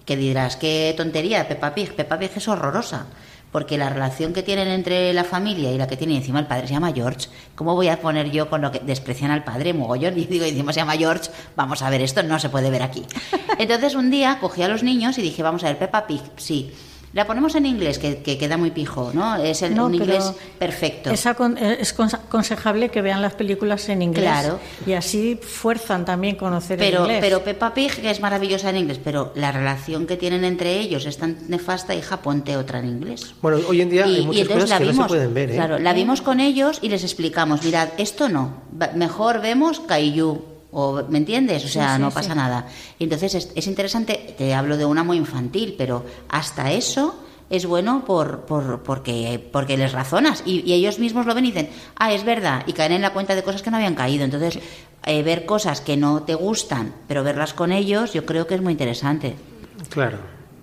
que 0.05 0.15
dirás, 0.15 0.55
qué 0.55 0.93
tontería, 0.95 1.47
Peppa 1.47 1.73
Pig. 1.73 1.93
Peppa 1.95 2.17
Pig 2.17 2.31
es 2.35 2.47
horrorosa. 2.47 3.07
Porque 3.51 3.77
la 3.77 3.87
relación 3.87 4.33
que 4.33 4.41
tienen 4.41 4.67
entre 4.67 5.13
la 5.13 5.23
familia 5.23 5.71
y 5.71 5.77
la 5.77 5.85
que 5.85 5.95
tiene 5.95 6.15
encima 6.15 6.39
el 6.39 6.47
padre 6.47 6.67
se 6.67 6.73
llama 6.73 6.91
George. 6.91 7.27
¿Cómo 7.53 7.75
voy 7.75 7.87
a 7.87 8.01
poner 8.01 8.31
yo 8.31 8.49
con 8.49 8.61
lo 8.61 8.71
que 8.71 8.79
desprecian 8.79 9.29
al 9.29 9.43
padre, 9.43 9.73
mogollón? 9.73 10.17
Y 10.17 10.25
digo, 10.25 10.45
encima 10.45 10.73
se 10.73 10.79
llama 10.79 10.93
George, 10.93 11.29
vamos 11.55 11.83
a 11.83 11.89
ver, 11.91 12.01
esto 12.01 12.23
no 12.23 12.39
se 12.39 12.49
puede 12.49 12.71
ver 12.71 12.81
aquí. 12.81 13.05
Entonces 13.59 13.93
un 13.93 14.09
día 14.09 14.39
cogí 14.41 14.63
a 14.63 14.67
los 14.67 14.81
niños 14.81 15.19
y 15.19 15.21
dije, 15.21 15.43
vamos 15.43 15.63
a 15.63 15.67
ver, 15.67 15.77
Peppa 15.77 16.07
Pig, 16.07 16.21
sí 16.37 16.73
la 17.13 17.27
ponemos 17.27 17.53
en 17.53 17.67
inglés, 17.67 17.99
que, 17.99 18.21
queda 18.23 18.57
muy 18.57 18.71
pijo, 18.71 19.11
¿no? 19.13 19.35
Es 19.35 19.61
el, 19.61 19.79
un 19.79 19.93
inglés 19.93 20.33
perfecto. 20.57 21.11
Es, 21.11 21.25
es 21.25 21.87
aconsejable 21.97 22.89
que 22.89 23.01
vean 23.03 23.21
las 23.21 23.33
películas 23.33 23.87
en 23.89 24.01
inglés. 24.01 24.23
Claro. 24.23 24.59
Y 24.87 24.93
así 24.93 25.39
fuerzan 25.39 26.05
también 26.05 26.35
conocer 26.35 26.79
pero, 26.79 26.97
el 26.97 27.03
inglés. 27.03 27.19
Pero 27.21 27.43
Peppa 27.43 27.73
Pig 27.73 27.91
es 28.03 28.19
maravillosa 28.19 28.71
en 28.71 28.77
inglés, 28.77 28.99
pero 29.03 29.31
la 29.35 29.51
relación 29.51 30.07
que 30.07 30.17
tienen 30.17 30.43
entre 30.43 30.79
ellos 30.79 31.05
es 31.05 31.17
tan 31.17 31.37
nefasta, 31.49 31.93
hija, 31.93 32.17
ponte 32.21 32.57
otra 32.57 32.79
en 32.79 32.89
inglés. 32.89 33.35
Bueno, 33.41 33.59
hoy 33.67 33.81
en 33.81 33.89
día 33.91 34.05
hay 34.05 34.25
muchas 34.25 34.47
cosas 34.47 34.79
que 34.79 34.85
no 34.85 34.93
se 34.93 35.03
pueden 35.07 35.33
ver, 35.35 35.51
¿eh? 35.51 35.55
Claro, 35.55 35.77
la 35.77 35.93
vimos 35.93 36.21
con 36.21 36.39
ellos 36.39 36.79
y 36.81 36.89
les 36.89 37.03
explicamos, 37.03 37.63
mirad, 37.63 37.89
esto 37.97 38.27
no, 38.27 38.63
mejor 38.95 39.39
vemos 39.39 39.79
Kaiju 39.81 40.52
o, 40.73 41.03
¿Me 41.09 41.19
entiendes? 41.19 41.63
O 41.65 41.67
sea, 41.67 41.97
no 41.97 42.11
pasa 42.11 42.35
nada. 42.35 42.67
Y 42.99 43.03
entonces 43.03 43.49
es, 43.55 43.67
interesante, 43.67 44.35
te 44.37 44.53
hablo 44.53 44.77
de 44.77 44.85
una 44.85 45.03
muy 45.03 45.17
infantil, 45.17 45.75
pero 45.77 46.03
hasta 46.29 46.71
eso 46.71 47.15
es 47.49 47.65
bueno 47.65 48.03
por, 48.05 48.41
por, 48.41 48.81
porque, 48.81 49.47
porque 49.51 49.77
les 49.77 49.91
razonas 49.91 50.41
y, 50.45 50.73
ellos 50.73 50.97
mismos 50.97 51.25
lo 51.25 51.35
ven 51.35 51.45
y 51.45 51.51
dicen, 51.51 51.69
ah, 51.95 52.11
es 52.11 52.23
verdad, 52.23 52.63
y 52.65 52.73
caen 52.73 52.93
en 52.93 53.01
la 53.01 53.13
cuenta 53.13 53.35
de 53.35 53.43
cosas 53.43 53.61
que 53.61 53.69
no 53.69 53.77
habían 53.77 53.95
caído. 53.95 54.25
Entonces, 54.25 54.59
eh, 55.05 55.21
ver 55.21 55.45
cosas 55.45 55.81
que 55.81 55.95
no 55.95 56.23
te 56.23 56.35
gustan, 56.35 56.93
pero 57.07 57.23
verlas 57.23 57.53
con 57.53 57.71
ellos, 57.71 58.13
yo 58.13 58.25
creo 58.25 58.47
que 58.47 58.55
es 58.55 58.61
muy 58.61 58.71
interesante. 58.71 59.35
Claro. 59.89 60.17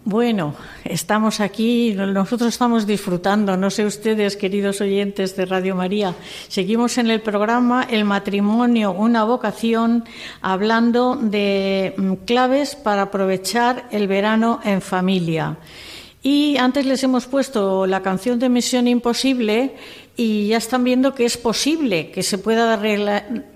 Bueno, 0.05 0.55
estamos 0.83 1.41
aquí, 1.41 1.93
nosotros 1.95 2.49
estamos 2.49 2.87
disfrutando, 2.87 3.59
no 3.59 3.69
sé 3.69 3.85
ustedes, 3.85 4.35
queridos 4.35 4.81
oyentes 4.81 5.37
de 5.37 5.45
Radio 5.45 5.77
María, 5.77 6.15
seguimos 6.49 6.97
en 6.97 7.11
el 7.11 7.21
programa 7.21 7.87
El 7.89 8.07
matrimonio, 8.07 8.93
una 8.93 9.25
vocación, 9.25 10.05
hablando 10.41 11.17
de 11.17 11.93
mm, 11.99 12.15
claves 12.25 12.77
para 12.77 13.03
aprovechar 13.03 13.89
el 13.91 14.09
verano 14.09 14.61
en 14.65 14.81
familia. 14.81 15.59
Y 16.23 16.59
antes 16.59 16.85
les 16.85 17.03
hemos 17.03 17.27
puesto 17.27 17.87
la 17.87 18.03
canción 18.03 18.39
de 18.39 18.51
Misión 18.51 18.87
Imposible 18.87 19.75
y 20.17 20.49
ya 20.49 20.59
están 20.59 20.85
viendo 20.85 21.15
que 21.15 21.25
es 21.25 21.39
posible 21.39 22.11
que 22.11 22.23
se 22.23 22.37
pueda 22.37 22.79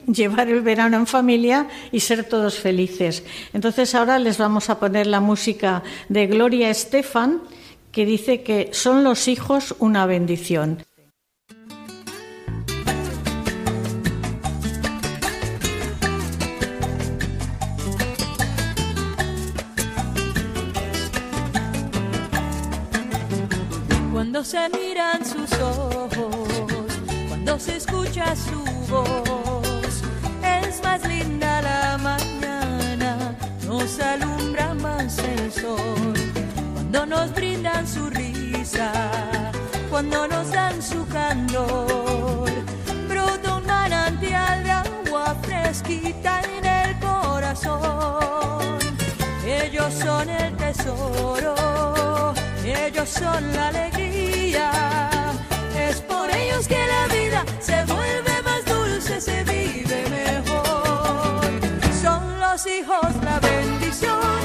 llevar 0.07 0.49
el 0.49 0.63
verano 0.63 0.97
en 0.97 1.07
familia 1.07 1.69
y 1.93 2.01
ser 2.01 2.25
todos 2.25 2.59
felices. 2.59 3.23
Entonces 3.53 3.95
ahora 3.95 4.19
les 4.19 4.39
vamos 4.39 4.71
a 4.71 4.81
poner 4.81 5.07
la 5.07 5.21
música 5.21 5.83
de 6.09 6.27
Gloria 6.27 6.71
Estefan 6.71 7.43
que 7.93 8.07
dice 8.07 8.43
que 8.43 8.71
son 8.73 9.05
los 9.05 9.29
hijos 9.29 9.75
una 9.79 10.07
bendición. 10.07 10.79
Cuando 24.35 24.51
se 24.51 24.69
miran 24.71 25.25
sus 25.25 25.53
ojos 25.61 26.11
cuando 27.29 27.57
se 27.57 27.77
escucha 27.77 28.35
su 28.35 28.65
voz. 28.91 30.03
Es 30.43 30.83
más 30.83 31.07
linda 31.07 31.63
la 31.63 31.97
mañana, 31.99 33.37
nos 33.65 34.01
alumbra 34.01 34.75
más 34.75 35.19
el 35.19 35.53
sol. 35.53 36.15
Cuando 36.75 37.07
nos 37.07 37.33
brindan 37.33 37.87
su 37.87 38.11
risa, 38.11 38.91
cuando 39.89 40.27
nos 40.27 40.51
dan 40.51 40.83
su 40.83 41.07
candor. 41.07 42.51
Brota 43.09 43.59
un 43.59 43.67
manantial 43.67 44.65
de 44.65 44.71
agua 44.73 45.37
fresquita 45.43 46.43
en 46.59 46.67
el 46.67 46.99
corazón. 46.99 48.81
Ellos 49.47 49.95
son 49.95 50.29
el 50.29 50.57
tesoro, 50.57 52.35
ellos 52.65 53.09
son 53.09 53.53
la 53.53 53.69
alegría 53.69 54.04
que 56.67 56.87
la 56.87 57.07
vida 57.15 57.45
se 57.61 57.85
vuelve 57.85 58.43
más 58.43 58.65
dulce, 58.65 59.21
se 59.21 59.45
vive 59.45 60.05
mejor. 60.11 61.45
Son 62.03 62.41
los 62.41 62.67
hijos 62.67 63.09
la 63.23 63.39
bendición, 63.41 64.43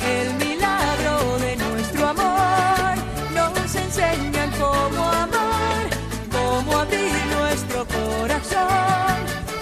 el 0.00 0.34
milagro 0.34 1.38
de 1.38 1.56
nuestro 1.56 2.08
amor. 2.08 2.94
Nos 3.34 3.74
enseñan 3.74 4.50
cómo 4.52 5.02
amar, 5.10 5.88
cómo 6.30 6.78
abrir 6.78 7.14
nuestro 7.38 7.86
corazón. 7.86 9.16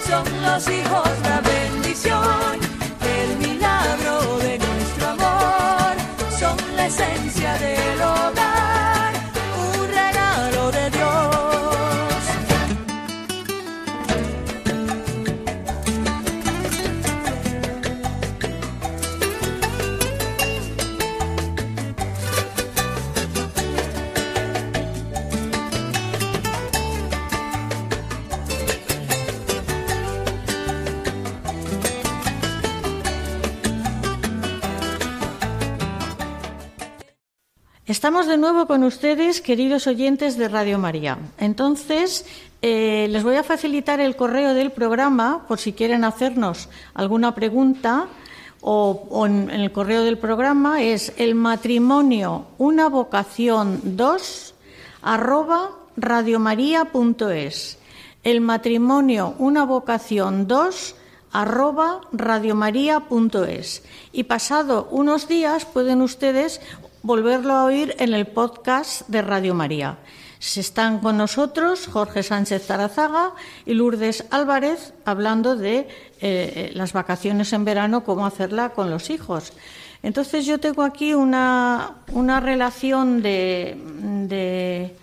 Son 0.07 0.25
los 0.41 0.67
hijos 0.67 1.22
Estamos 38.03 38.27
de 38.27 38.35
nuevo 38.35 38.67
con 38.67 38.83
ustedes, 38.83 39.39
queridos 39.39 39.87
oyentes 39.87 40.37
de 40.37 40.49
Radio 40.49 40.77
María. 40.77 41.19
Entonces, 41.37 42.25
eh, 42.61 43.07
les 43.09 43.23
voy 43.23 43.37
a 43.37 43.43
facilitar 43.43 44.01
el 44.01 44.17
correo 44.17 44.53
del 44.53 44.73
programa 44.73 45.45
por 45.47 45.57
si 45.57 45.71
quieren 45.71 46.03
hacernos 46.03 46.67
alguna 46.95 47.33
pregunta 47.33 48.07
o, 48.59 49.25
en 49.25 49.49
el 49.49 49.71
correo 49.71 50.03
del 50.03 50.17
programa 50.17 50.81
es 50.81 51.13
el 51.15 51.33
matrimonio 51.33 52.47
una 52.57 52.89
vocación 52.89 53.79
2 53.95 54.53
arroba 55.01 55.69
radiomaria.es. 55.95 57.77
El 58.25 58.41
matrimonio 58.41 59.33
una 59.39 59.63
vocación 59.63 60.45
2 60.49 60.95
arroba 61.33 62.01
radiomaria.es. 62.11 63.83
Y 64.11 64.23
pasado 64.23 64.87
unos 64.91 65.27
días 65.27 65.65
pueden 65.65 66.01
ustedes 66.01 66.61
volverlo 67.03 67.53
a 67.53 67.65
oír 67.65 67.95
en 67.99 68.13
el 68.13 68.25
podcast 68.25 69.07
de 69.09 69.21
Radio 69.21 69.53
María. 69.53 69.97
Se 70.39 70.61
están 70.61 70.99
con 70.99 71.17
nosotros 71.17 71.87
Jorge 71.87 72.23
Sánchez 72.23 72.65
Zarazaga 72.65 73.33
y 73.65 73.73
Lourdes 73.73 74.25
Álvarez 74.31 74.93
hablando 75.03 75.55
de 75.57 75.87
eh, 76.21 76.71
las 76.73 76.93
vacaciones 76.93 77.51
en 77.51 77.65
verano, 77.65 78.05
cómo 78.05 78.25
hacerla 78.25 78.69
con 78.69 78.89
los 78.89 79.09
hijos. 79.09 79.51
Entonces 80.01 80.45
yo 80.45 80.59
tengo 80.59 80.83
aquí 80.83 81.13
una, 81.13 81.97
una 82.13 82.39
relación 82.39 83.21
de, 83.21 83.77
de 84.27 84.95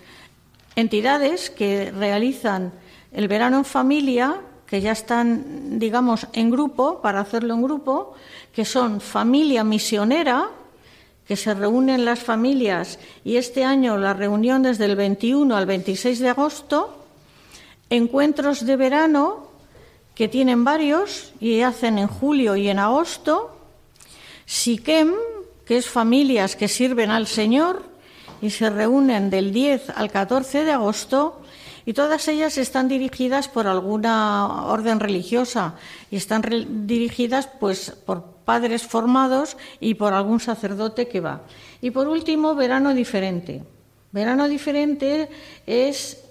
entidades 0.76 1.51
que 1.51 1.90
realizan 1.90 2.72
el 3.12 3.28
verano 3.28 3.59
en 3.59 3.64
familia, 3.66 4.40
que 4.66 4.80
ya 4.80 4.92
están, 4.92 5.78
digamos, 5.78 6.26
en 6.32 6.51
grupo, 6.51 7.01
para 7.03 7.20
hacerlo 7.20 7.55
en 7.55 7.62
grupo, 7.62 8.14
que 8.53 8.64
son 8.64 9.01
Familia 9.01 9.64
Misionera, 9.64 10.51
que 11.31 11.37
se 11.37 11.55
reúnen 11.55 12.05
las 12.05 12.18
familias 12.18 12.99
y 13.22 13.37
este 13.37 13.62
año 13.62 13.97
la 13.97 14.14
reunión 14.14 14.64
desde 14.64 14.87
el 14.87 14.97
21 14.97 15.57
al 15.57 15.64
26 15.64 16.18
de 16.18 16.28
agosto, 16.28 17.05
encuentros 17.89 18.66
de 18.66 18.74
verano 18.74 19.47
que 20.16 20.26
tienen 20.26 20.64
varios 20.64 21.33
y 21.39 21.61
hacen 21.61 21.99
en 21.99 22.09
julio 22.09 22.57
y 22.57 22.68
en 22.68 22.81
agosto, 22.81 23.57
Siquem, 24.45 25.12
que 25.64 25.76
es 25.76 25.89
familias 25.89 26.57
que 26.57 26.66
sirven 26.66 27.12
al 27.12 27.28
Señor 27.28 27.85
y 28.43 28.51
se 28.51 28.68
reúnen 28.68 29.31
del 29.31 29.53
10 29.53 29.91
al 29.91 30.11
14 30.11 30.64
de 30.64 30.72
agosto 30.72 31.39
y 31.91 31.93
todas 31.93 32.28
ellas 32.28 32.57
están 32.57 32.86
dirigidas 32.86 33.49
por 33.49 33.66
alguna 33.66 34.62
orden 34.66 35.01
religiosa 35.01 35.74
y 36.09 36.14
están 36.18 36.41
dirigidas 36.86 37.49
pues 37.59 37.91
por 38.07 38.22
padres 38.45 38.84
formados 38.84 39.57
y 39.80 39.95
por 39.95 40.12
algún 40.12 40.38
sacerdote 40.38 41.09
que 41.09 41.18
va. 41.18 41.41
Y 41.80 41.91
por 41.91 42.07
último, 42.07 42.55
verano 42.55 42.95
diferente. 42.95 43.64
Verano 44.12 44.47
diferente 44.47 45.30
es 45.66 46.22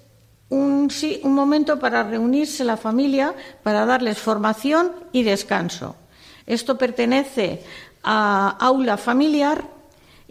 un, 0.48 0.90
sí, 0.90 1.20
un 1.26 1.34
momento 1.34 1.78
para 1.78 2.04
reunirse 2.04 2.64
la 2.64 2.78
familia, 2.78 3.36
para 3.62 3.86
darles 3.86 4.18
formación 4.18 4.94
y 5.12 5.24
descanso. 5.24 5.98
Esto 6.46 6.78
pertenece 6.78 7.66
a 8.02 8.56
aula 8.62 8.96
familiar 8.96 9.66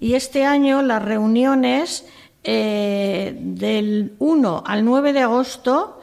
y 0.00 0.14
este 0.14 0.46
año 0.46 0.80
las 0.80 1.02
reuniones 1.04 2.06
eh, 2.44 3.36
del 3.38 4.14
1 4.18 4.64
al 4.66 4.84
9 4.84 5.12
de 5.12 5.20
agosto 5.20 5.98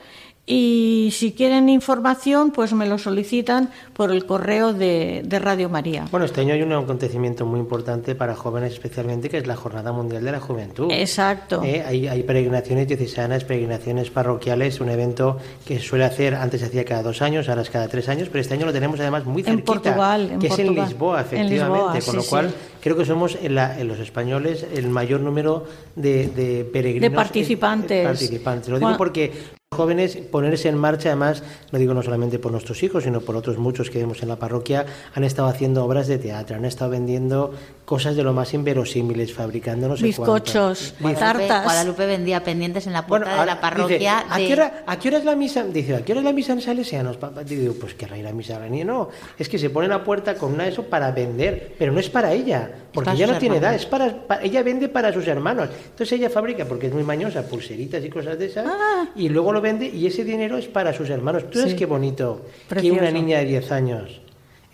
y 0.47 1.09
si 1.11 1.31
quieren 1.31 1.69
información, 1.69 2.51
pues 2.51 2.71
me 2.73 2.85
lo 2.85 2.99
solicitan 2.99 3.71
por 3.93 4.11
el 4.11 4.27
correo 4.27 4.73
de, 4.73 5.23
de, 5.25 5.39
Radio 5.39 5.69
María. 5.69 6.05
Bueno, 6.11 6.27
este 6.27 6.41
año 6.41 6.53
hay 6.53 6.61
un 6.61 6.71
acontecimiento 6.71 7.47
muy 7.47 7.59
importante 7.59 8.13
para 8.13 8.35
jóvenes 8.35 8.73
especialmente, 8.73 9.27
que 9.27 9.39
es 9.39 9.47
la 9.47 9.55
Jornada 9.55 9.91
Mundial 9.91 10.23
de 10.23 10.31
la 10.31 10.39
Juventud. 10.39 10.91
Exacto. 10.91 11.63
Eh, 11.63 11.83
hay, 11.83 12.07
hay, 12.07 12.21
peregrinaciones 12.21 12.87
diocesanas, 12.87 13.43
peregrinaciones 13.43 14.11
parroquiales, 14.11 14.79
un 14.81 14.89
evento 14.89 15.37
que 15.65 15.79
suele 15.79 16.05
hacer, 16.05 16.35
antes 16.35 16.61
se 16.61 16.67
hacía 16.67 16.85
cada 16.85 17.01
dos 17.01 17.23
años, 17.23 17.49
ahora 17.49 17.63
es 17.63 17.71
cada 17.71 17.87
tres 17.87 18.07
años, 18.07 18.29
pero 18.29 18.41
este 18.41 18.53
año 18.53 18.67
lo 18.67 18.73
tenemos 18.73 18.99
además 18.99 19.25
muy 19.25 19.41
cerquita. 19.41 19.59
En 19.59 19.65
Portugal, 19.65 20.29
en 20.31 20.39
Que 20.39 20.47
Portugal. 20.49 20.75
es 20.75 20.77
en 20.77 20.89
Lisboa, 20.89 21.21
efectivamente, 21.21 21.87
En 21.87 21.93
Lisboa, 21.95 22.05
con 22.05 22.15
lo 22.17 22.23
cual 22.23 22.49
sí. 22.49 22.55
Creo 22.85 22.95
que 22.95 23.03
somos 23.05 23.35
en, 23.41 23.55
la, 23.55 23.79
en, 23.79 23.87
los 23.87 23.97
españoles 23.97 24.63
el 24.75 24.89
mayor 24.89 25.19
número 25.19 25.65
de, 25.95 26.27
de 26.27 26.63
peregrinos. 26.71 27.09
De 27.09 27.15
participantes. 27.15 28.01
eh, 28.01 28.03
participantes. 28.03 28.69
Lo 28.69 28.75
digo 28.77 28.89
Juan- 28.89 28.97
porque 28.99 29.31
jóvenes 29.73 30.17
ponerse 30.17 30.69
en 30.69 30.77
marcha, 30.77 31.09
además, 31.09 31.41
no 31.71 31.79
digo 31.79 31.95
no 31.95 32.03
solamente 32.03 32.37
por 32.37 32.51
nuestros 32.51 32.83
hijos, 32.83 33.03
sino 33.03 33.21
por 33.21 33.35
otros 33.35 33.57
muchos 33.57 33.89
que 33.89 33.97
vemos 33.97 34.21
en 34.21 34.29
la 34.29 34.35
parroquia, 34.35 34.85
han 35.15 35.23
estado 35.23 35.47
haciendo 35.47 35.83
obras 35.83 36.05
de 36.05 36.19
teatro, 36.19 36.55
han 36.57 36.63
estado 36.65 36.91
vendiendo 36.91 37.55
cosas 37.85 38.15
de 38.15 38.23
lo 38.23 38.33
más 38.33 38.51
inverosímiles, 38.55 39.31
fabricando 39.33 39.87
no 39.87 39.95
sé 39.95 40.03
Bizcochos, 40.05 40.95
cuánto. 40.99 41.19
Tartas. 41.19 41.63
Guadalupe 41.63 42.05
vendía 42.07 42.43
pendientes 42.43 42.87
en 42.87 42.93
la 42.93 43.05
puerta 43.05 43.39
de 43.39 43.45
la 43.45 43.61
parroquia. 43.61 43.97
dice, 43.97 44.07
¿a, 44.09 44.37
de- 44.37 44.47
qué 44.47 44.53
hora, 44.53 44.83
¿a 44.87 44.97
qué 44.99 45.07
hora 45.09 45.17
es 45.19 45.25
la 45.25 45.35
misa? 45.35 45.63
Dice, 45.63 45.95
¿a 45.95 46.03
qué 46.03 46.11
hora 46.13 46.21
es 46.21 46.25
la 46.25 46.33
misa 46.33 46.53
en 46.53 46.61
Salesianos? 46.61 47.17
papá? 47.17 47.43
Digo, 47.43 47.73
pues 47.79 47.93
que 47.93 48.05
ir 48.05 48.33
misa 48.33 48.55
a 48.57 48.59
la 48.59 48.69
No, 48.69 49.09
es 49.37 49.47
que 49.47 49.59
se 49.59 49.69
pone 49.69 49.85
en 49.85 49.91
la 49.91 50.03
puerta 50.03 50.33
con 50.35 50.53
una 50.53 50.63
de 50.63 50.71
eso 50.71 50.83
para 50.83 51.11
vender, 51.11 51.75
pero 51.77 51.91
no 51.91 51.99
es 51.99 52.09
para 52.09 52.33
ella, 52.33 52.69
porque 52.91 53.05
para 53.05 53.17
ella 53.17 53.27
no 53.27 53.37
tiene 53.37 53.57
edad, 53.57 53.75
es 53.75 53.85
para, 53.85 54.25
pa- 54.27 54.39
ella 54.41 54.63
vende 54.63 54.89
para 54.89 55.13
sus 55.13 55.27
hermanos. 55.27 55.69
Entonces 55.91 56.11
ella 56.13 56.29
fabrica, 56.31 56.65
porque 56.65 56.87
es 56.87 56.93
muy 56.93 57.03
mañosa, 57.03 57.43
pulseritas 57.47 58.03
y 58.03 58.09
cosas 58.09 58.39
de 58.39 58.47
esas, 58.47 58.65
Ah. 58.67 59.05
y 59.15 59.29
luego 59.29 59.51
lo 59.53 59.61
vende 59.61 59.85
y 59.87 60.07
ese 60.07 60.23
dinero 60.23 60.57
es 60.57 60.67
para 60.67 60.91
sus 60.91 61.09
hermanos. 61.11 61.49
¿Tú 61.51 61.59
sabes 61.59 61.73
Sí. 61.73 61.77
qué 61.77 61.85
bonito 61.85 62.41
Precioso. 62.67 62.95
que 62.95 63.01
una 63.01 63.11
niña 63.11 63.37
de 63.39 63.45
10 63.45 63.71
años 63.71 64.21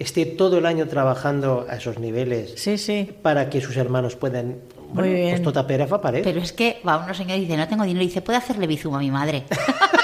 esté 0.01 0.25
todo 0.25 0.57
el 0.57 0.65
año 0.65 0.87
trabajando 0.87 1.65
a 1.69 1.75
esos 1.75 1.99
niveles 1.99 2.53
Sí, 2.57 2.77
sí. 2.77 3.09
para 3.21 3.49
que 3.49 3.61
sus 3.61 3.77
hermanos 3.77 4.15
puedan... 4.15 4.57
Muy 4.91 4.93
Bueno, 5.03 5.13
bien. 5.13 5.29
pues 5.31 5.43
tota 5.43 5.65
pera 5.65 5.87
fa 5.87 6.01
pared. 6.01 6.21
Pero 6.23 6.41
es 6.41 6.51
que 6.51 6.81
va 6.85 6.97
uno 6.97 7.13
señor 7.13 7.37
y 7.37 7.41
dice, 7.41 7.55
no 7.55 7.65
tengo 7.67 7.83
dinero. 7.85 8.03
Y 8.03 8.07
dice, 8.07 8.21
¿puede 8.21 8.37
hacerle 8.39 8.67
bizum 8.67 8.93
a 8.95 8.99
mi 8.99 9.09
madre? 9.11 9.43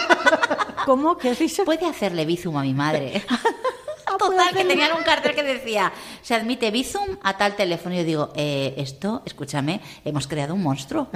¿Cómo? 0.86 1.18
¿Qué 1.18 1.32
has 1.32 1.40
dicho? 1.40 1.66
¿Puede 1.66 1.86
hacerle 1.86 2.26
bizum 2.26 2.56
a 2.56 2.62
mi 2.62 2.74
madre? 2.74 3.22
puede 4.18 4.18
Total, 4.18 4.56
que 4.56 4.64
tenían 4.66 4.92
un 4.98 5.04
cartel 5.04 5.36
que 5.36 5.44
decía, 5.44 5.92
se 6.22 6.34
admite 6.36 6.72
bizum 6.72 7.18
a 7.22 7.38
tal 7.38 7.56
teléfono. 7.58 7.96
Y 7.96 7.98
yo 8.00 8.04
digo, 8.06 8.30
eh, 8.36 8.74
esto, 8.78 9.22
escúchame, 9.26 9.82
hemos 10.06 10.28
creado 10.28 10.54
un 10.54 10.64
monstruo. 10.64 11.10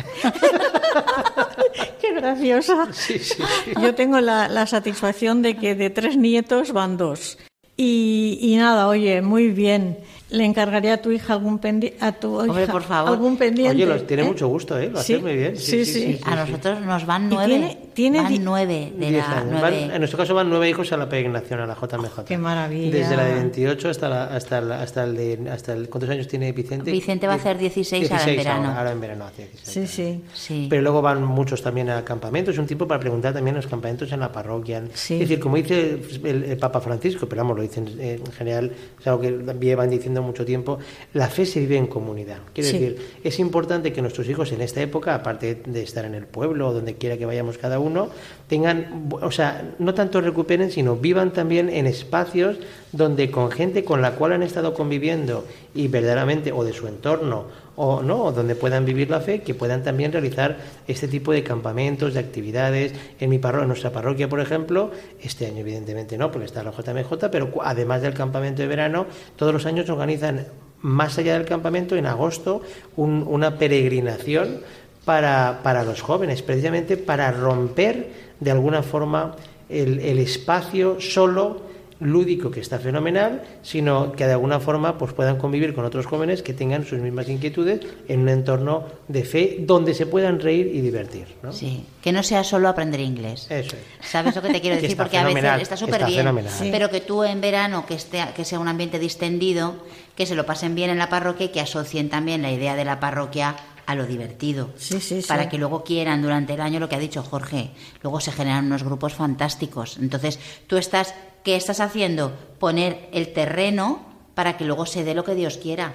Qué 2.02 2.14
graciosa. 2.14 2.88
Sí, 2.92 3.20
sí, 3.20 3.36
sí. 3.36 3.72
Yo 3.82 3.96
tengo 3.96 4.20
la, 4.20 4.50
la 4.50 4.68
satisfacción 4.68 5.42
de 5.42 5.56
que 5.56 5.76
de 5.76 5.90
tres 5.90 6.18
nietos 6.18 6.74
van 6.74 6.98
dos. 6.98 7.38
Y, 7.84 8.38
y 8.40 8.58
nada, 8.58 8.88
oye, 8.88 9.24
muy 9.24 9.50
bien. 9.50 9.98
Le 10.32 10.46
encargaré 10.46 10.92
a 10.92 11.02
tu 11.02 11.12
hija 11.12 11.34
algún 11.34 11.60
pendiente. 11.60 11.98
A 12.00 12.14
tu 12.14 12.40
Hombre, 12.40 12.64
hija 12.64 12.72
por 12.72 12.84
favor. 12.84 13.12
algún 13.12 13.36
pendiente. 13.38 13.76
Oye, 13.76 13.86
los, 13.86 14.08
tiene 14.08 14.24
¿eh? 14.24 14.26
mucho 14.26 14.48
gusto, 14.48 14.80
¿eh? 14.80 14.90
Lo 14.90 15.02
Sí, 15.02 15.16
hace 15.16 15.22
muy 15.22 15.36
bien. 15.36 15.58
sí, 15.58 15.84
sí. 15.84 16.20
a 16.24 16.36
nosotros 16.38 16.80
nos 16.82 17.06
van 17.06 17.26
¿Y 17.26 17.36
nueve. 17.36 17.48
tiene- 17.50 17.78
tiene 17.94 18.22
van 18.22 18.44
nueve 18.46 18.94
de 18.98 19.12
la 19.12 19.44
nueve. 19.46 19.62
Van- 19.82 19.92
en 19.92 19.98
nuestro 20.00 20.18
caso 20.18 20.34
van 20.34 20.50
nueve 20.50 20.70
hijos 20.70 20.90
a 20.94 20.96
la 20.98 21.10
peregrinación, 21.10 21.60
a 21.60 21.66
la 21.68 21.76
JMJ. 21.76 22.24
qué 22.26 22.38
maravilla. 22.38 22.92
Desde 22.98 23.18
la 23.18 23.26
de 23.26 23.34
28 23.36 23.90
hasta, 23.90 24.08
la, 24.08 24.24
hasta, 24.34 24.62
la- 24.62 24.82
hasta 24.82 25.04
el 25.04 25.18
de... 25.18 25.50
Hasta 25.52 25.74
el, 25.74 25.90
¿Cuántos 25.90 26.10
años 26.10 26.30
tiene 26.30 26.54
Vicente? 26.54 26.90
Vicente 26.92 27.28
va 27.28 27.34
a 27.34 27.36
hacer 27.36 27.58
16 27.58 28.10
ahora 28.10 28.24
en 28.24 28.26
16 28.30 28.38
verano. 28.38 28.68
Ahora, 28.70 28.80
ahora 28.80 28.92
en 28.94 29.02
verano 29.02 29.26
hace 29.26 29.42
16. 29.50 29.90
Sí, 29.90 30.04
sí. 30.04 30.22
Sí. 30.34 30.68
Pero 30.70 30.82
luego 30.82 31.02
van 31.02 31.22
muchos 31.26 31.62
también 31.62 31.90
a 31.90 32.06
campamentos. 32.06 32.54
Es 32.56 32.60
un 32.60 32.68
tiempo 32.68 32.88
para 32.88 33.02
preguntar 33.02 33.34
también 33.34 33.58
a 33.58 33.60
los 33.60 33.68
campamentos 33.68 34.10
en 34.14 34.22
la 34.22 34.32
parroquia. 34.32 34.82
Sí. 34.94 35.16
Es 35.16 35.20
decir, 35.22 35.40
como 35.42 35.58
dice 35.58 36.00
el, 36.24 36.44
el 36.46 36.58
Papa 36.58 36.80
Francisco, 36.80 37.28
pero 37.28 37.42
vamos, 37.42 37.58
lo 37.58 37.64
dicen 37.64 37.90
eh, 38.00 38.22
en 38.26 38.32
general, 38.32 38.72
es 38.98 39.06
algo 39.08 39.20
que 39.20 39.38
llevan 39.60 39.90
diciendo 39.90 40.21
mucho 40.22 40.46
tiempo, 40.46 40.80
la 41.14 41.28
fe 41.28 41.46
se 41.46 41.60
vive 41.60 41.78
en 41.78 41.88
comunidad. 41.88 42.38
Quiere 42.54 42.70
Sí. 42.70 42.78
decir, 42.80 43.08
es 43.24 43.40
importante 43.40 43.92
que 43.94 44.02
nuestros 44.02 44.28
hijos 44.30 44.52
en 44.52 44.62
esta 44.62 44.82
época, 44.82 45.16
aparte 45.16 45.56
de 45.66 45.82
estar 45.84 46.06
en 46.06 46.16
el 46.16 46.26
pueblo 46.26 46.70
o 46.70 46.74
donde 46.74 46.96
quiera 46.96 47.18
que 47.18 47.26
vayamos 47.26 47.58
cada 47.58 47.80
uno, 47.80 48.10
tengan, 48.48 49.10
o 49.22 49.32
sea, 49.32 49.74
no 49.80 49.94
tanto 49.94 50.22
recuperen, 50.22 50.72
sino 50.72 50.96
vivan 50.96 51.32
también 51.34 51.70
en 51.70 51.88
espacios 51.88 52.58
donde 52.92 53.32
con 53.32 53.52
gente 53.52 53.84
con 53.84 54.02
la 54.02 54.16
cual 54.16 54.34
han 54.34 54.44
estado 54.44 54.74
conviviendo 54.74 55.46
y 55.74 55.88
verdaderamente, 55.88 56.52
o 56.52 56.64
de 56.64 56.74
su 56.74 56.88
entorno, 56.88 57.46
o 57.78 58.02
no, 58.04 58.32
donde 58.34 58.54
puedan 58.56 58.84
vivir 58.86 59.10
la 59.10 59.22
fe, 59.22 59.42
que 59.42 59.54
puedan 59.56 59.82
también 59.82 60.12
realizar 60.12 60.58
este 60.88 61.08
tipo 61.08 61.32
de 61.32 61.42
campamentos, 61.44 62.14
de 62.14 62.20
actividades. 62.20 62.94
En 63.20 63.30
mi 63.30 63.40
parroquia, 63.40 63.64
en 63.64 63.68
nuestra 63.70 63.92
parroquia, 63.92 64.28
por 64.28 64.40
ejemplo, 64.42 64.92
este 65.22 65.46
año 65.48 65.60
evidentemente 65.60 66.18
no, 66.18 66.32
porque 66.32 66.46
está 66.46 66.64
la 66.64 66.72
JMJ, 66.72 67.30
pero 67.32 67.50
además 67.64 68.02
del 68.02 68.14
campamento 68.14 68.62
de 68.62 68.68
verano, 68.68 69.06
todos 69.38 69.54
los 69.54 69.66
años 69.66 69.90
organizan 69.90 70.48
más 70.82 71.18
allá 71.18 71.34
del 71.36 71.46
campamento, 71.46 71.96
en 71.96 72.08
agosto, 72.08 72.62
un- 72.98 73.24
una 73.28 73.58
peregrinación 73.58 74.60
para, 75.06 75.62
para 75.64 75.84
los 75.84 76.02
jóvenes, 76.02 76.42
precisamente 76.42 76.98
para 76.98 77.32
romper 77.32 78.10
de 78.40 78.52
alguna 78.52 78.84
forma 78.84 79.36
el, 79.70 80.00
el 80.00 80.20
espacio 80.20 81.00
solo 81.00 81.71
lúdico 82.02 82.52
que 82.52 82.60
está 82.60 82.80
fenomenal, 82.80 83.44
sino 83.62 84.12
que 84.12 84.26
de 84.26 84.34
alguna 84.34 84.60
forma 84.60 84.98
pues 84.98 85.14
puedan 85.14 85.38
convivir 85.38 85.74
con 85.74 85.86
otros 85.86 86.08
jóvenes 86.08 86.42
que 86.42 86.54
tengan 86.54 86.86
sus 86.86 87.00
mismas 87.00 87.30
inquietudes 87.30 87.82
en 88.08 88.22
un 88.22 88.30
entorno 88.30 88.86
de 89.08 89.24
fe 89.24 89.58
donde 89.60 89.94
se 89.94 90.08
puedan 90.08 90.40
reír 90.40 90.68
y 90.74 90.82
divertir. 90.82 91.28
¿no? 91.44 91.54
Sí, 91.54 91.86
que 92.02 92.12
no 92.12 92.24
sea 92.24 92.44
solo 92.44 92.68
aprender 92.68 93.00
inglés. 93.00 93.48
Eso 93.50 93.76
es. 93.76 94.08
¿Sabes 94.08 94.36
lo 94.36 94.42
que 94.42 94.50
te 94.50 94.62
quiero 94.62 94.76
decir? 94.82 94.98
Porque 94.98 95.18
a 95.18 95.24
veces 95.24 95.62
está 95.62 95.78
súper 95.78 96.06
bien, 96.06 96.20
fenomenal. 96.20 96.52
Pero 96.72 96.90
que 96.90 97.02
tú 97.02 97.24
en 97.24 97.40
verano, 97.40 97.86
que, 97.86 97.94
esté, 97.94 98.24
que 98.36 98.46
sea 98.46 98.60
un 98.60 98.68
ambiente 98.68 99.00
distendido, 99.00 99.76
que 100.16 100.26
se 100.26 100.36
lo 100.36 100.46
pasen 100.46 100.76
bien 100.76 100.90
en 100.90 100.98
la 100.98 101.10
parroquia 101.10 101.46
y 101.46 101.50
que 101.50 101.62
asocien 101.62 102.10
también 102.10 102.42
la 102.42 102.52
idea 102.52 102.76
de 102.76 102.84
la 102.84 103.00
parroquia 103.00 103.56
a 103.86 103.96
lo 103.96 104.06
divertido. 104.06 104.70
Sí, 104.78 105.00
sí, 105.02 105.22
sí. 105.22 105.28
Para 105.28 105.50
que 105.50 105.58
luego 105.58 105.84
quieran 105.84 106.22
durante 106.22 106.54
el 106.54 106.62
año 106.62 106.80
lo 106.80 106.88
que 106.88 106.96
ha 106.96 107.00
dicho 107.00 107.24
Jorge. 107.24 107.72
Luego 108.02 108.20
se 108.20 108.32
generan 108.32 108.66
unos 108.66 108.84
grupos 108.84 109.14
fantásticos. 109.14 109.98
Entonces, 109.98 110.40
tú 110.68 110.78
estás, 110.78 111.14
¿qué 111.44 111.56
estás 111.56 111.80
haciendo? 111.80 112.32
Poner 112.60 113.10
el 113.12 113.34
terreno 113.34 114.06
para 114.36 114.58
que 114.58 114.66
luego 114.66 114.86
se 114.86 115.04
dé 115.04 115.14
lo 115.14 115.24
que 115.24 115.36
Dios 115.36 115.58
quiera. 115.58 115.94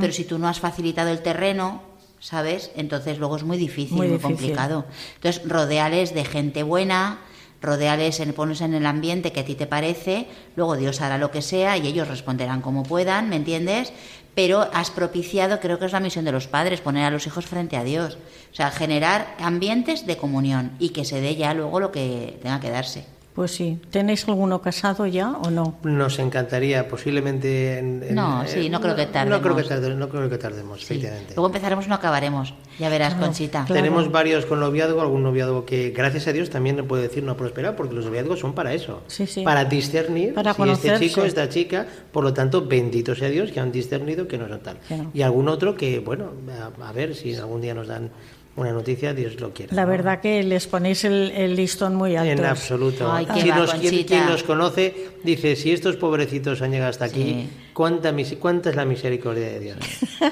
Pero 0.00 0.12
si 0.12 0.24
tú 0.24 0.38
no 0.38 0.46
has 0.48 0.60
facilitado 0.60 1.10
el 1.10 1.20
terreno, 1.20 1.82
¿sabes? 2.20 2.70
Entonces 2.76 3.18
luego 3.18 3.36
es 3.36 3.42
muy 3.42 3.56
difícil, 3.56 3.96
Muy 3.96 4.06
muy, 4.06 4.16
difícil. 4.18 4.36
complicado. 4.36 4.84
Entonces, 5.16 5.48
rodeales 5.48 6.14
de 6.14 6.24
gente 6.24 6.62
buena, 6.62 7.18
rodeales, 7.60 8.20
en, 8.20 8.32
pones 8.34 8.60
en 8.60 8.74
el 8.74 8.86
ambiente 8.86 9.32
que 9.32 9.40
a 9.40 9.44
ti 9.44 9.56
te 9.56 9.66
parece, 9.66 10.28
luego 10.54 10.76
Dios 10.76 11.00
hará 11.00 11.18
lo 11.18 11.30
que 11.32 11.42
sea 11.42 11.76
y 11.76 11.86
ellos 11.88 12.06
responderán 12.06 12.60
como 12.60 12.84
puedan, 12.84 13.28
¿me 13.28 13.36
entiendes? 13.36 13.92
Pero 14.34 14.68
has 14.72 14.90
propiciado, 14.90 15.58
creo 15.60 15.78
que 15.78 15.86
es 15.86 15.92
la 15.92 16.00
misión 16.00 16.24
de 16.24 16.32
los 16.32 16.46
padres, 16.46 16.80
poner 16.80 17.04
a 17.04 17.10
los 17.10 17.26
hijos 17.26 17.46
frente 17.46 17.76
a 17.76 17.84
Dios. 17.84 18.18
O 18.52 18.54
sea, 18.54 18.70
generar 18.70 19.34
ambientes 19.40 20.06
de 20.06 20.16
comunión 20.16 20.72
y 20.78 20.90
que 20.90 21.04
se 21.04 21.20
dé 21.20 21.34
ya 21.36 21.52
luego 21.54 21.80
lo 21.80 21.90
que 21.90 22.38
tenga 22.42 22.60
que 22.60 22.70
darse. 22.70 23.06
Pues 23.34 23.50
sí. 23.50 23.80
¿Tenéis 23.90 24.28
alguno 24.28 24.62
casado 24.62 25.06
ya 25.06 25.32
o 25.32 25.50
no? 25.50 25.76
Nos 25.82 26.20
encantaría, 26.20 26.86
posiblemente. 26.86 27.78
En, 27.80 28.00
en- 28.04 28.14
No, 28.14 28.46
sí, 28.46 28.68
no 28.68 28.80
creo 28.80 28.94
que 28.94 29.06
No 29.06 29.40
creo 29.42 29.56
que, 29.56 29.62
tardemos. 29.64 29.68
tarde- 29.68 29.94
no 29.96 30.08
creo 30.08 30.30
que 30.30 30.38
tardemos, 30.38 30.78
Sí. 30.78 30.84
efectivamente. 30.84 31.34
Luego 31.34 31.48
empezaremos, 31.48 31.88
no 31.88 31.96
acabaremos. 31.96 32.54
Ya 32.78 32.88
verás, 32.88 33.14
Conchita. 33.14 33.64
claro. 33.66 33.74
Tenemos 33.82 34.12
varios 34.12 34.46
con 34.46 34.60
noviazgo, 34.60 35.00
algún 35.00 35.24
noviazgo 35.24 35.64
que, 35.66 35.90
gracias 35.90 36.28
a 36.28 36.32
Dios, 36.32 36.48
también 36.50 36.86
puedo 36.86 37.02
decir 37.02 37.24
no 37.24 37.32
ha 37.32 37.36
prosperado, 37.36 37.74
porque 37.74 37.94
los 37.94 38.04
noviazgos 38.04 38.38
son 38.38 38.52
para 38.54 38.72
eso. 38.72 39.02
Sí, 39.08 39.26
sí. 39.26 39.42
Para 39.42 39.64
discernir 39.64 40.32
Para 40.34 40.50
si 40.54 40.62
este 40.62 40.62
conocerse. 40.62 41.04
chico, 41.08 41.22
esta 41.24 41.48
chica, 41.48 41.86
por 42.12 42.22
lo 42.22 42.32
tanto, 42.32 42.64
bendito 42.66 43.16
sea 43.16 43.28
Dios 43.30 43.50
que 43.50 43.58
han 43.58 43.72
discernido 43.72 44.28
que 44.28 44.38
no 44.38 44.46
son 44.48 44.60
tal. 44.60 44.78
No. 44.90 45.10
Y 45.12 45.22
algún 45.22 45.48
otro 45.48 45.74
que, 45.74 45.98
bueno, 45.98 46.30
a, 46.78 46.88
a 46.88 46.92
ver 46.92 47.16
si 47.16 47.34
algún 47.34 47.60
día 47.62 47.74
nos 47.74 47.88
dan 47.88 48.10
una 48.56 48.72
noticia, 48.72 49.12
Dios 49.14 49.40
lo 49.40 49.52
quiera. 49.52 49.74
La 49.74 49.82
¿no? 49.82 49.88
verdad 49.88 50.20
que 50.20 50.42
les 50.42 50.66
ponéis 50.66 51.04
el, 51.04 51.32
el 51.32 51.56
listón 51.56 51.94
muy 51.96 52.14
alto. 52.16 52.30
En 52.30 52.44
absoluto. 52.44 53.12
Ay, 53.12 53.26
qué 53.26 53.42
Si 53.42 53.48
va, 53.50 53.56
nos- 53.56 53.74
quien, 53.74 54.04
quien 54.04 54.26
nos 54.26 54.42
conoce 54.44 55.08
dice, 55.24 55.56
si 55.56 55.72
estos 55.72 55.96
pobrecitos 55.96 56.62
han 56.62 56.70
llegado 56.70 56.90
hasta 56.90 57.06
aquí, 57.06 57.22
Sí. 57.24 57.48
¿cuánta, 57.72 58.14
¿cuánta 58.38 58.70
es 58.70 58.76
la 58.76 58.84
misericordia 58.84 59.46
de 59.46 59.60
Dios? 59.60 59.78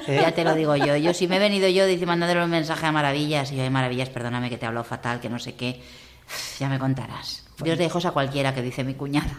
¿Eh? 0.07 0.19
Ya 0.21 0.31
te 0.31 0.43
lo 0.43 0.55
digo 0.55 0.75
yo. 0.75 0.95
Yo 0.95 1.13
si 1.13 1.27
me 1.27 1.35
he 1.35 1.39
venido 1.39 1.67
yo 1.67 1.85
dice 1.85 2.05
mandándole 2.05 2.43
un 2.43 2.49
mensaje 2.49 2.85
a 2.85 2.91
Maravillas 2.91 3.51
y 3.51 3.57
yo, 3.57 3.63
"Ay, 3.63 3.69
Maravillas, 3.69 4.09
perdóname 4.09 4.49
que 4.49 4.57
te 4.57 4.65
hablo 4.65 4.83
fatal, 4.83 5.19
que 5.19 5.29
no 5.29 5.39
sé 5.39 5.55
qué. 5.55 5.81
Ya 6.59 6.69
me 6.69 6.79
contarás. 6.79 7.43
Dios 7.61 7.77
de 7.77 7.85
hijos 7.85 8.05
a 8.05 8.11
cualquiera 8.11 8.55
que 8.55 8.61
dice 8.61 8.83
mi 8.85 8.93
cuñada. 8.93 9.29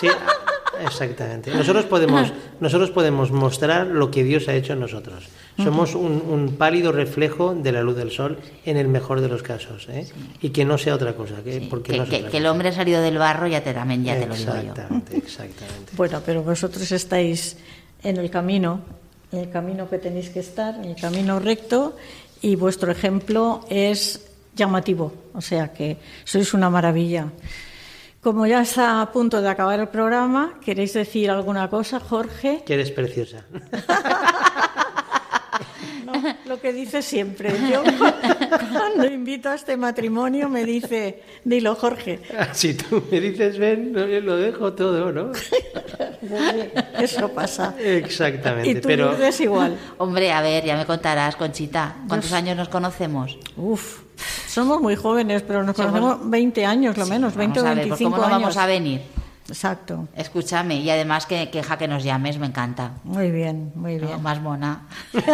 Sí, 0.00 0.08
exactamente. 0.84 1.50
Nosotros 1.50 1.84
podemos, 1.86 2.32
nosotros 2.60 2.90
podemos 2.90 3.30
mostrar 3.30 3.86
lo 3.86 4.10
que 4.10 4.24
Dios 4.24 4.48
ha 4.48 4.54
hecho 4.54 4.72
en 4.74 4.80
nosotros. 4.80 5.24
Somos 5.62 5.94
un, 5.94 6.22
un 6.28 6.56
pálido 6.56 6.92
reflejo 6.92 7.54
de 7.54 7.72
la 7.72 7.80
luz 7.82 7.96
del 7.96 8.10
sol 8.10 8.38
en 8.66 8.76
el 8.76 8.88
mejor 8.88 9.22
de 9.22 9.28
los 9.28 9.42
casos. 9.42 9.86
¿eh? 9.88 10.06
Y 10.42 10.50
que 10.50 10.66
no 10.66 10.76
sea 10.76 10.94
otra 10.94 11.14
cosa. 11.14 11.36
Que, 11.42 11.60
Sí, 11.60 11.66
porque 11.70 11.92
que, 11.92 11.98
no 11.98 12.04
que- 12.04 12.16
otra 12.16 12.30
que 12.30 12.36
el 12.36 12.46
hombre 12.46 12.68
ha 12.68 12.72
salido 12.72 13.00
del 13.00 13.16
barro, 13.16 13.46
ya 13.46 13.62
te, 13.62 13.72
también 13.72 14.04
ya 14.04 14.18
te 14.18 14.26
lo 14.26 14.34
digo 14.34 14.52
yo. 14.52 14.58
Exactamente, 14.60 15.16
exactamente. 15.16 15.92
Bueno, 15.96 16.20
pero 16.26 16.42
vosotros 16.42 16.92
estáis 16.92 17.56
en 18.02 18.18
el 18.18 18.28
camino, 18.30 18.80
en 19.32 19.38
el 19.40 19.50
camino 19.50 19.88
que 19.88 19.96
tenéis 19.98 20.28
que 20.28 20.40
estar, 20.40 20.74
en 20.74 20.84
el 20.84 20.96
camino 20.96 21.38
recto, 21.40 21.96
y 22.42 22.54
vuestro 22.56 22.92
ejemplo 22.92 23.64
es 23.70 24.26
llamativo, 24.54 25.12
o 25.32 25.40
sea 25.40 25.72
que 25.72 25.96
sois 26.24 26.52
una 26.52 26.68
maravilla. 26.68 27.28
Como 28.26 28.44
ya 28.44 28.62
está 28.62 29.02
a 29.02 29.12
punto 29.12 29.40
de 29.40 29.48
acabar 29.48 29.78
el 29.78 29.86
programa, 29.86 30.58
¿queréis 30.60 30.92
decir 30.94 31.30
alguna 31.30 31.70
cosa, 31.70 32.00
Jorge? 32.00 32.64
Que 32.66 32.74
eres 32.74 32.90
preciosa. 32.90 33.44
No, 36.04 36.12
lo 36.44 36.60
que 36.60 36.72
dice 36.72 37.02
siempre. 37.02 37.52
Yo 37.70 37.82
cuando 38.48 39.06
invito 39.06 39.48
a 39.50 39.54
este 39.54 39.76
matrimonio 39.76 40.48
me 40.48 40.64
dice, 40.64 41.22
dilo 41.44 41.74
Jorge. 41.74 42.20
Si 42.52 42.74
tú 42.74 43.02
me 43.10 43.20
dices 43.20 43.58
ven, 43.58 43.92
lo 44.24 44.36
dejo 44.36 44.72
todo, 44.72 45.12
¿no? 45.12 45.32
Eso 46.98 47.28
pasa. 47.30 47.74
Exactamente. 47.78 48.70
Y 48.70 48.74
tú 48.76 48.88
pero 48.88 49.06
Lourdes, 49.10 49.40
igual. 49.40 49.76
Hombre, 49.98 50.32
a 50.32 50.40
ver, 50.40 50.64
ya 50.64 50.76
me 50.76 50.86
contarás, 50.86 51.36
Conchita. 51.36 51.96
¿Cuántos 52.08 52.32
años 52.32 52.56
nos 52.56 52.68
conocemos? 52.68 53.38
Uf, 53.56 54.00
somos 54.48 54.80
muy 54.80 54.96
jóvenes, 54.96 55.42
pero 55.42 55.62
nos 55.62 55.76
Somos- 55.76 55.92
conocemos 56.00 56.30
20 56.30 56.64
años, 56.66 56.96
lo 56.96 57.06
menos, 57.06 57.34
20 57.34 57.60
o 57.60 57.62
Vamos 57.62 57.72
a 57.72 57.74
ver, 57.74 57.84
25 57.88 58.10
pues 58.10 58.22
¿cómo 58.22 58.34
no 58.34 58.40
vamos 58.40 58.56
a 58.56 58.66
venir? 58.66 59.00
Exacto. 59.48 60.08
Escúchame, 60.16 60.76
y 60.76 60.90
además 60.90 61.26
que 61.26 61.50
queja 61.50 61.78
que 61.78 61.88
nos 61.88 62.02
llames, 62.02 62.38
me 62.38 62.46
encanta. 62.46 62.92
Muy 63.04 63.30
bien, 63.30 63.72
muy 63.74 63.96
¿no? 63.96 64.06
bien. 64.06 64.22
Más 64.22 64.40
mona. 64.40 64.86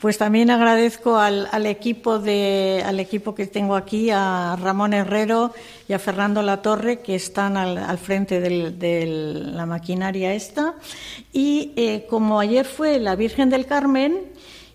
Pues 0.00 0.18
también 0.18 0.50
agradezco 0.50 1.16
al, 1.16 1.48
al 1.50 1.66
equipo 1.66 2.18
de 2.18 2.82
al 2.84 3.00
equipo 3.00 3.34
que 3.34 3.46
tengo 3.46 3.76
aquí, 3.76 4.10
a 4.10 4.56
Ramón 4.60 4.92
Herrero 4.92 5.54
y 5.88 5.92
a 5.92 5.98
Fernando 5.98 6.42
Latorre, 6.42 7.00
que 7.00 7.14
están 7.14 7.56
al, 7.56 7.78
al 7.78 7.98
frente 7.98 8.40
de 8.40 9.06
la 9.06 9.64
maquinaria 9.64 10.34
esta. 10.34 10.74
Y 11.32 11.72
eh, 11.76 12.06
como 12.10 12.40
ayer 12.40 12.66
fue 12.66 12.98
la 12.98 13.16
Virgen 13.16 13.48
del 13.48 13.66
Carmen, 13.66 14.33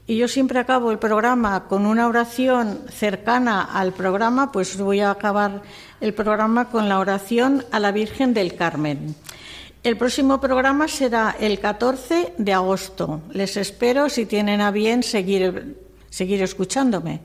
y 0.09 0.17
yo 0.17 0.27
siempre 0.27 0.57
acabo 0.57 0.89
el 0.89 0.97
programa 0.97 1.65
con 1.67 1.85
una 1.85 2.07
oración 2.07 2.81
cercana 2.89 3.61
al 3.61 3.93
programa, 3.93 4.51
pues 4.51 4.75
voy 4.75 5.01
a 5.01 5.11
acabar 5.11 5.61
el 6.01 6.15
programa 6.15 6.71
con 6.71 6.89
la 6.89 6.97
oración 6.97 7.63
a 7.71 7.79
la 7.79 7.91
Virgen 7.91 8.33
del 8.33 8.55
Carmen. 8.55 9.13
El 9.83 9.97
próximo 9.97 10.41
programa 10.41 10.87
será 10.87 11.35
el 11.39 11.59
14 11.59 12.33
de 12.39 12.53
agosto. 12.53 13.21
Les 13.33 13.55
espero 13.55 14.09
si 14.09 14.25
tienen 14.25 14.61
a 14.61 14.71
bien 14.71 15.03
seguir, 15.03 15.77
seguir 16.09 16.41
escuchándome. 16.41 17.21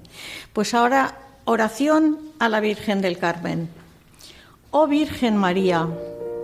Pues 0.52 0.74
ahora, 0.74 1.16
oración 1.46 2.18
a 2.38 2.50
la 2.50 2.60
Virgen 2.60 3.00
del 3.00 3.16
Carmen. 3.16 3.70
Oh 4.72 4.86
Virgen 4.86 5.38
María, 5.38 5.88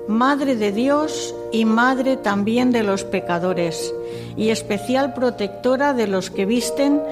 Madre 0.08 0.56
de 0.56 0.72
Dios 0.72 1.34
y 1.52 1.64
Madre 1.64 2.16
también 2.16 2.72
de 2.72 2.82
los 2.82 3.04
pecadores, 3.04 3.94
y 4.36 4.50
especial 4.50 5.14
protectora 5.14 5.94
de 5.94 6.06
los 6.06 6.30
que 6.30 6.46
visten 6.46 7.02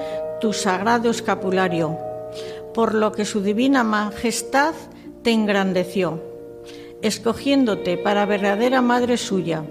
tu 0.41 0.53
sagrado 0.53 1.09
escapulario, 1.09 1.97
por 2.73 2.93
lo 2.93 3.11
que 3.11 3.25
su 3.25 3.41
divina 3.41 3.83
majestad 3.83 4.73
te 5.23 5.31
engrandeció 5.31 6.29
escogiéndote 7.01 7.97
para 7.97 8.25
verdadera 8.25 8.81
madre 8.81 9.17
suya. 9.17 9.63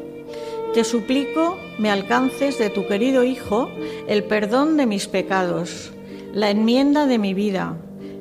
Te 0.75 0.85
suplico 0.85 1.59
me 1.79 1.91
alcances 1.91 2.59
de 2.59 2.71
tu 2.71 2.87
querido 2.87 3.25
Hijo 3.25 3.69
el 4.07 4.25
perdón 4.25 4.77
de 4.77 4.87
mis 4.87 5.07
pecados, 5.07 5.93
la 6.33 6.51
enmienda 6.51 7.07
de 7.07 7.19
mi 7.19 7.35
vida, 7.35 7.77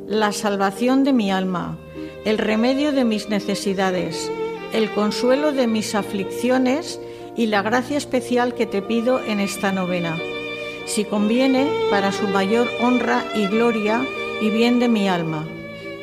la 0.07 0.31
salvación 0.31 1.03
de 1.03 1.13
mi 1.13 1.31
alma, 1.31 1.77
el 2.25 2.37
remedio 2.37 2.91
de 2.91 3.03
mis 3.03 3.29
necesidades, 3.29 4.31
el 4.73 4.91
consuelo 4.91 5.51
de 5.51 5.67
mis 5.67 5.95
aflicciones 5.95 6.99
y 7.35 7.47
la 7.47 7.61
gracia 7.61 7.97
especial 7.97 8.53
que 8.53 8.65
te 8.65 8.81
pido 8.81 9.23
en 9.23 9.39
esta 9.39 9.71
novena. 9.71 10.17
Si 10.85 11.05
conviene, 11.05 11.69
para 11.89 12.11
su 12.11 12.27
mayor 12.27 12.67
honra 12.81 13.23
y 13.35 13.47
gloria 13.47 14.05
y 14.41 14.49
bien 14.49 14.79
de 14.79 14.87
mi 14.87 15.07
alma, 15.07 15.45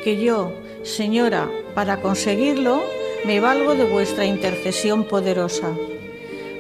que 0.03 0.23
yo, 0.23 0.53
Señora, 0.83 1.51
para 1.75 2.01
conseguirlo, 2.01 2.83
me 3.25 3.41
valgo 3.41 3.75
de 3.75 3.85
vuestra 3.85 4.27
intercesión 4.27 5.05
poderosa. 5.05 5.73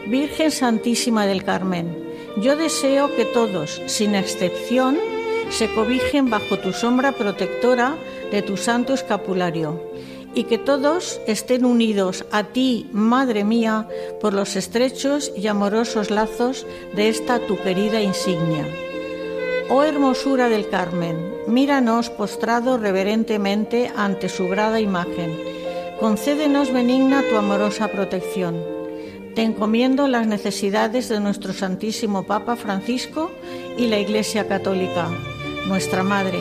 Virgen 0.06 0.50
Santísima 0.50 1.26
del 1.26 1.44
Carmen, 1.44 2.04
yo 2.38 2.56
deseo 2.56 3.14
que 3.14 3.26
todos, 3.26 3.82
sin 3.86 4.14
excepción, 4.14 4.98
se 5.50 5.72
cobijen 5.74 6.30
bajo 6.30 6.58
tu 6.58 6.72
sombra 6.72 7.12
protectora 7.12 7.96
de 8.30 8.42
tu 8.42 8.56
santo 8.56 8.94
escapulario 8.94 9.80
y 10.34 10.44
que 10.44 10.58
todos 10.58 11.20
estén 11.26 11.64
unidos 11.64 12.24
a 12.30 12.44
ti, 12.44 12.88
Madre 12.92 13.44
mía, 13.44 13.88
por 14.20 14.32
los 14.32 14.56
estrechos 14.56 15.32
y 15.36 15.46
amorosos 15.46 16.10
lazos 16.10 16.66
de 16.94 17.08
esta 17.08 17.38
tu 17.46 17.56
querida 17.56 18.00
insignia. 18.00 18.66
Oh 19.70 19.82
hermosura 19.82 20.48
del 20.48 20.68
Carmen, 20.68 21.16
míranos 21.46 22.10
postrado 22.10 22.76
reverentemente 22.76 23.90
ante 23.96 24.28
su 24.28 24.48
grada 24.48 24.80
imagen. 24.80 25.38
Concédenos 26.00 26.72
benigna 26.72 27.22
tu 27.30 27.36
amorosa 27.36 27.88
protección. 27.88 28.56
Te 29.34 29.42
encomiendo 29.42 30.06
las 30.06 30.26
necesidades 30.26 31.08
de 31.08 31.20
nuestro 31.20 31.52
Santísimo 31.52 32.24
Papa 32.24 32.56
Francisco 32.56 33.30
y 33.76 33.86
la 33.86 33.98
Iglesia 33.98 34.46
Católica, 34.46 35.08
nuestra 35.66 36.02
Madre, 36.02 36.40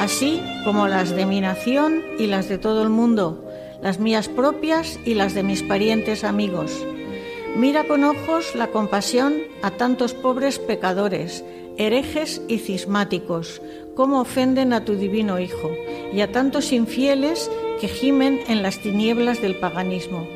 así 0.00 0.40
como 0.64 0.88
las 0.88 1.14
de 1.14 1.26
mi 1.26 1.42
nación 1.42 2.02
y 2.18 2.26
las 2.26 2.48
de 2.48 2.56
todo 2.56 2.82
el 2.82 2.88
mundo, 2.88 3.44
las 3.82 3.98
mías 3.98 4.28
propias 4.28 4.98
y 5.04 5.12
las 5.12 5.34
de 5.34 5.42
mis 5.42 5.62
parientes 5.62 6.24
amigos. 6.24 6.86
Mira 7.54 7.84
con 7.84 8.04
ojos 8.04 8.54
la 8.54 8.68
compasión 8.68 9.34
a 9.60 9.72
tantos 9.72 10.14
pobres 10.14 10.58
pecadores, 10.58 11.44
herejes 11.76 12.40
y 12.48 12.58
cismáticos, 12.58 13.60
como 13.94 14.22
ofenden 14.22 14.72
a 14.72 14.86
tu 14.86 14.94
divino 14.94 15.38
Hijo, 15.38 15.70
y 16.14 16.22
a 16.22 16.32
tantos 16.32 16.72
infieles 16.72 17.50
que 17.78 17.88
gimen 17.88 18.40
en 18.48 18.62
las 18.62 18.78
tinieblas 18.78 19.42
del 19.42 19.56
paganismo. 19.56 20.26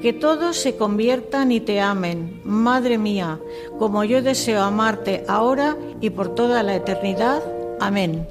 Que 0.00 0.12
todos 0.12 0.56
se 0.56 0.76
conviertan 0.76 1.50
y 1.50 1.58
te 1.58 1.80
amen, 1.80 2.40
Madre 2.44 2.98
mía, 2.98 3.40
como 3.80 4.04
yo 4.04 4.22
deseo 4.22 4.62
amarte 4.62 5.24
ahora 5.26 5.76
y 6.00 6.10
por 6.10 6.36
toda 6.36 6.62
la 6.62 6.76
eternidad. 6.76 7.42
Amén. 7.80 8.28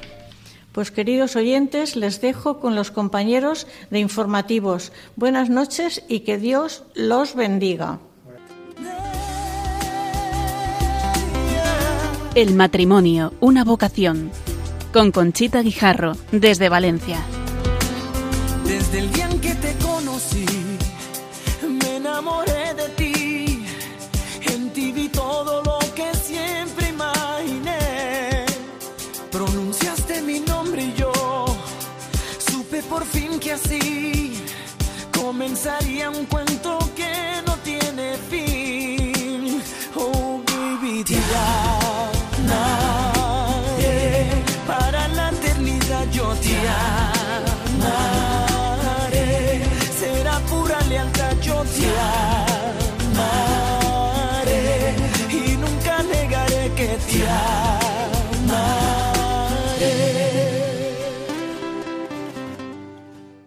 Pues 0.72 0.90
queridos 0.92 1.36
oyentes, 1.36 1.96
les 1.96 2.22
dejo 2.22 2.60
con 2.60 2.76
los 2.76 2.92
compañeros 2.92 3.68
de 3.90 4.00
informativos. 4.00 4.94
Buenas 5.16 5.50
noches 5.50 6.04
y 6.08 6.22
que 6.22 6.38
Dios 6.38 6.84
los 6.94 7.36
bendiga. 7.36 8.00
El 12.36 12.56
matrimonio, 12.56 13.34
una 13.42 13.66
vocación. 13.66 14.32
Con 14.94 15.12
Conchita 15.12 15.62
Guijarro, 15.62 16.14
desde 16.32 16.70
Valencia. 16.70 17.18
Desde 18.66 19.00
el 19.00 19.12
comenzaría 35.42 36.12
un 36.12 36.24
cuento 36.28 36.51